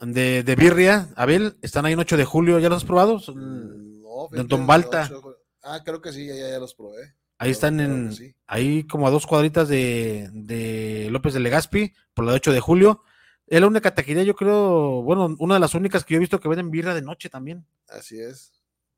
de, 0.00 0.42
de 0.42 0.56
birria, 0.56 1.08
Abel, 1.16 1.56
están 1.62 1.86
ahí 1.86 1.94
en 1.94 2.00
8 2.00 2.16
de 2.18 2.24
julio. 2.26 2.58
¿Ya 2.58 2.68
los 2.68 2.78
has 2.78 2.84
probado? 2.84 3.16
Mm, 3.16 4.02
No, 4.02 4.24
de 4.24 4.28
fíjate, 4.30 4.48
Tombalta. 4.48 5.04
ocho- 5.10 5.38
Ah, 5.62 5.80
creo 5.82 6.02
que 6.02 6.12
sí, 6.12 6.26
ya, 6.26 6.34
ya 6.50 6.58
los 6.58 6.74
probé. 6.74 7.14
Ahí 7.38 7.50
están 7.50 7.80
en, 7.80 8.12
sí. 8.12 8.34
ahí 8.46 8.84
como 8.86 9.08
a 9.08 9.10
dos 9.10 9.26
cuadritas 9.26 9.66
de, 9.68 10.28
de 10.32 11.08
López 11.10 11.32
de 11.32 11.40
Legazpi, 11.40 11.92
por 12.12 12.26
la 12.26 12.32
de 12.32 12.36
8 12.36 12.52
de 12.52 12.60
julio. 12.60 13.02
Es 13.46 13.60
la 13.60 13.66
única 13.66 13.94
taquería, 13.94 14.22
yo 14.22 14.34
creo, 14.34 15.02
bueno, 15.02 15.34
una 15.38 15.54
de 15.54 15.60
las 15.60 15.74
únicas 15.74 16.04
que 16.04 16.14
yo 16.14 16.16
he 16.16 16.20
visto 16.20 16.40
que 16.40 16.48
venden 16.48 16.70
birria 16.70 16.94
de 16.94 17.02
noche 17.02 17.28
también. 17.28 17.66
Así 17.88 18.18
es. 18.18 18.52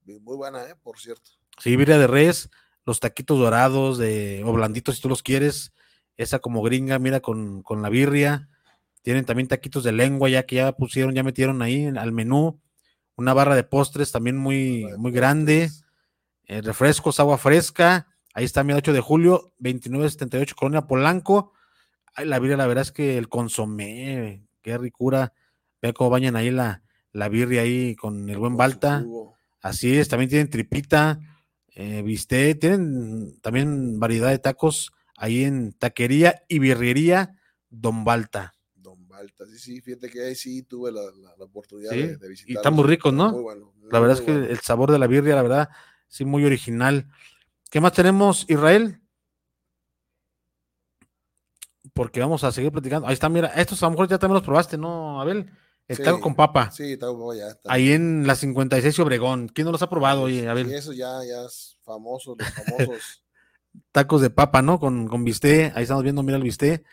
Muy 0.05 0.37
buena, 0.37 0.63
¿eh? 0.69 0.75
Por 0.83 0.99
cierto. 1.01 1.31
Sí, 1.59 1.75
birria 1.75 1.99
de 1.99 2.07
res, 2.07 2.49
los 2.85 3.01
taquitos 3.01 3.39
dorados 3.39 3.99
de, 3.99 4.43
o 4.45 4.53
blanditos 4.53 4.97
si 4.97 5.03
tú 5.03 5.09
los 5.09 5.23
quieres. 5.23 5.73
Esa 6.17 6.39
como 6.39 6.63
gringa, 6.63 6.99
mira, 6.99 7.21
con, 7.21 7.63
con 7.63 7.83
la 7.83 7.89
birria. 7.89 8.49
Tienen 9.03 9.25
también 9.25 9.49
taquitos 9.49 9.83
de 9.85 9.93
lengua, 9.93 10.29
ya 10.29 10.45
que 10.45 10.57
ya 10.57 10.73
pusieron, 10.73 11.15
ya 11.15 11.23
metieron 11.25 11.61
ahí 11.63 11.87
al 11.87 12.13
menú. 12.13 12.61
Una 13.17 13.35
barra 13.35 13.57
de 13.57 13.65
postres 13.65 14.13
también 14.13 14.37
muy, 14.37 14.87
muy 14.97 15.11
grande. 15.11 15.71
eh, 16.45 16.63
refrescos, 16.63 17.19
agua 17.19 17.39
fresca. 17.39 18.07
Ahí 18.33 18.45
está, 18.45 18.63
mira, 18.63 18.79
8 18.79 18.93
de 18.93 19.01
julio, 19.01 19.53
2978, 19.59 20.55
Colonia 20.57 20.83
Polanco. 20.87 21.53
Ay, 22.17 22.27
la 22.27 22.39
birria, 22.39 22.57
la 22.57 22.67
verdad 22.67 22.83
es 22.83 22.93
que 22.93 23.19
el 23.19 23.29
consomé, 23.29 24.43
qué 24.63 24.79
ricura. 24.79 25.33
Ve 25.83 25.93
cómo 25.93 26.11
bañan 26.11 26.35
ahí 26.37 26.51
la, 26.51 26.83
la 27.13 27.29
birria 27.29 27.61
ahí 27.63 27.95
con 27.95 28.29
el 28.31 28.39
buen 28.39 28.57
Balta. 28.57 29.05
Así 29.61 29.97
es, 29.99 30.09
también 30.09 30.31
tienen 30.31 30.49
tripita, 30.49 31.21
eh, 31.75 32.01
bistec, 32.03 32.59
tienen 32.61 33.39
también 33.41 33.99
variedad 34.01 34.31
de 34.31 34.39
tacos 34.39 34.93
ahí 35.17 35.45
en 35.45 35.73
Taquería 35.73 36.43
y 36.49 36.59
Birrería 36.59 37.39
Don 37.69 38.05
Balta. 38.05 38.55
Don 38.75 39.07
Balta. 39.09 39.45
Sí, 39.47 39.59
sí, 39.59 39.81
fíjate 39.83 40.09
que 40.09 40.23
ahí 40.23 40.35
sí 40.35 40.63
tuve 40.63 40.93
la, 40.93 41.03
la- 41.03 41.37
la 41.37 41.45
oportunidad 41.45 41.93
Sí, 41.93 41.99
de, 41.99 42.17
de 42.17 42.29
visitar. 42.29 42.57
están 42.57 42.75
muy 42.75 42.85
ricos, 42.85 43.13
¿no? 43.13 43.33
Muy 43.33 43.43
bueno. 43.43 43.73
La 43.91 44.01
verdad 44.01 44.19
es 44.19 44.23
que 44.25 44.33
el 44.33 44.59
sabor 44.61 44.91
de 44.91 44.99
la 44.99 45.07
birria, 45.07 45.35
la 45.37 45.43
verdad, 45.43 45.69
sí, 46.09 46.25
muy 46.25 46.45
original. 46.45 47.09
¿Qué 47.71 47.81
más 47.81 47.93
tenemos, 47.93 48.47
Israel? 48.49 49.01
Porque 51.95 52.21
vamos 52.21 52.43
a 52.45 52.53
seguir 52.53 52.73
platicando. 52.73 53.07
Ahí 53.07 53.15
está, 53.15 53.29
mira, 53.29 53.49
estos 53.49 53.83
a 53.83 53.87
lo 53.87 53.91
mejor 53.91 54.09
ya 54.09 54.19
también 54.19 54.35
los 54.35 54.43
probaste, 54.43 54.77
¿no, 54.79 55.21
Abel? 55.21 55.51
El 55.89 55.97
Sí, 55.97 56.03
taco 56.03 56.21
con 56.21 56.35
papa. 56.35 56.71
Sí, 56.73 56.97
bueno, 56.97 57.33
ya 57.35 57.49
está. 57.49 57.73
Ahí 57.73 57.93
en 57.93 58.27
la 58.27 58.35
56 58.35 58.99
y 58.99 59.03
Obregón. 59.03 59.49
¿Quién 59.49 59.67
no 59.67 59.73
los 59.73 59.83
ha 59.83 59.89
probado, 59.89 60.23
oye, 60.23 60.41
Sí, 60.41 60.47
Abel? 60.47 60.73
eso 60.73 60.93
ya, 60.93 61.23
ya 61.25 61.45
es 61.47 61.79
famoso, 61.85 62.35
los 62.39 62.49
famosos. 62.49 63.23
tacos 63.93 64.21
de 64.21 64.31
papa, 64.31 64.63
¿no? 64.63 64.81
Con, 64.81 65.07
con 65.07 65.25
bistec. 65.25 65.77
Ahí 65.77 65.85
estamos 65.85 66.03
viendo, 66.03 66.23
mira 66.25 66.39
el 66.39 66.43
bistec. 66.43 66.85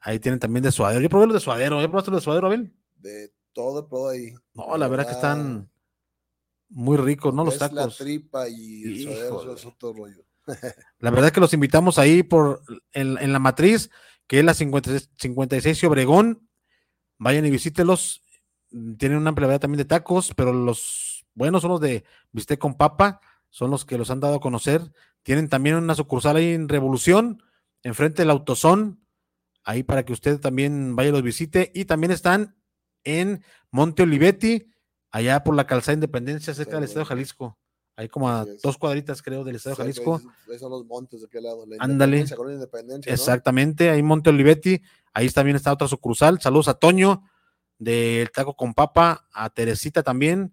Ahí 0.00 0.18
tienen 0.18 0.40
también 0.40 0.62
de 0.64 0.72
suadero. 0.72 1.00
Yo 1.00 1.08
probé 1.08 1.26
los 1.26 1.34
de 1.34 1.40
suadero. 1.40 1.80
¿Ya 1.80 1.86
probaste 1.88 2.10
los 2.10 2.20
de 2.22 2.24
suadero, 2.24 2.46
Abel? 2.48 2.72
de 2.96 3.32
todo, 3.52 3.84
todo 3.86 4.08
ahí. 4.08 4.32
No, 4.54 4.76
la 4.76 4.88
verdad 4.88 5.06
que 5.06 5.12
están 5.12 5.70
muy 6.68 6.96
ricos, 6.96 7.32
¿no? 7.32 7.44
Los 7.44 7.54
Es 7.54 7.60
la 7.60 7.68
tacos. 7.68 7.98
tripa 7.98 8.48
y 8.48 8.82
el 8.84 9.02
suadero, 9.04 9.24
eso 9.26 9.34
Híjole. 9.42 9.54
es 9.54 9.66
otro 9.66 9.92
rollo. 9.92 10.24
La 10.98 11.10
verdad 11.10 11.30
que 11.30 11.40
los 11.40 11.52
invitamos 11.52 11.98
ahí 11.98 12.22
por 12.22 12.62
en, 12.92 13.18
en 13.18 13.32
la 13.32 13.38
matriz, 13.38 13.90
que 14.28 14.38
es 14.38 14.44
la 14.44 14.54
56 14.54 15.10
56 15.16 15.82
y 15.82 15.86
Obregón. 15.86 16.48
Vayan 17.18 17.46
y 17.46 17.50
visítelos. 17.50 18.22
Tienen 18.70 19.18
una 19.18 19.30
amplia 19.30 19.48
variedad 19.48 19.62
también 19.62 19.78
de 19.78 19.84
tacos, 19.86 20.32
pero 20.36 20.52
los 20.52 21.26
buenos 21.34 21.62
son 21.62 21.72
los 21.72 21.80
de 21.80 22.04
bistec 22.30 22.60
con 22.60 22.76
papa, 22.76 23.20
son 23.48 23.70
los 23.70 23.84
que 23.84 23.98
los 23.98 24.10
han 24.10 24.20
dado 24.20 24.36
a 24.36 24.40
conocer. 24.40 24.92
Tienen 25.22 25.48
también 25.48 25.76
una 25.76 25.94
sucursal 25.94 26.36
ahí 26.36 26.52
en 26.52 26.68
Revolución, 26.68 27.42
enfrente 27.82 28.22
del 28.22 28.30
Autosón, 28.30 29.00
ahí 29.64 29.82
para 29.82 30.04
que 30.04 30.12
usted 30.12 30.38
también 30.38 30.94
vaya 30.94 31.08
y 31.08 31.12
los 31.12 31.22
visite. 31.22 31.72
Y 31.74 31.86
también 31.86 32.10
están 32.10 32.54
en 33.04 33.42
Monte 33.70 34.02
Olivetti, 34.02 34.70
allá 35.10 35.42
por 35.42 35.56
la 35.56 35.66
calzada 35.66 35.94
Independencia, 35.94 36.52
cerca 36.52 36.74
del 36.74 36.84
Estado 36.84 37.00
de 37.00 37.06
Jalisco. 37.06 37.58
Ahí 37.98 38.08
como 38.08 38.28
a 38.30 38.46
dos 38.62 38.78
cuadritas, 38.78 39.20
creo, 39.20 39.42
del 39.42 39.56
Estado 39.56 39.74
de 39.74 39.90
Exacto, 39.90 40.12
Jalisco. 40.12 40.32
ahí- 40.52 40.58
son 40.60 40.70
los 40.70 40.86
montes 40.86 41.20
de 41.20 41.26
aquel 41.26 41.42
lado. 41.42 41.66
La 41.66 41.78
Ándale. 41.80 42.20
Independencia. 42.20 43.12
Exactamente, 43.12 43.90
ahí 43.90 44.04
Monte 44.04 44.30
Olivetti, 44.30 44.80
ahí 45.12 45.28
también 45.30 45.56
está 45.56 45.72
otra 45.72 45.88
sucursal. 45.88 46.40
Saludos 46.40 46.68
a 46.68 46.74
Toño 46.74 47.24
del 47.76 48.30
Taco 48.30 48.54
con 48.54 48.72
Papa, 48.72 49.26
a 49.32 49.50
Teresita 49.50 50.04
también 50.04 50.52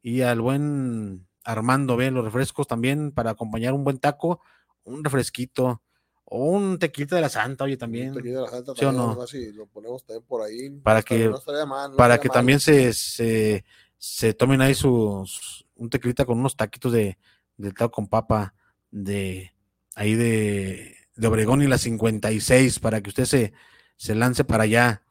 y 0.00 0.22
al 0.22 0.40
buen 0.40 1.26
Armando, 1.44 1.98
ve 1.98 2.10
los 2.10 2.24
refrescos 2.24 2.66
también 2.66 3.12
para 3.12 3.32
acompañar 3.32 3.74
un 3.74 3.84
buen 3.84 3.98
taco, 3.98 4.40
un 4.84 5.04
refresquito 5.04 5.82
o 6.24 6.46
un 6.46 6.78
tequilita 6.78 7.14
de 7.16 7.20
la 7.22 7.28
Santa, 7.28 7.64
oye, 7.64 7.76
también. 7.76 8.08
Un 8.08 8.14
tequila 8.16 8.36
de 8.36 8.42
la 8.46 8.48
Santa 8.50 8.72
¿sí 8.74 8.84
o 8.86 8.92
no? 8.92 9.26
si 9.26 9.52
lo 9.52 9.66
ponemos 9.66 10.02
también 10.02 10.24
por 10.26 10.40
ahí. 10.40 10.70
Para 10.70 11.00
no 11.00 11.04
que- 11.04 11.28
no 11.28 11.66
mal, 11.66 11.90
no 11.90 11.96
para 11.98 12.18
que 12.18 12.28
mal. 12.28 12.34
también 12.34 12.58
se, 12.58 12.92
se, 12.94 13.64
se 13.98 14.34
tomen 14.34 14.60
ahí 14.60 14.74
sus 14.74 15.66
un 15.74 15.90
tequilita 15.90 16.24
con 16.24 16.38
unos 16.38 16.56
taquitos 16.56 16.92
de, 16.92 17.18
de 17.56 17.72
taco 17.72 17.90
con 17.90 18.08
papa 18.08 18.54
de 18.90 19.52
ahí 19.94 20.14
de, 20.14 20.96
de 21.16 21.26
Obregón 21.26 21.62
y 21.62 21.66
la 21.66 21.78
56 21.78 22.78
para 22.80 23.00
que 23.02 23.10
usted 23.10 23.24
se, 23.24 23.52
se 23.96 24.14
lance 24.14 24.44
para 24.44 24.64
allá. 24.64 25.02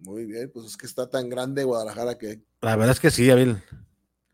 Muy 0.00 0.24
bien, 0.26 0.50
pues 0.52 0.66
es 0.66 0.76
que 0.76 0.86
está 0.86 1.10
tan 1.10 1.28
grande 1.28 1.64
Guadalajara 1.64 2.16
que 2.18 2.40
La 2.60 2.76
verdad 2.76 2.92
es 2.92 3.00
que 3.00 3.10
sí, 3.10 3.30
Abel. 3.30 3.62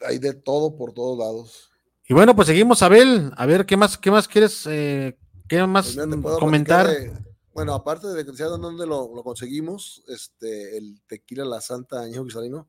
hay 0.07 0.19
de 0.19 0.35
todo 0.35 0.77
por 0.77 0.93
todos 0.93 1.19
lados. 1.19 1.71
Y 2.07 2.13
bueno, 2.13 2.37
pues 2.37 2.49
seguimos, 2.49 2.83
Abel. 2.83 3.33
A 3.37 3.47
ver, 3.47 3.65
¿qué 3.65 3.77
más, 3.77 3.97
qué 3.97 4.11
más 4.11 4.29
quieres, 4.29 4.67
eh, 4.67 5.17
qué 5.49 5.67
más 5.67 5.95
Pues 5.97 6.07
mira, 6.07 6.39
comentar? 6.39 6.87
de- 6.87 7.34
bueno, 7.55 7.73
aparte 7.75 8.09
de 8.09 8.25
que 8.25 8.33
decía 8.33 8.47
dónde 8.47 8.87
lo, 8.87 9.15
lo 9.15 9.23
conseguimos, 9.23 10.03
este, 10.09 10.77
el 10.77 11.01
tequila 11.07 11.45
La 11.45 11.61
Santa 11.61 12.01
Añejo 12.03 12.25
Cristalino, 12.25 12.69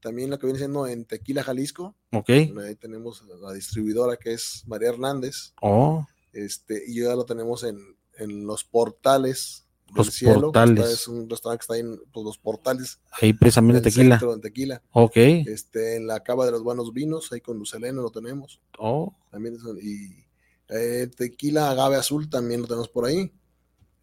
también 0.00 0.30
lo 0.30 0.38
que 0.38 0.46
viene 0.46 0.60
siendo 0.60 0.86
en 0.86 1.04
Tequila 1.04 1.42
Jalisco, 1.42 1.96
Ok. 2.12 2.28
ahí 2.30 2.76
tenemos 2.78 3.24
la 3.40 3.52
distribuidora 3.52 4.16
que 4.16 4.32
es 4.32 4.62
María 4.66 4.90
Hernández, 4.90 5.52
Oh, 5.60 6.06
este, 6.32 6.82
y 6.86 7.00
ya 7.02 7.14
lo 7.16 7.24
tenemos 7.26 7.64
en, 7.64 7.78
en 8.16 8.46
los 8.46 8.62
portales 8.62 9.66
del 9.88 9.96
Los 9.96 10.14
cielo, 10.14 10.40
Portales. 10.52 10.88
es 10.88 11.08
un 11.08 11.28
restaurante 11.28 11.66
que 11.66 11.72
está 11.72 11.76
en 11.78 12.00
pues, 12.12 12.24
los 12.24 12.38
portales 12.38 13.00
ahí 13.20 13.32
precisamente 13.32 13.80
del 13.80 13.92
tequila. 13.92 14.14
centro 14.18 14.34
en 14.34 14.40
Tequila, 14.40 14.82
Ok. 14.92 15.16
este, 15.16 15.96
en 15.96 16.06
la 16.06 16.22
Cava 16.22 16.46
de 16.46 16.52
los 16.52 16.62
Buenos 16.62 16.92
Vinos, 16.92 17.32
ahí 17.32 17.40
con 17.40 17.58
Luceleno 17.58 18.02
lo 18.02 18.10
tenemos, 18.10 18.60
Oh, 18.78 19.14
también 19.32 19.56
es- 19.56 19.84
y 19.84 20.24
eh, 20.68 21.08
tequila 21.14 21.70
agave 21.72 21.96
azul 21.96 22.30
también 22.30 22.62
lo 22.62 22.68
tenemos 22.68 22.88
por 22.88 23.04
ahí 23.04 23.32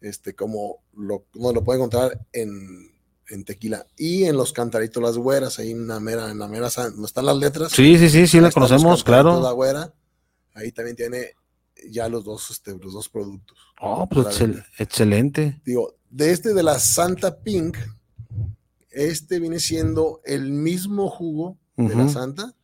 este 0.00 0.34
como 0.34 0.82
lo, 0.94 1.26
no, 1.34 1.52
lo 1.52 1.62
puede 1.64 1.78
encontrar 1.78 2.26
en, 2.32 2.90
en 3.28 3.44
tequila 3.44 3.86
y 3.96 4.24
en 4.24 4.36
los 4.36 4.52
cantaritos 4.52 5.02
las 5.02 5.16
güeras 5.18 5.58
ahí 5.58 5.70
en 5.72 5.86
la 5.86 6.00
mera 6.00 6.30
en 6.30 6.38
la 6.38 6.48
mera 6.48 6.68
donde 6.70 7.06
están 7.06 7.26
las 7.26 7.36
letras 7.36 7.72
sí, 7.72 7.98
sí, 7.98 8.08
sí, 8.08 8.26
sí, 8.26 8.40
la 8.40 8.50
conocemos, 8.50 9.04
claro. 9.04 9.40
la 9.40 9.52
güera 9.52 9.92
ahí 10.54 10.72
también 10.72 10.96
tiene 10.96 11.34
ya 11.90 12.08
los 12.08 12.24
dos 12.24 12.50
este, 12.50 12.76
los 12.78 12.92
dos 12.92 13.08
productos 13.08 13.58
Oh, 13.82 14.06
pues 14.08 14.26
excel- 14.26 14.64
excelente. 14.78 15.60
digo 15.64 15.94
de 16.10 16.32
este 16.32 16.52
de 16.54 16.62
la 16.62 16.78
Santa 16.78 17.38
Pink 17.40 17.76
este 18.90 19.38
viene 19.38 19.60
siendo 19.60 20.20
el 20.24 20.50
mismo 20.52 21.08
jugo 21.08 21.56
de 21.76 21.94
la. 21.94 22.08
Santa 22.08 22.54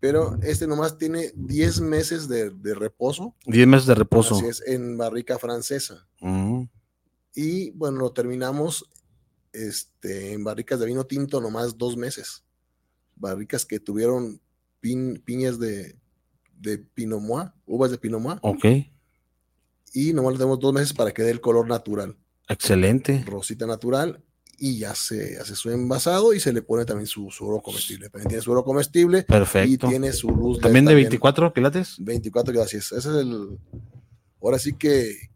pero 0.00 0.36
este 0.42 0.66
nomás 0.66 0.98
tiene 0.98 1.30
10 1.36 1.80
meses 1.80 2.26
de, 2.28 2.50
de 2.50 2.74
reposo 2.74 3.36
Diez 3.46 3.68
meses 3.68 3.86
de 3.86 3.94
reposo. 3.94 4.34
Así 4.34 4.46
es, 4.46 4.60
en 4.66 4.98
barrica 4.98 5.38
francesa. 5.38 6.08
Mm, 6.20 6.51
Y 7.34 7.70
bueno, 7.70 7.98
lo 7.98 8.12
terminamos 8.12 8.88
este, 9.52 10.32
en 10.32 10.44
barricas 10.44 10.80
de 10.80 10.86
vino 10.86 11.04
tinto 11.04 11.40
nomás 11.40 11.76
dos 11.78 11.96
meses. 11.96 12.44
Barricas 13.16 13.64
que 13.66 13.80
tuvieron 13.80 14.40
pin- 14.80 15.22
piñas 15.24 15.58
de, 15.58 15.96
de 16.58 16.78
Pinot 16.78 17.20
Noir, 17.22 17.52
uvas 17.66 17.90
de 17.90 17.98
Pinot 17.98 18.20
Noir, 18.20 18.38
ok, 18.42 18.64
y 19.94 20.12
nomás 20.14 20.32
le 20.34 20.38
damos 20.38 20.58
dos 20.58 20.72
meses 20.72 20.92
para 20.92 21.12
que 21.12 21.22
dé 21.22 21.30
el 21.30 21.40
color 21.40 21.68
natural, 21.68 22.16
excelente. 22.48 23.22
rosita 23.26 23.66
natural, 23.66 24.22
y 24.58 24.78
ya 24.78 24.94
se 24.94 25.38
hace 25.38 25.54
su 25.54 25.70
envasado 25.70 26.32
y 26.32 26.40
se 26.40 26.52
le 26.52 26.62
pone 26.62 26.84
también 26.84 27.06
su, 27.06 27.30
su 27.30 27.46
oro 27.46 27.60
comestible. 27.60 28.08
También 28.08 28.28
tiene 28.28 28.42
su 28.42 28.52
oro 28.52 28.64
comestible 28.64 29.22
Perfecto. 29.24 29.86
y 29.86 29.90
tiene 29.90 30.12
su 30.12 30.30
luz. 30.30 30.60
También 30.60 30.84
de 30.84 30.94
24 30.94 31.52
quilates. 31.52 31.96
24 31.98 32.54
gracias. 32.54 32.92
Ese 32.92 33.08
es 33.10 33.14
el. 33.16 33.58
Ahora 34.40 34.58
sí 34.60 34.72
que 34.74 35.30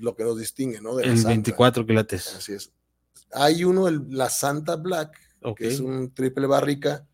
lo 0.00 0.14
que 0.14 0.24
nos 0.24 0.38
distingue, 0.38 0.80
¿no? 0.80 0.96
De 0.96 1.04
el 1.04 1.22
24 1.22 1.86
quilates. 1.86 2.34
Así 2.34 2.52
es. 2.52 2.72
Hay 3.32 3.64
uno, 3.64 3.88
el, 3.88 4.06
la 4.08 4.28
Santa 4.28 4.76
Black, 4.76 5.16
que 5.56 5.68
es 5.68 5.80
un 5.80 6.12
triple 6.12 6.46
barrica, 6.46 7.06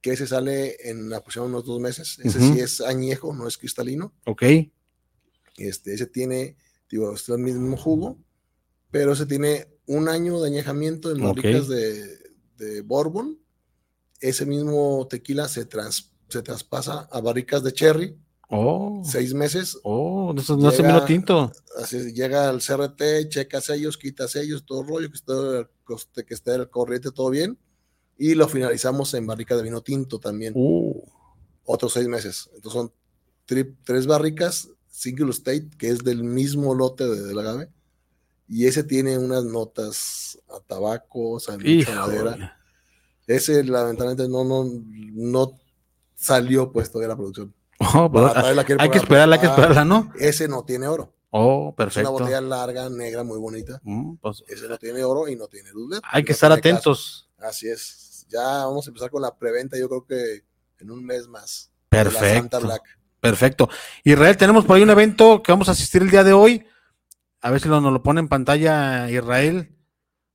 que 0.00 0.12
ese 0.12 0.26
sale 0.26 0.76
en 0.90 1.08
la 1.08 1.22
posición 1.22 1.46
unos 1.46 1.64
dos 1.64 1.80
meses. 1.80 2.18
Ese 2.22 2.40
sí 2.40 2.58
es 2.58 2.80
añejo, 2.80 3.32
no 3.34 3.46
es 3.46 3.56
cristalino. 3.56 4.12
Ok. 4.24 4.42
Este, 5.56 5.94
ese 5.94 6.06
tiene, 6.06 6.56
digo, 6.90 7.14
es 7.14 7.28
el 7.28 7.38
mismo 7.38 7.76
jugo, 7.76 8.18
pero 8.90 9.12
ese 9.12 9.26
tiene 9.26 9.68
un 9.86 10.08
año 10.08 10.40
de 10.40 10.48
añejamiento 10.48 11.10
en 11.10 11.22
barricas 11.22 11.68
de, 11.68 12.18
de 12.56 12.82
Bourbon. 12.82 13.38
Ese 14.20 14.46
mismo 14.46 15.06
tequila 15.08 15.48
se, 15.48 15.68
se 16.28 16.42
traspasa 16.42 17.08
a 17.10 17.20
barricas 17.20 17.62
de 17.62 17.72
cherry. 17.72 18.18
Oh. 18.54 19.02
Seis 19.04 19.34
meses. 19.34 19.78
Oh, 19.82 20.32
no, 20.32 20.56
no 20.56 20.70
se 20.70 20.82
vino 20.82 21.04
tinto. 21.04 21.50
Así 21.78 22.12
llega 22.12 22.48
al 22.48 22.60
CRT, 22.60 23.28
checa 23.28 23.60
sellos, 23.60 23.96
quita 23.96 24.28
sellos, 24.28 24.64
todo 24.64 24.82
el 24.82 24.88
rollo, 24.88 25.10
que 25.10 25.16
esté, 25.16 26.24
que 26.24 26.34
esté 26.34 26.54
el 26.54 26.68
corriente 26.68 27.10
todo 27.10 27.30
bien. 27.30 27.58
Y 28.18 28.34
lo 28.34 28.46
finalizamos 28.46 29.14
en 29.14 29.26
barrica 29.26 29.56
de 29.56 29.62
vino 29.62 29.80
tinto 29.80 30.20
también. 30.20 30.52
Uh. 30.54 31.02
Otros 31.64 31.94
seis 31.94 32.06
meses. 32.06 32.50
Entonces 32.54 32.72
son 32.72 32.92
tres 33.84 34.06
barricas, 34.06 34.68
single 34.88 35.30
state, 35.30 35.70
que 35.78 35.88
es 35.88 36.04
del 36.04 36.22
mismo 36.22 36.74
lote 36.74 37.08
de, 37.08 37.22
del 37.22 37.38
agave 37.38 37.70
y 38.54 38.66
ese 38.66 38.84
tiene 38.84 39.16
unas 39.16 39.44
notas 39.44 40.38
a 40.54 40.60
tabaco, 40.60 41.38
a 41.38 41.56
madera. 41.56 42.58
Ese 43.26 43.64
lamentablemente 43.64 44.28
no, 44.28 44.44
no, 44.44 44.66
no 44.66 45.58
salió 46.14 46.70
pues 46.70 46.90
todavía 46.90 47.08
la 47.08 47.16
producción. 47.16 47.54
Oh, 47.94 48.10
hay 48.78 48.90
que 48.90 48.98
esperarla, 48.98 49.36
hay 49.36 49.40
que 49.40 49.46
esperarla, 49.46 49.84
¿no? 49.84 50.12
Ese 50.18 50.46
no 50.46 50.64
tiene 50.64 50.86
oro. 50.86 51.12
Oh, 51.30 51.74
perfecto. 51.74 52.08
Es 52.08 52.14
una 52.14 52.24
botella 52.24 52.40
larga, 52.40 52.88
negra, 52.88 53.24
muy 53.24 53.38
bonita. 53.38 53.80
Mm, 53.82 54.16
pues, 54.16 54.44
ese 54.46 54.68
no 54.68 54.78
tiene 54.78 55.02
oro 55.02 55.28
y 55.28 55.34
no 55.34 55.48
tiene 55.48 55.70
luz 55.72 56.00
Hay 56.04 56.24
que 56.24 56.32
estar 56.32 56.52
atentos. 56.52 57.28
Así 57.38 57.68
es. 57.68 58.26
Ya 58.28 58.40
vamos 58.40 58.86
a 58.86 58.90
empezar 58.90 59.10
con 59.10 59.22
la 59.22 59.36
preventa, 59.36 59.76
yo 59.78 59.88
creo 59.88 60.06
que 60.06 60.44
en 60.78 60.90
un 60.90 61.04
mes 61.04 61.26
más. 61.26 61.70
Perfecto. 61.88 62.60
Perfecto. 63.20 63.68
Israel, 64.04 64.36
tenemos 64.36 64.64
por 64.64 64.76
ahí 64.76 64.82
un 64.82 64.90
evento 64.90 65.42
que 65.42 65.52
vamos 65.52 65.68
a 65.68 65.72
asistir 65.72 66.02
el 66.02 66.10
día 66.10 66.24
de 66.24 66.32
hoy 66.32 66.66
a 67.42 67.50
ver 67.50 67.60
si 67.60 67.68
nos 67.68 67.82
lo 67.82 68.02
pone 68.02 68.20
en 68.20 68.28
pantalla 68.28 69.10
Israel 69.10 69.76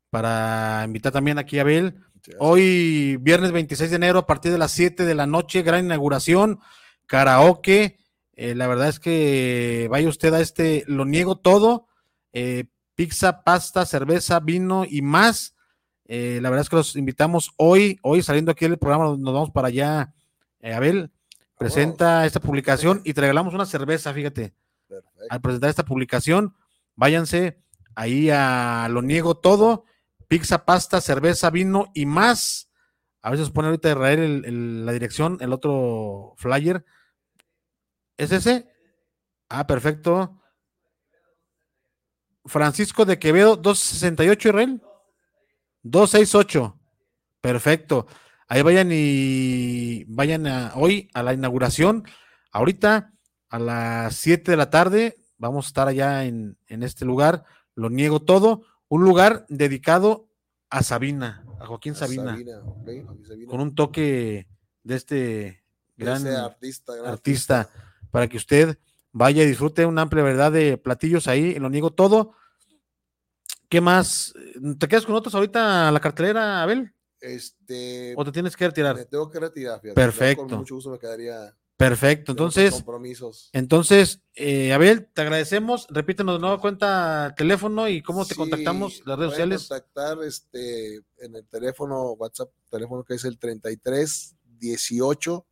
para 0.09 0.83
invitar 0.85 1.13
también 1.13 1.39
aquí 1.39 1.57
a 1.57 1.61
Abel. 1.61 2.03
Hoy, 2.39 3.15
viernes 3.21 3.53
26 3.53 3.89
de 3.89 3.95
enero, 3.95 4.19
a 4.19 4.27
partir 4.27 4.51
de 4.51 4.57
las 4.57 4.71
7 4.71 5.05
de 5.05 5.15
la 5.15 5.25
noche, 5.25 5.61
gran 5.61 5.85
inauguración, 5.85 6.59
karaoke. 7.07 7.97
Eh, 8.33 8.53
la 8.53 8.67
verdad 8.67 8.89
es 8.89 8.99
que 8.99 9.87
vaya 9.89 10.07
usted 10.07 10.33
a 10.33 10.41
este, 10.41 10.83
lo 10.87 11.05
niego 11.05 11.37
todo, 11.37 11.87
eh, 12.33 12.65
pizza, 12.93 13.43
pasta, 13.43 13.85
cerveza, 13.85 14.39
vino 14.39 14.85
y 14.87 15.01
más. 15.01 15.55
Eh, 16.05 16.39
la 16.41 16.49
verdad 16.49 16.61
es 16.63 16.69
que 16.69 16.75
los 16.75 16.95
invitamos 16.95 17.51
hoy, 17.57 17.99
hoy 18.03 18.21
saliendo 18.21 18.51
aquí 18.51 18.67
del 18.67 18.77
programa, 18.77 19.05
nos 19.17 19.33
vamos 19.33 19.51
para 19.51 19.69
allá. 19.69 20.13
Abel 20.61 21.11
presenta 21.57 22.25
esta 22.25 22.39
publicación 22.39 23.01
y 23.03 23.13
te 23.13 23.21
regalamos 23.21 23.53
una 23.53 23.65
cerveza, 23.65 24.13
fíjate, 24.13 24.53
al 25.29 25.41
presentar 25.41 25.69
esta 25.69 25.85
publicación 25.85 26.55
váyanse 26.95 27.59
ahí 27.95 28.29
a 28.29 28.87
Lo 28.89 29.01
Niego 29.01 29.37
Todo, 29.37 29.85
pizza, 30.27 30.65
pasta, 30.65 31.01
cerveza, 31.01 31.49
vino 31.49 31.91
y 31.93 32.05
más. 32.05 32.69
A 33.21 33.31
os 33.31 33.51
pone 33.51 33.67
ahorita 33.67 33.89
Israel 33.89 34.85
la 34.85 34.91
dirección, 34.91 35.37
el 35.41 35.51
otro 35.51 36.33
flyer. 36.37 36.85
¿Es 38.17 38.31
ese? 38.31 38.67
Ah, 39.49 39.67
perfecto. 39.67 40.41
Francisco 42.45 43.05
de 43.05 43.19
Quevedo, 43.19 43.55
268 43.55 44.49
Israel. 44.49 44.81
268. 45.83 46.79
Perfecto. 47.41 48.07
Ahí 48.47 48.61
vayan 48.61 48.89
y 48.91 50.05
vayan 50.05 50.71
hoy 50.75 51.09
a 51.13 51.23
la 51.23 51.33
inauguración. 51.33 52.05
Ahorita 52.51 53.13
a 53.49 53.59
las 53.59 54.15
7 54.15 54.51
de 54.51 54.57
la 54.57 54.69
tarde 54.69 55.15
vamos 55.37 55.65
a 55.65 55.67
estar 55.67 55.87
allá 55.87 56.25
en, 56.25 56.57
este 56.67 57.05
lugar, 57.05 57.43
lo 57.75 57.89
niego 57.89 58.21
todo, 58.21 58.63
un 58.87 59.03
lugar 59.03 59.45
dedicado 59.49 60.29
a 60.69 60.83
Sabina, 60.83 61.45
a 61.59 61.67
Joaquín 61.67 61.95
Sabina, 61.95 62.37
con 63.47 63.61
un 63.61 63.75
toque 63.75 64.47
de 64.83 64.95
este 64.95 65.63
gran 65.95 66.25
artista, 67.05 67.69
para 68.17 68.27
que 68.27 68.37
usted 68.37 68.79
vaya 69.11 69.43
y 69.43 69.45
disfrute 69.45 69.85
una 69.85 70.01
amplia 70.01 70.23
verdad 70.23 70.51
de 70.51 70.79
platillos 70.79 71.27
ahí, 71.27 71.53
lo 71.59 71.69
niego 71.69 71.91
todo. 71.91 72.31
¿Qué 73.69 73.79
más? 73.79 74.33
¿Te 74.79 74.87
quedas 74.87 75.05
con 75.05 75.13
otros 75.13 75.35
ahorita 75.35 75.87
a 75.87 75.91
la 75.91 75.99
cartelera, 75.99 76.63
Abel? 76.63 76.95
Este, 77.21 78.15
¿O 78.17 78.25
te 78.25 78.31
tienes 78.31 78.57
que 78.57 78.65
retirar? 78.65 78.95
Me 78.95 79.05
tengo 79.05 79.29
que 79.29 79.39
retirar, 79.39 79.79
Perfecto. 79.93 80.47
Con 80.47 80.57
mucho 80.57 80.73
gusto 80.73 80.89
me 80.89 80.97
quedaría 80.97 81.55
Perfecto, 81.77 82.31
entonces, 82.31 82.83
entonces, 83.53 84.21
eh, 84.33 84.73
Abel, 84.73 85.05
te 85.13 85.21
agradecemos. 85.21 85.85
Repítenos 85.91 86.37
de 86.37 86.41
nuevo 86.41 86.59
cuenta 86.59 87.35
teléfono 87.37 87.87
y 87.87 88.01
cómo 88.01 88.25
te 88.25 88.33
contactamos, 88.33 89.03
las 89.05 89.19
redes 89.19 89.33
sociales. 89.33 89.67
contactar 89.67 90.23
este, 90.23 91.03
en 91.19 91.35
el 91.35 91.45
teléfono, 91.45 92.13
WhatsApp, 92.13 92.49
teléfono 92.71 93.03
que 93.03 93.13
es 93.13 93.25
el 93.25 93.37
33 93.37 94.37
18 94.57 95.45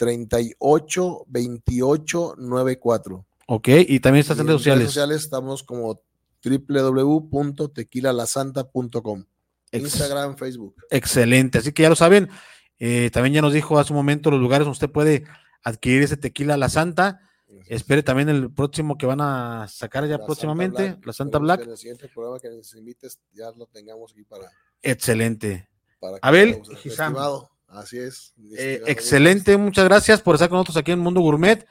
38 0.00 1.26
28 1.28 2.34
94. 2.38 3.26
Ok, 3.48 3.68
y 3.86 4.00
también 4.00 4.22
estás 4.22 4.38
en, 4.38 4.46
redes 4.46 4.60
sociales. 4.60 4.78
En 4.78 4.80
redes 4.80 4.94
sociales 4.94 5.22
estamos 5.22 5.62
como 5.62 6.02
www.tequilalasanta.com. 6.42 9.24
Instagram, 9.72 10.38
Facebook. 10.38 10.74
Excelente, 10.88 11.58
así 11.58 11.72
que 11.72 11.82
ya 11.82 11.90
lo 11.90 11.96
saben. 11.96 12.30
Eh, 12.78 13.10
también 13.12 13.34
ya 13.34 13.42
nos 13.42 13.52
dijo 13.52 13.78
hace 13.78 13.92
un 13.92 13.98
momento 13.98 14.30
los 14.30 14.40
lugares 14.40 14.64
donde 14.64 14.76
usted 14.76 14.90
puede 14.90 15.24
adquirir 15.62 16.04
ese 16.04 16.16
tequila 16.16 16.56
La 16.56 16.70
Santa. 16.70 17.20
Espere 17.66 18.02
también 18.02 18.30
el 18.30 18.50
próximo 18.50 18.96
que 18.96 19.04
van 19.04 19.20
a 19.20 19.68
sacar 19.68 20.08
ya 20.08 20.24
próximamente, 20.24 20.96
la 21.04 21.12
Santa 21.12 21.36
Black. 21.38 21.64
En 21.64 21.72
el 21.72 21.76
siguiente 21.76 22.08
programa 22.08 22.40
que 22.40 22.48
nos 22.48 22.74
invites 22.74 23.20
ya 23.32 23.50
lo 23.54 23.66
tengamos 23.66 24.12
aquí 24.12 24.24
para. 24.24 24.50
Excelente. 24.80 25.68
Abel, 26.22 26.62
así 27.70 27.98
es. 27.98 28.34
Eh, 28.56 28.82
excelente, 28.86 29.56
muchas 29.56 29.84
gracias 29.84 30.20
por 30.20 30.34
estar 30.34 30.48
con 30.48 30.58
nosotros 30.58 30.76
aquí 30.76 30.92
en 30.92 30.98
Mundo 30.98 31.20
Gourmet. 31.20 31.66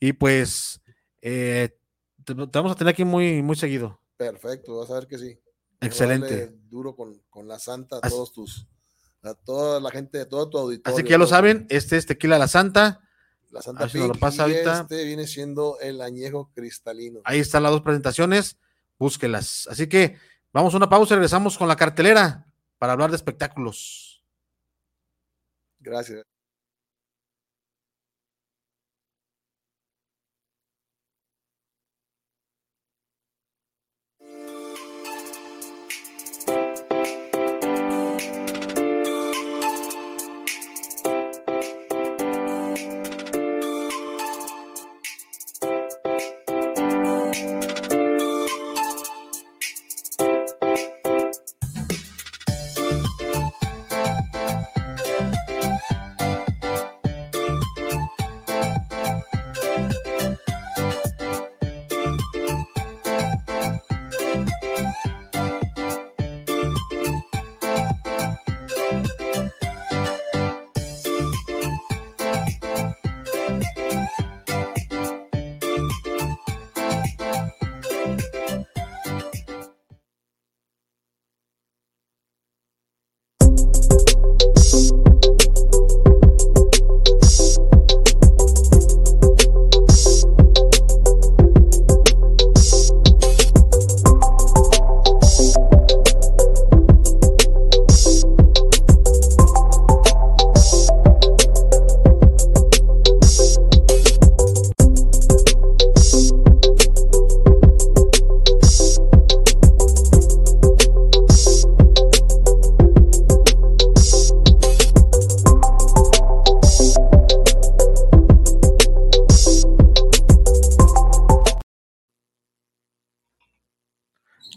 Y 0.00 0.12
pues 0.14 0.80
eh, 1.20 1.76
te, 2.24 2.34
vamos 2.34 2.72
a 2.72 2.74
tener 2.74 2.92
aquí 2.92 3.04
muy, 3.04 3.42
muy 3.42 3.56
seguido. 3.56 4.00
Perfecto, 4.16 4.78
vas 4.78 4.90
a 4.90 4.94
ver 4.94 5.06
que 5.06 5.18
sí. 5.18 5.38
Excelente. 5.80 6.52
Duro 6.68 6.94
con, 6.94 7.20
con, 7.28 7.48
la 7.48 7.58
Santa 7.58 7.98
a 8.02 8.08
todos 8.08 8.32
tus 8.32 8.66
a 9.22 9.34
toda 9.34 9.80
la 9.80 9.90
gente, 9.90 10.18
de 10.18 10.26
todo 10.26 10.48
tu 10.48 10.58
auditorio. 10.58 10.94
Así 10.94 11.04
que 11.04 11.10
ya 11.10 11.18
lo 11.18 11.26
saben, 11.26 11.66
este 11.70 11.96
es 11.96 12.06
Tequila 12.06 12.38
La 12.38 12.48
Santa. 12.48 13.00
La 13.50 13.60
Santa 13.60 13.86
Pink, 13.86 14.06
lo 14.06 14.14
pasa 14.14 14.48
y 14.48 14.52
ahorita. 14.52 14.80
este 14.80 15.04
viene 15.04 15.26
siendo 15.26 15.78
el 15.80 16.00
añejo 16.00 16.50
cristalino. 16.54 17.20
Ahí 17.24 17.38
están 17.38 17.62
las 17.62 17.72
dos 17.72 17.82
presentaciones, 17.82 18.56
búsquelas. 18.98 19.68
Así 19.70 19.88
que 19.88 20.16
vamos 20.52 20.72
a 20.74 20.78
una 20.78 20.88
pausa 20.88 21.14
y 21.14 21.16
regresamos 21.16 21.58
con 21.58 21.68
la 21.68 21.76
cartelera 21.76 22.46
para 22.78 22.94
hablar 22.94 23.10
de 23.10 23.16
espectáculos. 23.16 24.11
Gracias. 25.82 26.24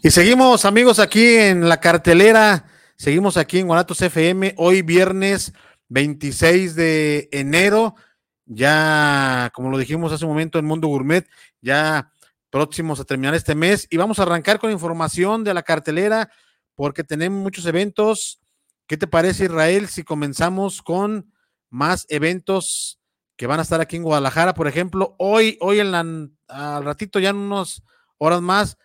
Y 0.06 0.12
seguimos, 0.12 0.64
amigos, 0.64 1.00
aquí 1.00 1.34
en 1.34 1.68
la 1.68 1.80
cartelera. 1.80 2.66
Seguimos 2.94 3.36
aquí 3.36 3.58
en 3.58 3.66
Guanatos 3.66 4.00
FM. 4.00 4.54
Hoy 4.56 4.82
viernes 4.82 5.52
26 5.88 6.76
de 6.76 7.28
enero. 7.32 7.96
Ya, 8.44 9.50
como 9.52 9.68
lo 9.68 9.78
dijimos 9.78 10.12
hace 10.12 10.24
un 10.24 10.30
momento 10.30 10.60
en 10.60 10.64
Mundo 10.64 10.86
Gourmet, 10.86 11.28
ya 11.60 12.12
próximos 12.50 13.00
a 13.00 13.04
terminar 13.04 13.34
este 13.34 13.56
mes. 13.56 13.88
Y 13.90 13.96
vamos 13.96 14.20
a 14.20 14.22
arrancar 14.22 14.60
con 14.60 14.70
información 14.70 15.42
de 15.42 15.54
la 15.54 15.64
cartelera 15.64 16.30
porque 16.76 17.02
tenemos 17.02 17.42
muchos 17.42 17.66
eventos. 17.66 18.40
¿Qué 18.86 18.96
te 18.96 19.08
parece, 19.08 19.46
Israel, 19.46 19.88
si 19.88 20.04
comenzamos 20.04 20.82
con 20.82 21.32
más 21.68 22.06
eventos 22.10 23.00
que 23.36 23.48
van 23.48 23.58
a 23.58 23.62
estar 23.62 23.80
aquí 23.80 23.96
en 23.96 24.04
Guadalajara? 24.04 24.54
Por 24.54 24.68
ejemplo, 24.68 25.16
hoy, 25.18 25.58
hoy 25.60 25.80
en 25.80 25.90
la, 25.90 26.06
al 26.46 26.84
ratito, 26.84 27.18
ya 27.18 27.30
en 27.30 27.38
unas 27.38 27.82
horas 28.18 28.40
más, 28.40 28.78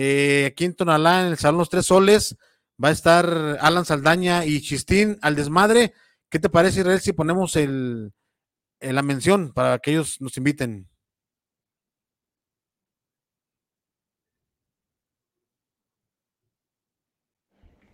eh, 0.00 0.46
aquí 0.46 0.64
en 0.64 0.76
Tonalá, 0.76 1.22
en 1.22 1.26
el 1.26 1.38
Salón 1.38 1.58
Los 1.58 1.70
Tres 1.70 1.86
Soles, 1.86 2.36
va 2.82 2.90
a 2.90 2.92
estar 2.92 3.58
Alan 3.60 3.84
Saldaña 3.84 4.44
y 4.44 4.60
Chistín 4.60 5.18
al 5.22 5.34
desmadre. 5.34 5.92
¿Qué 6.30 6.38
te 6.38 6.48
parece, 6.48 6.80
Israel, 6.80 7.00
si 7.00 7.12
ponemos 7.12 7.56
el, 7.56 8.12
la 8.78 9.02
mención 9.02 9.52
para 9.52 9.80
que 9.80 9.90
ellos 9.90 10.20
nos 10.20 10.36
inviten? 10.36 10.88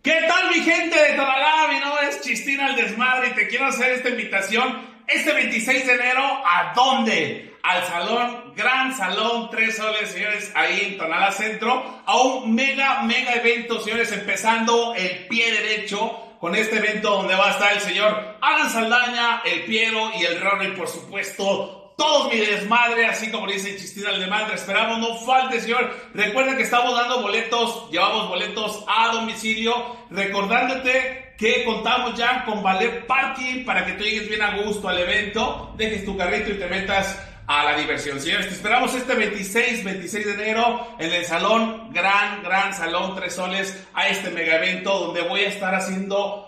¿Qué 0.03 0.25
tal 0.27 0.49
mi 0.49 0.61
gente 0.61 0.95
de 0.95 1.15
Tonalá? 1.15 1.69
Mi 1.73 1.79
nombre 1.79 2.09
es 2.09 2.21
Chistina 2.21 2.67
al 2.67 2.75
Desmadre 2.75 3.29
y 3.29 3.33
te 3.33 3.47
quiero 3.47 3.65
hacer 3.65 3.93
esta 3.93 4.09
invitación 4.09 5.03
este 5.07 5.33
26 5.33 5.87
de 5.87 5.93
enero. 5.95 6.21
¿A 6.21 6.71
dónde? 6.75 7.54
Al 7.67 7.83
Salón, 7.85 8.53
Gran 8.55 8.95
Salón 8.95 9.49
Tres 9.49 9.77
Soles, 9.77 10.11
señores, 10.11 10.51
ahí 10.53 10.81
en 10.83 10.97
Tonalá 10.97 11.31
Centro, 11.31 12.01
a 12.05 12.21
un 12.21 12.53
mega, 12.53 13.01
mega 13.01 13.33
evento, 13.33 13.79
señores, 13.81 14.11
empezando 14.11 14.93
el 14.95 15.25
pie 15.27 15.51
derecho 15.51 16.37
con 16.39 16.53
este 16.55 16.77
evento 16.77 17.09
donde 17.09 17.33
va 17.33 17.47
a 17.47 17.51
estar 17.51 17.73
el 17.73 17.79
señor 17.79 18.37
Alan 18.39 18.69
Saldaña, 18.69 19.41
el 19.45 19.63
Piero 19.63 20.11
y 20.19 20.25
el 20.25 20.39
Ronnie, 20.39 20.73
por 20.73 20.87
supuesto, 20.87 21.93
todos 21.97 22.31
mi 22.31 22.37
desmadre, 22.37 23.07
así 23.07 23.31
como 23.31 23.47
dice 23.47 23.75
Chistina 23.77 24.11
el 24.11 24.19
desmadre. 24.19 24.53
Esperamos, 24.53 24.99
no 24.99 25.15
falte, 25.15 25.61
señor. 25.61 25.91
Recuerda 26.13 26.55
que 26.55 26.63
estamos 26.63 26.95
dando 26.95 27.21
boletos, 27.21 27.89
llevamos 27.89 28.27
boletos 28.27 28.83
a 28.87 29.13
domicilio, 29.13 29.95
recordándote 30.11 31.33
que 31.37 31.63
contamos 31.65 32.15
ya 32.15 32.45
con 32.45 32.61
Valer 32.61 33.07
Parking 33.07 33.65
para 33.65 33.85
que 33.85 33.93
tú 33.93 34.03
llegues 34.03 34.29
bien 34.29 34.41
a 34.41 34.57
gusto 34.57 34.87
al 34.87 34.99
evento, 34.99 35.73
dejes 35.77 36.05
tu 36.05 36.15
carrito 36.15 36.51
y 36.51 36.59
te 36.59 36.67
metas 36.67 37.19
a 37.47 37.63
la 37.63 37.77
diversión. 37.77 38.19
Señores, 38.19 38.47
te 38.47 38.55
esperamos 38.55 38.93
este 38.93 39.13
26, 39.13 39.83
26 39.83 40.25
de 40.25 40.33
enero 40.33 40.95
en 40.99 41.11
el 41.11 41.25
salón, 41.25 41.91
gran, 41.93 42.43
gran 42.43 42.73
salón 42.73 43.15
Tres 43.15 43.35
Soles, 43.35 43.85
a 43.93 44.07
este 44.09 44.29
mega 44.31 44.55
evento 44.55 44.99
donde 44.99 45.21
voy 45.21 45.41
a 45.41 45.49
estar 45.49 45.73
haciendo 45.75 46.45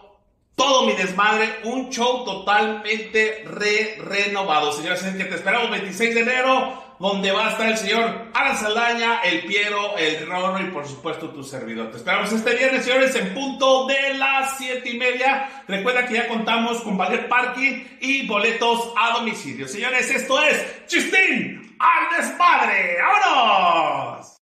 todo 0.56 0.88
mi 0.88 0.94
desmadre, 0.94 1.60
un 1.66 1.90
show 1.90 2.26
totalmente 2.26 3.44
re 3.46 3.98
renovado. 4.00 4.72
Señores, 4.72 5.02
que 5.04 5.26
te 5.26 5.36
esperamos 5.36 5.70
26 5.70 6.16
de 6.16 6.22
enero, 6.22 6.87
donde 7.00 7.32
va 7.32 7.48
a 7.48 7.52
estar 7.52 7.70
el 7.70 7.78
señor 7.78 8.30
Alan 8.34 8.58
Saldaña, 8.58 9.22
el 9.22 9.46
Piero, 9.46 9.96
el 9.98 10.26
Rono 10.26 10.60
y 10.60 10.72
por 10.72 10.88
supuesto 10.88 11.30
tu 11.30 11.44
servidor. 11.44 11.92
Te 11.92 11.98
esperamos 11.98 12.32
este 12.32 12.56
viernes, 12.56 12.86
señores, 12.86 13.16
en 13.16 13.34
punto 13.34 13.86
de 13.86 14.16
las 14.16 14.58
7 14.58 14.90
y 14.90 14.98
media. 14.98 15.64
Recuerda 15.68 16.08
que 16.08 16.16
ya 16.16 16.28
contamos 16.28 16.82
con 16.82 16.98
Valer 16.98 17.30
Parking 17.30 17.84
y 18.02 18.28
boletos 18.28 18.94
a 18.98 19.18
domicilio. 19.20 19.68
Señores, 19.68 20.10
esto 20.10 20.42
es 20.42 20.88
Chistín 20.88 21.76
al 21.80 22.18
desmadre. 22.18 22.98
¡Vámonos! 23.02 24.38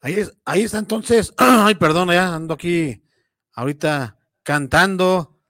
Ahí, 0.00 0.14
es, 0.14 0.32
ahí 0.44 0.62
está 0.62 0.78
entonces. 0.78 1.32
Ay, 1.38 1.74
perdón, 1.74 2.10
ya 2.10 2.34
ando 2.34 2.54
aquí 2.54 3.02
ahorita 3.54 4.18
cantando. 4.42 5.40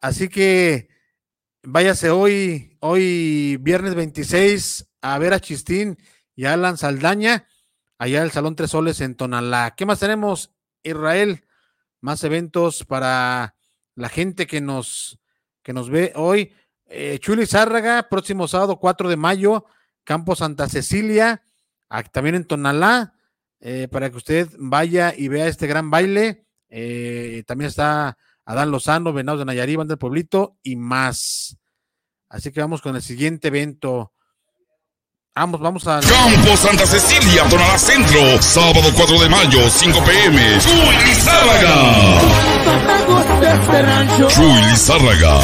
Así 0.00 0.28
que 0.28 0.88
váyase 1.62 2.10
hoy, 2.10 2.67
hoy 2.80 3.56
viernes 3.60 3.94
26, 3.94 4.88
a 5.00 5.18
ver 5.18 5.32
a 5.32 5.40
Chistín 5.40 5.98
y 6.34 6.44
a 6.44 6.54
Alan 6.54 6.76
Saldaña, 6.76 7.46
allá 7.98 8.22
el 8.22 8.30
Salón 8.30 8.56
Tres 8.56 8.70
Soles 8.70 9.00
en 9.00 9.14
Tonalá. 9.14 9.74
¿Qué 9.76 9.86
más 9.86 10.00
tenemos, 10.00 10.52
Israel? 10.82 11.44
Más 12.00 12.22
eventos 12.24 12.84
para 12.84 13.54
la 13.94 14.08
gente 14.08 14.46
que 14.46 14.60
nos, 14.60 15.18
que 15.62 15.72
nos 15.72 15.90
ve 15.90 16.12
hoy. 16.14 16.52
Eh, 16.86 17.18
Chuli 17.20 17.46
Zárraga, 17.46 18.08
próximo 18.08 18.48
sábado 18.48 18.78
4 18.78 19.08
de 19.08 19.16
mayo, 19.16 19.64
Campo 20.04 20.36
Santa 20.36 20.68
Cecilia, 20.68 21.42
también 22.12 22.36
en 22.36 22.44
Tonalá, 22.44 23.14
eh, 23.60 23.88
para 23.90 24.10
que 24.10 24.16
usted 24.16 24.48
vaya 24.58 25.12
y 25.16 25.28
vea 25.28 25.48
este 25.48 25.66
gran 25.66 25.90
baile. 25.90 26.46
Eh, 26.68 27.42
también 27.46 27.68
está 27.68 28.16
Adán 28.44 28.70
Lozano, 28.70 29.12
Venados 29.12 29.40
de 29.40 29.44
Nayarí, 29.46 29.76
Banda 29.76 29.92
del 29.92 29.98
Pueblito 29.98 30.56
y 30.62 30.76
más. 30.76 31.58
Así 32.30 32.52
que 32.52 32.60
vamos 32.60 32.82
con 32.82 32.94
el 32.94 33.02
siguiente 33.02 33.48
evento. 33.48 34.12
Vamos, 35.34 35.60
vamos 35.60 35.86
a. 35.86 36.00
Campo 36.00 36.56
Santa 36.56 36.84
Cecilia, 36.84 37.44
Tonalá 37.48 37.78
Centro, 37.78 38.42
sábado 38.42 38.90
4 38.96 39.20
de 39.20 39.28
mayo, 39.28 39.70
5 39.70 40.04
pm. 40.04 40.58
Chuy 40.58 40.96
Lizárraga. 41.06 42.18
Chuy 44.28 44.62
Lizárraga. 44.70 45.40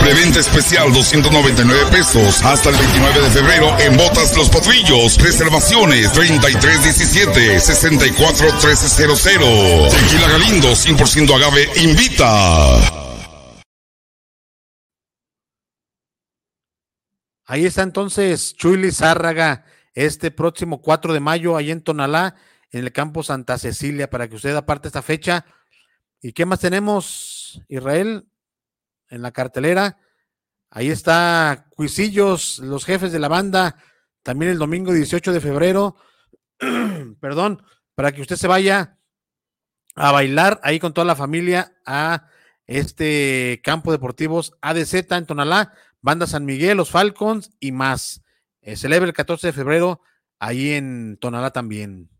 Preventa 0.00 0.40
especial 0.40 0.92
299 0.92 1.86
pesos 1.90 2.42
hasta 2.44 2.68
el 2.70 2.76
29 2.76 3.20
de 3.22 3.30
febrero 3.30 3.78
en 3.78 3.96
Botas 3.96 4.36
Los 4.36 4.50
Potrillos. 4.50 5.16
Reservaciones 5.16 6.12
3317 6.12 7.60
64 7.60 8.46
1300. 8.52 9.88
Tequila 9.90 10.28
Galindo 10.28 10.72
100% 10.72 11.34
agave 11.34 11.70
invita. 11.76 13.11
Ahí 17.52 17.66
está 17.66 17.82
entonces 17.82 18.54
Chuy 18.54 18.90
Zárraga 18.90 19.66
este 19.92 20.30
próximo 20.30 20.80
4 20.80 21.12
de 21.12 21.20
mayo 21.20 21.54
ahí 21.54 21.70
en 21.70 21.82
Tonalá, 21.82 22.34
en 22.70 22.82
el 22.82 22.92
campo 22.92 23.22
Santa 23.22 23.58
Cecilia, 23.58 24.08
para 24.08 24.26
que 24.26 24.36
usted 24.36 24.56
aparte 24.56 24.88
esta 24.88 25.02
fecha. 25.02 25.44
¿Y 26.22 26.32
qué 26.32 26.46
más 26.46 26.60
tenemos, 26.60 27.60
Israel? 27.68 28.26
en 29.10 29.20
la 29.20 29.32
cartelera. 29.32 29.98
Ahí 30.70 30.88
está 30.88 31.66
Cuisillos, 31.76 32.58
los 32.60 32.86
jefes 32.86 33.12
de 33.12 33.18
la 33.18 33.28
banda, 33.28 33.76
también 34.22 34.50
el 34.50 34.58
domingo 34.58 34.94
18 34.94 35.30
de 35.30 35.40
febrero. 35.42 35.96
Perdón, 37.20 37.62
para 37.94 38.12
que 38.12 38.22
usted 38.22 38.36
se 38.36 38.48
vaya 38.48 38.96
a 39.94 40.10
bailar 40.10 40.58
ahí 40.62 40.80
con 40.80 40.94
toda 40.94 41.04
la 41.04 41.16
familia 41.16 41.74
a 41.84 42.30
este 42.66 43.60
campo 43.62 43.92
deportivos 43.92 44.54
ADZ 44.62 44.94
en 44.94 45.26
Tonalá, 45.26 45.74
Banda 46.02 46.26
San 46.26 46.44
Miguel, 46.44 46.76
los 46.76 46.90
Falcons 46.90 47.52
y 47.60 47.72
más. 47.72 48.22
Eh, 48.60 48.76
celebra 48.76 49.06
el 49.06 49.14
14 49.14 49.48
de 49.48 49.52
febrero 49.52 50.00
ahí 50.38 50.72
en 50.72 51.16
Tonalá 51.20 51.50
también. 51.52 52.10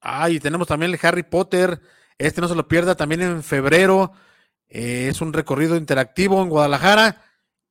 Ah, 0.00 0.30
y 0.30 0.38
tenemos 0.38 0.68
también 0.68 0.92
el 0.92 1.00
Harry 1.02 1.24
Potter 1.24 1.80
este 2.18 2.40
no 2.40 2.48
se 2.48 2.54
lo 2.54 2.68
pierda 2.68 2.94
también 2.94 3.22
en 3.22 3.42
febrero. 3.42 4.12
Eh, 4.68 5.08
es 5.10 5.20
un 5.20 5.32
recorrido 5.32 5.76
interactivo 5.76 6.42
en 6.42 6.48
Guadalajara. 6.48 7.22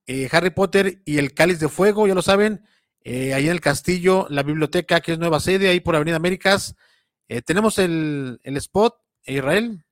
Eh, 0.05 0.29
Harry 0.31 0.51
Potter 0.51 1.01
y 1.05 1.17
el 1.17 1.33
Cáliz 1.33 1.59
de 1.59 1.69
Fuego, 1.69 2.07
ya 2.07 2.13
lo 2.13 2.21
saben. 2.21 2.63
Eh, 3.03 3.33
ahí 3.33 3.45
en 3.45 3.51
el 3.51 3.61
castillo, 3.61 4.27
la 4.29 4.43
biblioteca, 4.43 5.01
que 5.01 5.13
es 5.13 5.19
nueva 5.19 5.39
sede, 5.39 5.69
ahí 5.69 5.79
por 5.79 5.95
Avenida 5.95 6.17
Américas. 6.17 6.75
tenemos 7.45 7.79
el, 7.79 8.39
el 8.43 8.57
spot, 8.57 8.95
Israel. 9.25 9.84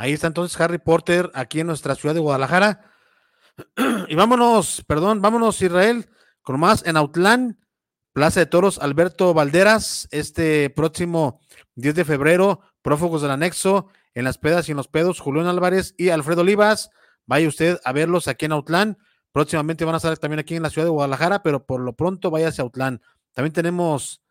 Ahí 0.00 0.14
está 0.14 0.28
entonces 0.28 0.58
Harry 0.58 0.78
Potter 0.78 1.30
aquí 1.34 1.60
en 1.60 1.66
nuestra 1.66 1.94
ciudad 1.94 2.14
de 2.14 2.22
Guadalajara. 2.22 2.90
y 4.08 4.14
vámonos, 4.14 4.82
perdón, 4.86 5.20
vámonos 5.20 5.60
Israel, 5.60 6.08
con 6.40 6.58
más 6.58 6.86
en 6.86 6.96
Autlán, 6.96 7.58
Plaza 8.14 8.40
de 8.40 8.46
Toros 8.46 8.78
Alberto 8.78 9.34
Valderas, 9.34 10.08
este 10.10 10.70
próximo 10.70 11.42
10 11.74 11.96
de 11.96 12.04
febrero, 12.06 12.60
prófugos 12.80 13.20
del 13.20 13.30
anexo, 13.30 13.88
en 14.14 14.24
las 14.24 14.38
pedas 14.38 14.66
y 14.68 14.70
en 14.70 14.78
los 14.78 14.88
pedos, 14.88 15.20
Julián 15.20 15.48
Álvarez 15.48 15.94
y 15.98 16.08
Alfredo 16.08 16.40
Olivas. 16.40 16.88
Vaya 17.26 17.46
usted 17.46 17.78
a 17.84 17.92
verlos 17.92 18.26
aquí 18.26 18.46
en 18.46 18.52
Autlán. 18.52 18.96
Próximamente 19.32 19.84
van 19.84 19.96
a 19.96 19.98
estar 19.98 20.16
también 20.16 20.40
aquí 20.40 20.56
en 20.56 20.62
la 20.62 20.70
ciudad 20.70 20.86
de 20.86 20.92
Guadalajara, 20.92 21.42
pero 21.42 21.66
por 21.66 21.82
lo 21.82 21.94
pronto 21.94 22.30
vaya 22.30 22.48
hacia 22.48 22.62
Autlán. 22.62 23.02
También 23.34 23.52
tenemos 23.52 24.22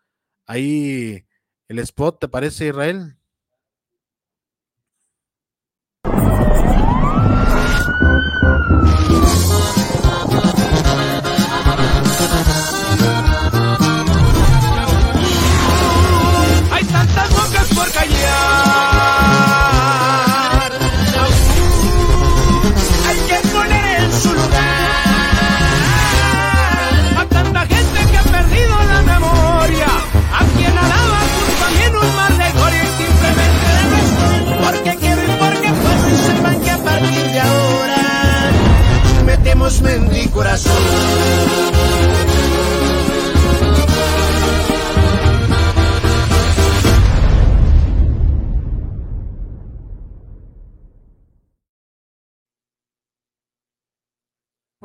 ahí 0.47 1.27
el 1.67 1.77
spot, 1.77 2.21
¿te 2.21 2.27
parece, 2.27 2.69
Israel? 2.69 3.18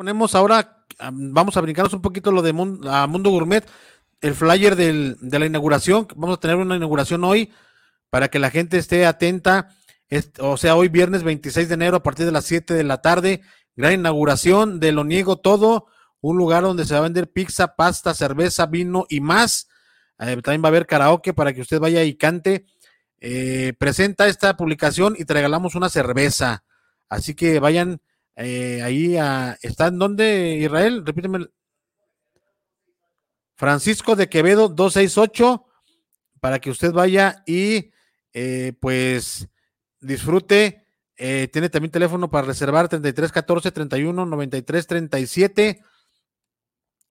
Ponemos 0.05 0.35
ahora, 0.35 0.85
vamos 1.11 1.57
a 1.57 1.63
brincarnos 1.63 1.95
un 1.95 2.03
poquito 2.03 2.31
lo 2.31 2.43
de 2.43 2.53
Mundo, 2.53 2.93
a 2.93 3.07
Mundo 3.07 3.31
Gourmet, 3.31 3.65
el 4.21 4.35
flyer 4.35 4.77
del, 4.77 5.17
de 5.19 5.39
la 5.39 5.47
inauguración. 5.47 6.07
Vamos 6.15 6.37
a 6.37 6.41
tener 6.41 6.57
una 6.57 6.77
inauguración 6.77 7.25
hoy 7.25 7.51
para 8.11 8.29
que 8.29 8.39
la 8.39 8.51
gente 8.51 8.77
esté 8.77 9.07
atenta. 9.07 9.71
o 10.41 10.59
sea, 10.59 10.77
hoy 10.77 10.89
viernes 10.89 11.23
26 11.23 11.69
de 11.69 11.75
enero 11.75 11.97
a 11.97 12.03
partir 12.03 12.27
de 12.27 12.33
las 12.33 12.45
7 12.45 12.75
de 12.75 12.85
la 12.85 13.01
tarde, 13.01 13.41
gran 13.77 13.95
inauguración 13.95 14.79
de 14.79 14.93
Lo 14.93 15.05
Niego 15.05 15.39
Todo, 15.39 15.87
un 16.21 16.37
lugar 16.37 16.65
donde 16.65 16.85
se 16.85 16.93
va 16.93 17.01
a 17.01 17.05
vender 17.05 17.33
pizza, 17.33 17.75
pasta, 17.75 18.13
cerveza, 18.13 18.67
vino 18.67 19.07
y 19.09 19.23
más. 19.23 19.69
Eh, 20.19 20.37
también 20.43 20.63
va 20.63 20.67
a 20.67 20.69
haber 20.69 20.85
karaoke 20.85 21.33
para 21.33 21.55
que 21.55 21.63
usted 21.63 21.81
vaya 21.81 22.05
y 22.05 22.15
cante. 22.15 22.67
Eh, 23.21 23.73
presenta 23.79 24.29
esta 24.29 24.55
publicación 24.55 25.17
y 25.19 25.25
te 25.25 25.33
regalamos 25.33 25.75
una 25.75 25.89
cerveza. 25.89 26.63
Así 27.09 27.35
que 27.35 27.59
vayan 27.59 28.03
eh, 28.37 28.83
ahí 28.83 29.17
a, 29.17 29.59
está 29.63 29.89
en 29.89 29.99
donde 29.99 30.57
Israel, 30.57 31.05
repíteme. 31.05 31.47
Francisco 33.57 34.17
de 34.17 34.29
Quevedo 34.29 34.69
268 34.69 35.65
para 36.41 36.59
que 36.59 36.71
usted 36.71 36.93
vaya 36.93 37.43
y 37.47 37.93
eh, 38.33 38.73
pues 38.81 39.49
disfrute. 40.01 40.85
Eh, 41.17 41.49
tiene 41.53 41.69
también 41.69 41.93
teléfono 41.93 42.29
para 42.29 42.49
reservar 42.49 42.89
33 42.89 43.31
14 43.31 43.71
31 43.71 44.27
93 44.27 44.87
37. 44.87 45.81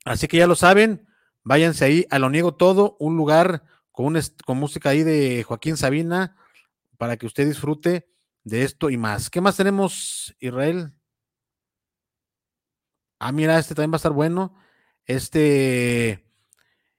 Así 0.06 0.28
que 0.28 0.38
ya 0.38 0.48
lo 0.48 0.56
saben, 0.56 1.08
váyanse 1.44 1.86
ahí 1.86 2.06
a 2.10 2.20
Lo 2.20 2.30
Niego 2.30 2.56
Todo, 2.56 2.98
un 3.00 3.16
lugar 3.16 3.64
con, 3.94 4.20
con 4.46 4.58
música 4.58 4.90
ahí 4.90 5.04
de 5.04 5.44
Joaquín 5.44 5.78
Sabina 5.78 6.36
para 6.98 7.16
que 7.16 7.26
usted 7.26 7.48
disfrute 7.48 8.10
de 8.44 8.64
esto 8.64 8.90
y 8.90 8.98
más. 8.98 9.30
¿Qué 9.30 9.40
más 9.40 9.56
tenemos, 9.56 10.36
Israel? 10.40 10.94
Ah, 13.26 13.32
mira, 13.32 13.58
este 13.58 13.74
también 13.74 13.92
va 13.94 13.96
a 13.96 14.04
estar 14.04 14.12
bueno. 14.12 14.54
Este, 15.06 16.26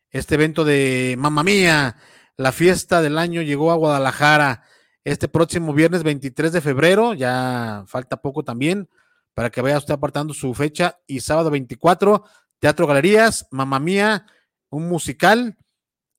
este 0.09 0.35
evento 0.37 0.65
de 0.65 1.17
Mamma 1.19 1.43
Mía, 1.45 1.99
la 2.39 2.51
fiesta 2.51 3.03
del 3.03 3.19
año 3.19 3.43
llegó 3.43 3.71
a 3.71 3.75
Guadalajara 3.75 4.65
este 5.05 5.29
próximo 5.29 5.75
viernes 5.75 6.03
23 6.03 6.51
de 6.51 6.63
febrero, 6.63 7.13
ya 7.13 7.85
falta 7.87 8.23
poco 8.23 8.43
también, 8.43 8.89
para 9.35 9.51
que 9.51 9.61
vaya 9.61 9.77
usted 9.77 9.93
apartando 9.93 10.33
su 10.33 10.55
fecha. 10.55 10.99
Y 11.07 11.21
sábado 11.21 11.51
24, 11.51 12.25
Teatro 12.59 12.87
Galerías, 12.87 13.47
Mamma 13.51 13.79
Mía, 13.79 14.25
un 14.71 14.89
musical 14.89 15.59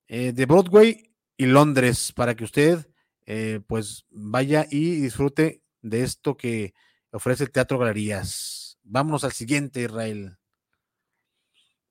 eh, 0.08 0.34
de 0.34 0.46
Broadway 0.46 1.16
y 1.36 1.48
Londres, 1.48 2.14
para 2.16 2.36
que 2.36 2.44
usted 2.44 2.88
eh, 3.26 3.60
pues 3.66 4.06
vaya 4.12 4.68
y 4.70 5.02
disfrute 5.02 5.64
de 5.82 6.04
esto 6.04 6.38
que 6.38 6.76
ofrece 7.10 7.46
el 7.46 7.52
Teatro 7.52 7.80
Galerías. 7.80 8.65
Vámonos 8.88 9.24
al 9.24 9.32
siguiente, 9.32 9.82
Israel. 9.82 10.38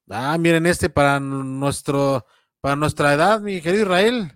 Ah, 0.09 0.39
miren 0.39 0.65
este 0.67 0.89
para 0.89 1.19
nuestro, 1.19 2.25
para 2.61 2.77
nuestra 2.77 3.13
edad, 3.15 3.41
mi 3.41 3.61
querido 3.61 3.83
Israel. 3.83 4.33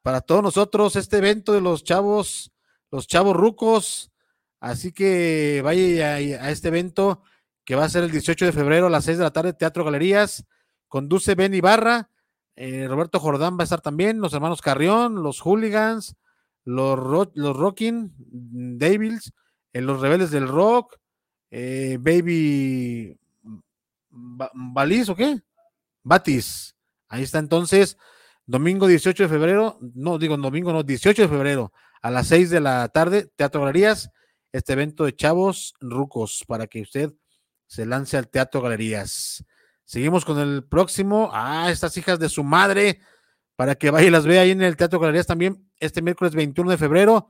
Para 0.00 0.22
todos 0.22 0.42
nosotros, 0.42 0.96
este 0.96 1.18
evento 1.18 1.52
de 1.52 1.60
los 1.60 1.84
chavos, 1.84 2.52
los 2.90 3.06
chavos 3.06 3.36
rucos. 3.36 4.10
Así 4.60 4.92
que 4.92 5.60
vaya 5.62 6.14
a, 6.14 6.50
este 6.50 6.68
evento 6.68 7.22
que 7.64 7.74
va 7.74 7.84
a 7.84 7.88
ser 7.90 8.04
el 8.04 8.10
18 8.10 8.46
de 8.46 8.52
febrero 8.52 8.86
a 8.86 8.90
las 8.90 9.04
6 9.04 9.18
de 9.18 9.24
la 9.24 9.32
tarde, 9.32 9.52
Teatro 9.52 9.84
Galerías. 9.84 10.46
Conduce 10.88 11.34
Ben 11.34 11.52
Ibarra. 11.52 12.10
Eh, 12.56 12.86
Roberto 12.88 13.20
Jordán 13.20 13.58
va 13.58 13.62
a 13.62 13.64
estar 13.64 13.80
también, 13.82 14.20
los 14.20 14.32
hermanos 14.32 14.62
Carrión, 14.62 15.22
los 15.22 15.40
Hooligans, 15.40 16.16
los, 16.64 17.28
los 17.34 17.56
Rocking 17.56 18.14
Devils, 18.16 19.32
eh, 19.72 19.80
los 19.80 20.00
Rebeldes 20.00 20.30
del 20.30 20.48
Rock, 20.48 20.98
eh, 21.52 21.98
Baby 22.00 23.16
Balis 24.10 25.08
o 25.10 25.14
qué? 25.14 25.40
Batis. 26.02 26.74
Ahí 27.08 27.22
está 27.22 27.38
entonces, 27.38 27.98
domingo 28.46 28.86
18 28.86 29.22
de 29.22 29.28
febrero, 29.28 29.78
no 29.94 30.18
digo 30.18 30.36
domingo, 30.36 30.72
no, 30.72 30.82
18 30.82 31.22
de 31.22 31.28
febrero 31.28 31.72
a 32.00 32.10
las 32.10 32.26
6 32.28 32.50
de 32.50 32.60
la 32.60 32.88
tarde, 32.88 33.30
Teatro 33.36 33.60
Galerías, 33.60 34.10
este 34.50 34.72
evento 34.72 35.04
de 35.04 35.14
chavos 35.14 35.74
rucos 35.78 36.42
para 36.48 36.66
que 36.66 36.80
usted 36.80 37.12
se 37.66 37.86
lance 37.86 38.16
al 38.16 38.28
Teatro 38.28 38.60
Galerías. 38.60 39.44
Seguimos 39.84 40.24
con 40.24 40.38
el 40.38 40.64
próximo, 40.64 41.30
ah, 41.32 41.70
estas 41.70 41.96
hijas 41.98 42.18
de 42.18 42.28
su 42.28 42.42
madre, 42.44 43.00
para 43.56 43.74
que 43.74 43.90
vaya 43.90 44.08
y 44.08 44.10
las 44.10 44.26
vea 44.26 44.42
ahí 44.42 44.50
en 44.50 44.62
el 44.62 44.76
Teatro 44.76 44.98
Galerías 44.98 45.26
también, 45.26 45.70
este 45.78 46.00
miércoles 46.00 46.34
21 46.34 46.70
de 46.70 46.78
febrero. 46.78 47.28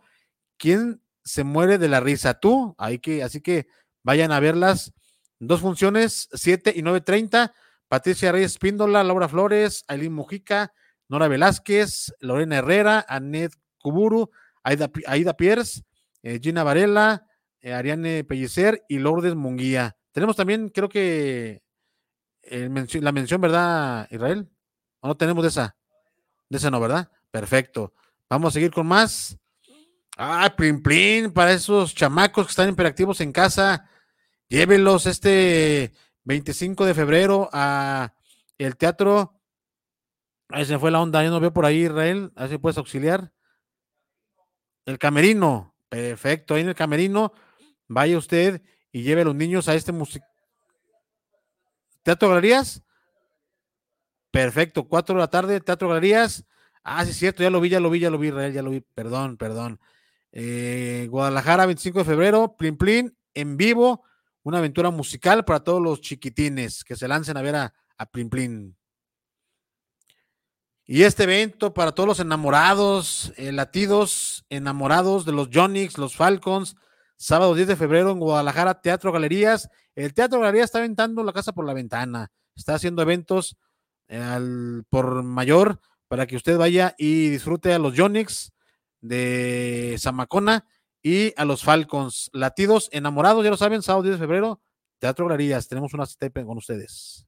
¿Quién 0.57 1.03
se 1.25 1.45
muere 1.45 1.79
de 1.79 1.89
la 1.89 2.01
risa? 2.01 2.35
Tú, 2.35 2.77
que, 3.03 3.23
así 3.23 3.41
que 3.41 3.67
Vayan 4.03 4.33
a 4.33 4.41
verlas. 4.41 4.93
Dos 5.39 5.61
funciones, 5.61 6.29
7 6.33 6.73
y 6.75 6.83
9.30. 6.83 7.53
Patricia 7.89 8.33
Reyes 8.33 8.59
Píndola, 8.59 9.05
Laura 9.05 9.29
Flores, 9.29 9.85
Aileen 9.87 10.15
Mujica, 10.15 10.73
Nora 11.09 11.29
Velázquez, 11.29 12.15
Lorena 12.21 12.57
Herrera, 12.57 13.05
Anet 13.07 13.53
Kuburu, 13.79 14.31
Aida, 14.63 14.91
Aida 15.07 15.37
Pierce, 15.37 15.83
eh, 16.23 16.41
Gina 16.43 16.65
Varela, 16.65 17.27
eh, 17.61 17.75
Ariane 17.75 18.25
Pellicer 18.25 18.83
y 18.89 18.99
Lourdes 18.99 19.35
Munguía. 19.35 19.95
Tenemos 20.13 20.37
también, 20.37 20.71
creo 20.71 20.89
que 20.89 21.63
la 22.51 23.13
mención, 23.13 23.41
¿verdad, 23.41 24.09
Israel? 24.11 24.49
¿O 25.01 25.09
no 25.09 25.17
tenemos 25.17 25.43
de 25.43 25.49
esa? 25.49 25.77
De 26.49 26.59
esa 26.59 26.71
no, 26.71 26.81
¿verdad? 26.81 27.11
Perfecto. 27.31 27.93
Vamos 28.31 28.49
a 28.49 28.55
seguir 28.55 28.71
con 28.71 28.87
más. 28.87 29.37
Ah, 30.17 30.53
plin 30.57 30.83
plin 30.83 31.33
para 31.33 31.53
esos 31.53 31.95
chamacos 31.95 32.47
que 32.47 32.51
están 32.51 32.69
hiperactivos 32.69 33.21
en 33.21 33.33
casa. 33.33 33.89
Llévenlos 34.53 35.07
este 35.07 35.95
25 36.25 36.85
de 36.85 36.93
febrero 36.93 37.49
a 37.55 38.13
el 38.59 38.77
teatro. 38.77 39.41
Ahí 40.51 40.67
se 40.67 40.79
fue 40.79 40.91
la 40.91 41.01
onda, 41.01 41.25
yo 41.25 41.31
no 41.31 41.41
veo 41.41 41.55
por 41.55 41.65
ahí, 41.65 41.85
Israel. 41.85 42.33
Así 42.37 42.59
puedes 42.59 42.77
auxiliar. 42.77 43.33
El 44.85 44.99
camerino. 44.99 45.75
Perfecto, 45.89 46.53
ahí 46.53 46.61
en 46.61 46.69
el 46.69 46.75
camerino. 46.75 47.33
Vaya 47.89 48.19
usted 48.19 48.61
y 48.93 49.03
lleve 49.03 49.23
a 49.23 49.25
los 49.25 49.35
niños 49.35 49.69
a 49.69 49.75
este 49.75 49.91
músico. 49.91 50.27
¿Teatro 52.03 52.29
Galerías? 52.29 52.83
Perfecto, 54.31 54.87
4 54.87 55.15
de 55.15 55.19
la 55.19 55.29
tarde, 55.29 55.63
Teatro 55.63 55.89
Galerías. 55.89 56.45
Ah, 56.85 57.07
sí, 57.07 57.13
es 57.13 57.17
cierto, 57.17 57.43
ya 57.43 57.49
lo 57.49 57.59
vi, 57.59 57.71
ya 57.71 57.81
lo 57.81 57.89
vi, 57.89 58.01
ya 58.01 58.11
lo 58.11 58.19
vi, 58.19 58.29
Israel, 58.29 58.53
ya 58.53 58.61
lo 58.61 58.69
vi. 58.69 58.83
Perdón, 58.83 59.39
perdón. 59.39 59.81
Eh, 60.31 61.07
Guadalajara, 61.09 61.65
25 61.65 62.01
de 62.01 62.05
febrero, 62.05 62.55
Plin 62.59 62.77
Plin, 62.77 63.17
en 63.33 63.57
vivo 63.57 64.05
una 64.43 64.59
aventura 64.59 64.91
musical 64.91 65.45
para 65.45 65.61
todos 65.61 65.81
los 65.81 66.01
chiquitines 66.01 66.85
que 66.85 66.97
se 66.97 67.09
lancen 67.09 67.37
a 67.37 67.43
ver 67.43 67.57
a, 67.57 67.75
a 67.97 68.07
Plin. 68.07 68.77
Y 70.85 71.05
este 71.05 71.23
evento 71.25 71.73
para 71.73 71.93
todos 71.93 72.09
los 72.09 72.21
enamorados, 72.21 73.33
eh, 73.37 73.53
latidos, 73.53 74.45
enamorados 74.49 75.25
de 75.25 75.33
los 75.33 75.49
Jonix, 75.53 75.97
los 75.97 76.17
Falcons, 76.17 76.77
sábado 77.17 77.55
10 77.55 77.69
de 77.69 77.77
febrero 77.77 78.11
en 78.11 78.19
Guadalajara, 78.19 78.81
Teatro 78.81 79.13
Galerías. 79.13 79.71
El 79.95 80.13
Teatro 80.13 80.41
Galerías 80.41 80.65
está 80.67 80.79
aventando 80.79 81.23
la 81.23 81.33
casa 81.33 81.53
por 81.53 81.65
la 81.65 81.73
ventana, 81.73 82.33
está 82.57 82.75
haciendo 82.75 83.01
eventos 83.01 83.57
eh, 84.09 84.19
al, 84.19 84.85
por 84.91 85.23
mayor 85.23 85.81
para 86.09 86.27
que 86.27 86.37
usted 86.37 86.59
vaya 86.59 86.95
y 86.99 87.31
disfrute 87.31 87.73
a 87.73 87.79
los 87.79 87.95
Jonix, 87.97 88.53
de 89.01 89.97
Zamacona 89.99 90.65
y 91.03 91.33
a 91.37 91.45
los 91.45 91.65
Falcons. 91.65 92.31
Latidos, 92.33 92.89
enamorados, 92.93 93.45
ya 93.45 93.51
lo 93.51 93.57
saben, 93.57 93.83
sábado 93.83 94.05
10 94.05 94.15
de 94.15 94.19
febrero, 94.19 94.61
Teatro 94.99 95.27
Galerías. 95.27 95.69
Tenemos 95.69 95.95
una 95.95 96.07
cita 96.07 96.31
con 96.31 96.59
ustedes. 96.59 97.27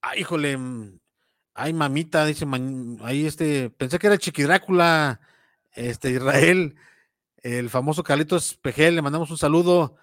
Ay, 0.00 0.20
híjole. 0.20 0.56
mm, 0.56 0.98
Ay, 1.54 1.74
mamita, 1.74 2.24
dice, 2.24 2.46
ahí 3.02 3.26
este, 3.26 3.68
pensé 3.68 3.98
que 3.98 4.06
era 4.06 4.16
Chiqui 4.16 4.42
Drácula, 4.42 5.20
este, 5.72 6.10
Israel, 6.10 6.76
el 7.42 7.68
famoso 7.68 8.02
Carlitos 8.02 8.56
Pejel, 8.56 8.94
le 8.94 9.02
mandamos 9.02 9.30
un 9.30 9.36
saludo 9.36 9.96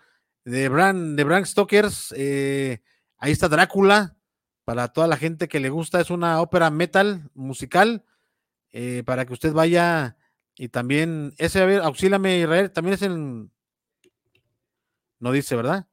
de 0.45 0.69
Bran, 0.69 1.15
de 1.15 1.23
Bram 1.23 1.45
Stokers, 1.45 2.13
eh, 2.15 2.83
ahí 3.17 3.31
está 3.31 3.49
Drácula, 3.49 4.15
para 4.63 4.89
toda 4.89 5.07
la 5.07 5.17
gente 5.17 5.47
que 5.47 5.59
le 5.59 5.71
gusta, 5.71 5.99
es 5.99 6.11
una 6.11 6.39
ópera 6.39 6.69
metal 6.69 7.31
musical, 7.33 8.05
eh, 8.71 9.01
para 9.03 9.25
que 9.25 9.33
usted 9.33 9.51
vaya 9.51 10.17
y 10.61 10.67
también, 10.67 11.33
ese, 11.37 11.61
a 11.61 11.65
ver, 11.65 11.81
auxílame 11.81 12.39
Israel, 12.41 12.69
también 12.69 12.95
es 12.95 13.01
en, 13.01 13.49
no 15.17 15.31
dice, 15.31 15.55
¿verdad? 15.55 15.87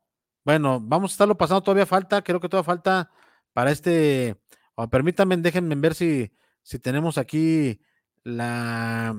Bueno, 0.44 0.80
vamos 0.80 1.12
a 1.12 1.14
estarlo 1.14 1.38
pasando, 1.38 1.62
todavía 1.62 1.86
falta, 1.86 2.20
creo 2.22 2.40
que 2.40 2.48
todavía 2.48 2.66
falta 2.66 3.12
para 3.52 3.70
este, 3.70 4.34
o 4.74 4.90
permítanme, 4.90 5.36
déjenme 5.36 5.76
ver 5.76 5.94
si, 5.94 6.32
si 6.64 6.80
tenemos 6.80 7.16
aquí 7.16 7.80
la, 8.24 9.14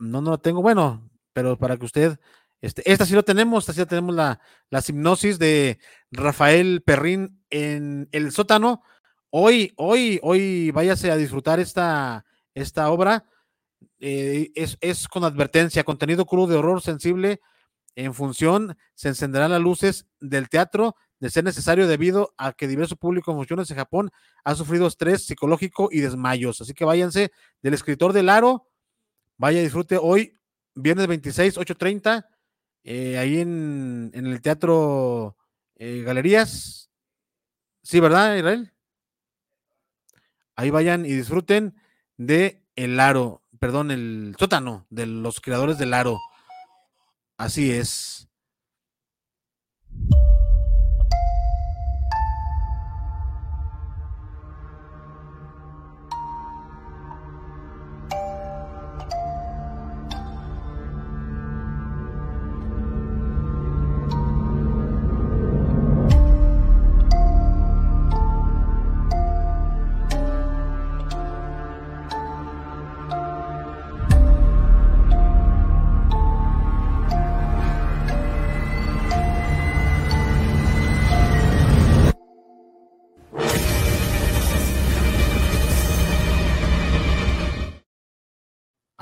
no, 0.00 0.20
no 0.20 0.32
la 0.32 0.38
tengo, 0.38 0.62
bueno, 0.62 1.08
pero 1.32 1.56
para 1.56 1.76
que 1.76 1.84
usted, 1.84 2.18
este, 2.60 2.90
esta 2.90 3.06
sí 3.06 3.14
lo 3.14 3.22
tenemos, 3.22 3.62
esta 3.62 3.72
sí 3.72 3.78
la 3.78 3.86
tenemos 3.86 4.16
la, 4.16 4.40
la 4.68 4.80
de 4.80 5.78
Rafael 6.10 6.82
Perrín 6.82 7.40
en 7.50 8.08
el 8.10 8.32
sótano. 8.32 8.82
Hoy, 9.30 9.72
hoy, 9.76 10.18
hoy 10.24 10.72
váyase 10.72 11.12
a 11.12 11.16
disfrutar 11.16 11.60
esta, 11.60 12.26
esta 12.52 12.90
obra. 12.90 13.26
Eh, 13.98 14.50
es, 14.54 14.78
es 14.80 15.08
con 15.08 15.24
advertencia, 15.24 15.84
contenido 15.84 16.26
crudo 16.26 16.48
de 16.48 16.56
horror 16.56 16.82
sensible. 16.82 17.40
En 17.96 18.12
función, 18.12 18.76
se 18.94 19.08
encenderán 19.08 19.52
las 19.52 19.60
luces 19.60 20.06
del 20.20 20.48
teatro 20.48 20.96
de 21.20 21.30
ser 21.30 21.44
necesario 21.44 21.86
debido 21.86 22.34
a 22.36 22.52
que 22.52 22.66
diverso 22.66 22.96
público 22.96 23.30
en 23.30 23.38
funciones 23.38 23.70
en 23.70 23.76
Japón 23.76 24.10
ha 24.42 24.54
sufrido 24.54 24.86
estrés 24.86 25.24
psicológico 25.24 25.88
y 25.90 26.00
desmayos. 26.00 26.60
Así 26.60 26.74
que 26.74 26.84
váyanse 26.84 27.30
del 27.62 27.74
escritor 27.74 28.12
del 28.12 28.28
aro, 28.28 28.68
vaya 29.38 29.60
disfrute 29.60 29.96
hoy, 29.96 30.38
viernes 30.74 31.06
26, 31.06 31.56
8.30, 31.56 32.26
eh, 32.82 33.16
ahí 33.16 33.40
en, 33.40 34.10
en 34.12 34.26
el 34.26 34.42
Teatro 34.42 35.36
eh, 35.76 36.02
Galerías. 36.02 36.90
Sí, 37.82 38.00
¿verdad, 38.00 38.36
Israel? 38.36 38.72
Ahí 40.56 40.70
vayan 40.70 41.06
y 41.06 41.12
disfruten 41.12 41.74
de 42.16 42.64
el 42.76 42.98
aro, 43.00 43.42
perdón, 43.58 43.90
el 43.90 44.36
sótano 44.38 44.86
de 44.90 45.06
los 45.06 45.40
creadores 45.40 45.78
del 45.78 45.94
aro. 45.94 46.20
Así 47.36 47.72
es. 47.72 48.28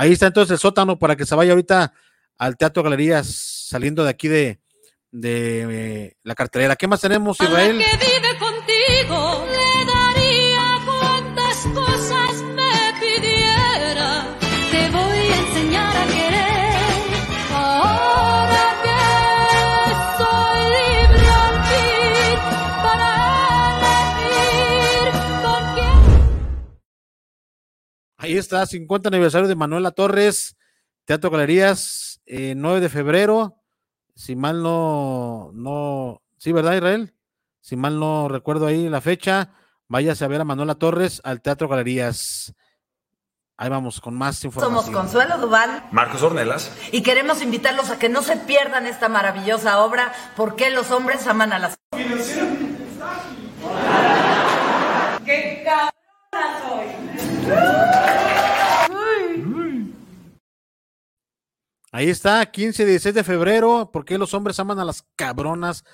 Ahí 0.03 0.15
está 0.15 0.27
entonces 0.27 0.51
el 0.51 0.59
sótano 0.59 0.99
para 0.99 1.15
que 1.15 1.25
se 1.25 1.37
vaya 1.37 1.53
ahorita 1.53 1.93
al 2.37 2.57
Teatro 2.57 2.83
Galerías 2.83 3.25
saliendo 3.69 4.03
de 4.03 4.11
aquí 4.11 4.27
de, 4.27 4.59
de 5.13 6.07
eh, 6.07 6.17
la 6.25 6.35
cartelera. 6.35 6.75
¿Qué 6.75 6.89
más 6.89 7.01
tenemos, 7.01 7.41
Israel? 7.41 7.79
que 7.79 7.97
vive 7.99 8.37
contigo 8.37 9.62
Ahí 28.23 28.37
está, 28.37 28.65
50 28.65 29.09
aniversario 29.09 29.49
de 29.49 29.57
Manuela 29.57 29.91
Torres, 29.91 30.57
Teatro 31.07 31.29
Galerías, 31.29 32.21
eh, 32.25 32.55
9 32.57 32.79
de 32.79 32.89
febrero, 32.89 33.57
si 34.15 34.37
mal 34.37 34.63
no, 34.63 35.51
no, 35.55 36.23
sí, 36.39 36.53
¿verdad, 36.53 36.77
Israel? 36.77 37.17
Si 37.61 37.75
mal 37.75 37.99
no 37.99 38.29
recuerdo 38.29 38.69
ahí 38.69 38.89
la 38.89 39.01
fecha, 39.01 39.51
váyase 39.89 40.25
a 40.25 40.29
ver 40.29 40.41
a 40.41 40.45
Manuela 40.45 40.77
Torres 40.77 41.21
al 41.25 41.43
Teatro 41.43 41.67
Galerías. 41.67 42.55
Ahí 43.57 43.69
vamos 43.69 44.01
con 44.01 44.15
más 44.15 44.45
información. 44.45 44.85
Somos 44.85 44.97
Consuelo 44.97 45.39
Duval 45.39 45.89
Marcos 45.91 46.23
Ornelas. 46.23 46.71
y 46.93 47.03
queremos 47.03 47.43
invitarlos 47.43 47.91
a 47.91 47.99
que 47.99 48.09
no 48.09 48.23
se 48.23 48.37
pierdan 48.37 48.87
esta 48.87 49.09
maravillosa 49.09 49.81
obra, 49.81 50.13
¿Por 50.37 50.55
qué 50.55 50.71
los 50.71 50.93
hombres 50.93 51.27
aman 51.27 51.53
a 51.53 51.59
las... 51.59 51.77
¡Qué 51.91 52.72
Ahí 62.03 62.11
está, 62.11 62.45
15 62.45 62.83
y 62.83 62.87
16 62.87 63.15
de 63.15 63.23
febrero. 63.23 63.93
¿Por 63.93 64.05
qué 64.05 64.19
los 64.19 64.35
hombres 64.35 64.59
aman 64.59 64.81
a 64.81 64.85
las 64.85 65.05
cabronas? 65.15 65.85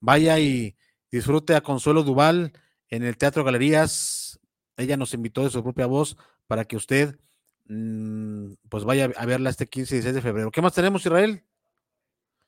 Vaya 0.00 0.38
y 0.38 0.74
disfrute 1.10 1.54
a 1.54 1.60
Consuelo 1.60 2.04
Duval 2.04 2.54
en 2.88 3.02
el 3.02 3.18
Teatro 3.18 3.44
Galerías. 3.44 4.40
Ella 4.78 4.96
nos 4.96 5.12
invitó 5.12 5.44
de 5.44 5.50
su 5.50 5.62
propia 5.62 5.84
voz 5.84 6.16
para 6.46 6.64
que 6.64 6.76
usted 6.76 7.16
mm, 7.66 8.52
pues 8.70 8.84
vaya 8.84 9.10
a 9.14 9.26
verla 9.26 9.50
este 9.50 9.66
15 9.66 9.96
y 9.96 9.98
16 9.98 10.14
de 10.14 10.22
febrero. 10.22 10.50
¿Qué 10.50 10.62
más 10.62 10.72
tenemos, 10.72 11.04
Israel? 11.04 11.44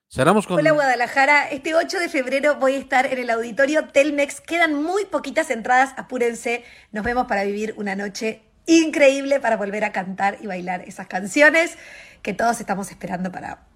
Cerramos 0.08 0.46
con. 0.46 0.58
Hola 0.58 0.70
Guadalajara, 0.70 1.50
este 1.50 1.74
8 1.74 1.98
de 1.98 2.08
febrero 2.08 2.54
voy 2.54 2.76
a 2.76 2.78
estar 2.78 3.04
en 3.04 3.18
el 3.18 3.28
auditorio 3.28 3.86
Telmex. 3.88 4.40
Quedan 4.40 4.82
muy 4.82 5.04
poquitas 5.04 5.50
entradas, 5.50 5.92
apúrense. 5.98 6.64
Nos 6.90 7.04
vemos 7.04 7.26
para 7.26 7.44
vivir 7.44 7.74
una 7.76 7.94
noche 7.94 8.40
increíble 8.64 9.40
para 9.40 9.58
volver 9.58 9.84
a 9.84 9.92
cantar 9.92 10.38
y 10.40 10.46
bailar 10.46 10.82
esas 10.86 11.06
canciones 11.06 11.76
que 12.22 12.34
todos 12.34 12.60
estamos 12.60 12.90
esperando 12.90 13.32
para 13.32 13.66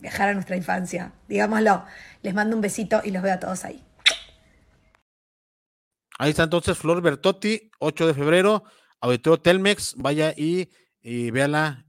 viajar 0.00 0.28
a 0.28 0.34
nuestra 0.34 0.56
infancia. 0.56 1.12
Digámoslo, 1.28 1.84
les 2.22 2.34
mando 2.34 2.56
un 2.56 2.62
besito 2.62 3.00
y 3.04 3.10
los 3.10 3.22
veo 3.22 3.34
a 3.34 3.40
todos 3.40 3.64
ahí. 3.64 3.82
Ahí 6.18 6.30
está 6.30 6.44
entonces 6.44 6.78
Flor 6.78 7.02
Bertotti, 7.02 7.70
8 7.78 8.06
de 8.06 8.14
febrero, 8.14 8.64
Auditorio 9.00 9.40
Telmex. 9.40 9.94
Vaya 9.98 10.32
y, 10.36 10.70
y 11.02 11.30
véala. 11.30 11.84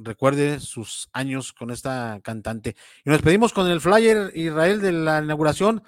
Recuerde 0.00 0.60
sus 0.60 1.08
años 1.12 1.52
con 1.52 1.72
esta 1.72 2.20
cantante. 2.22 2.76
Y 3.04 3.10
nos 3.10 3.18
despedimos 3.18 3.52
con 3.52 3.66
el 3.66 3.80
flyer 3.80 4.30
Israel 4.34 4.80
de 4.80 4.92
la 4.92 5.20
inauguración. 5.20 5.82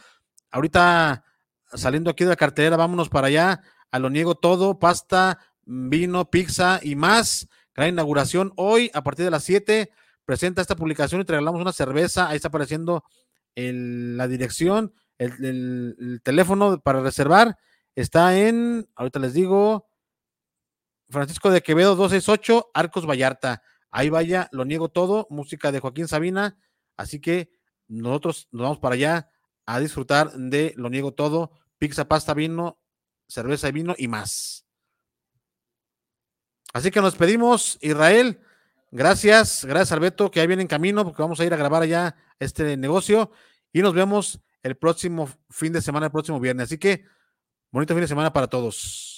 Ahorita 0.51 1.24
saliendo 1.72 2.11
aquí 2.11 2.24
de 2.24 2.30
la 2.30 2.36
cartelera, 2.36 2.76
vámonos 2.76 3.09
para 3.09 3.28
allá. 3.28 3.61
A 3.93 3.99
lo 4.01 4.11
niego 4.11 4.34
todo, 4.34 4.80
pasta, 4.80 5.38
vino, 5.64 6.28
pizza 6.28 6.80
y 6.82 6.97
más. 6.97 7.49
Gran 7.74 7.90
inauguración 7.90 8.52
hoy 8.56 8.90
a 8.94 9.02
partir 9.02 9.24
de 9.24 9.30
las 9.30 9.44
7. 9.44 9.90
Presenta 10.24 10.60
esta 10.62 10.76
publicación 10.76 11.20
y 11.20 11.24
te 11.24 11.32
regalamos 11.32 11.60
una 11.60 11.72
cerveza. 11.72 12.28
Ahí 12.28 12.36
está 12.36 12.48
apareciendo 12.48 13.04
la 13.54 14.28
dirección, 14.28 14.94
el, 15.18 15.32
el- 15.44 15.96
el 15.98 16.20
teléfono 16.22 16.80
para 16.80 17.00
reservar. 17.00 17.58
Está 17.96 18.38
en, 18.38 18.88
ahorita 18.94 19.18
les 19.18 19.34
digo, 19.34 19.88
Francisco 21.08 21.50
de 21.50 21.62
Quevedo 21.62 21.96
268, 21.96 22.70
Arcos 22.74 23.06
Vallarta. 23.06 23.62
Ahí 23.90 24.08
vaya, 24.08 24.48
lo 24.52 24.64
niego 24.64 24.88
todo, 24.88 25.26
música 25.30 25.72
de 25.72 25.80
Joaquín 25.80 26.06
Sabina. 26.06 26.56
Así 26.96 27.20
que 27.20 27.50
nosotros 27.88 28.48
nos 28.52 28.62
vamos 28.62 28.78
para 28.78 28.94
allá 28.94 29.28
a 29.66 29.80
disfrutar 29.80 30.30
de 30.32 30.72
lo 30.76 30.88
niego 30.90 31.12
todo, 31.12 31.50
pizza, 31.78 32.06
pasta, 32.06 32.32
vino, 32.34 32.80
cerveza 33.28 33.68
y 33.68 33.72
vino 33.72 33.94
y 33.98 34.06
más. 34.06 34.64
Así 36.72 36.90
que 36.90 37.00
nos 37.00 37.16
pedimos, 37.16 37.78
Israel. 37.80 38.40
Gracias, 38.92 39.64
gracias 39.64 39.92
Alberto, 39.92 40.30
que 40.30 40.40
ahí 40.40 40.46
viene 40.46 40.62
en 40.62 40.68
camino, 40.68 41.04
porque 41.04 41.22
vamos 41.22 41.38
a 41.40 41.44
ir 41.44 41.54
a 41.54 41.56
grabar 41.56 41.82
allá 41.82 42.16
este 42.40 42.76
negocio 42.76 43.30
y 43.72 43.82
nos 43.82 43.94
vemos 43.94 44.40
el 44.62 44.76
próximo 44.76 45.28
fin 45.48 45.72
de 45.72 45.80
semana, 45.80 46.06
el 46.06 46.12
próximo 46.12 46.40
viernes. 46.40 46.64
Así 46.64 46.78
que 46.78 47.04
bonito 47.70 47.94
fin 47.94 48.02
de 48.02 48.08
semana 48.08 48.32
para 48.32 48.48
todos. 48.48 49.09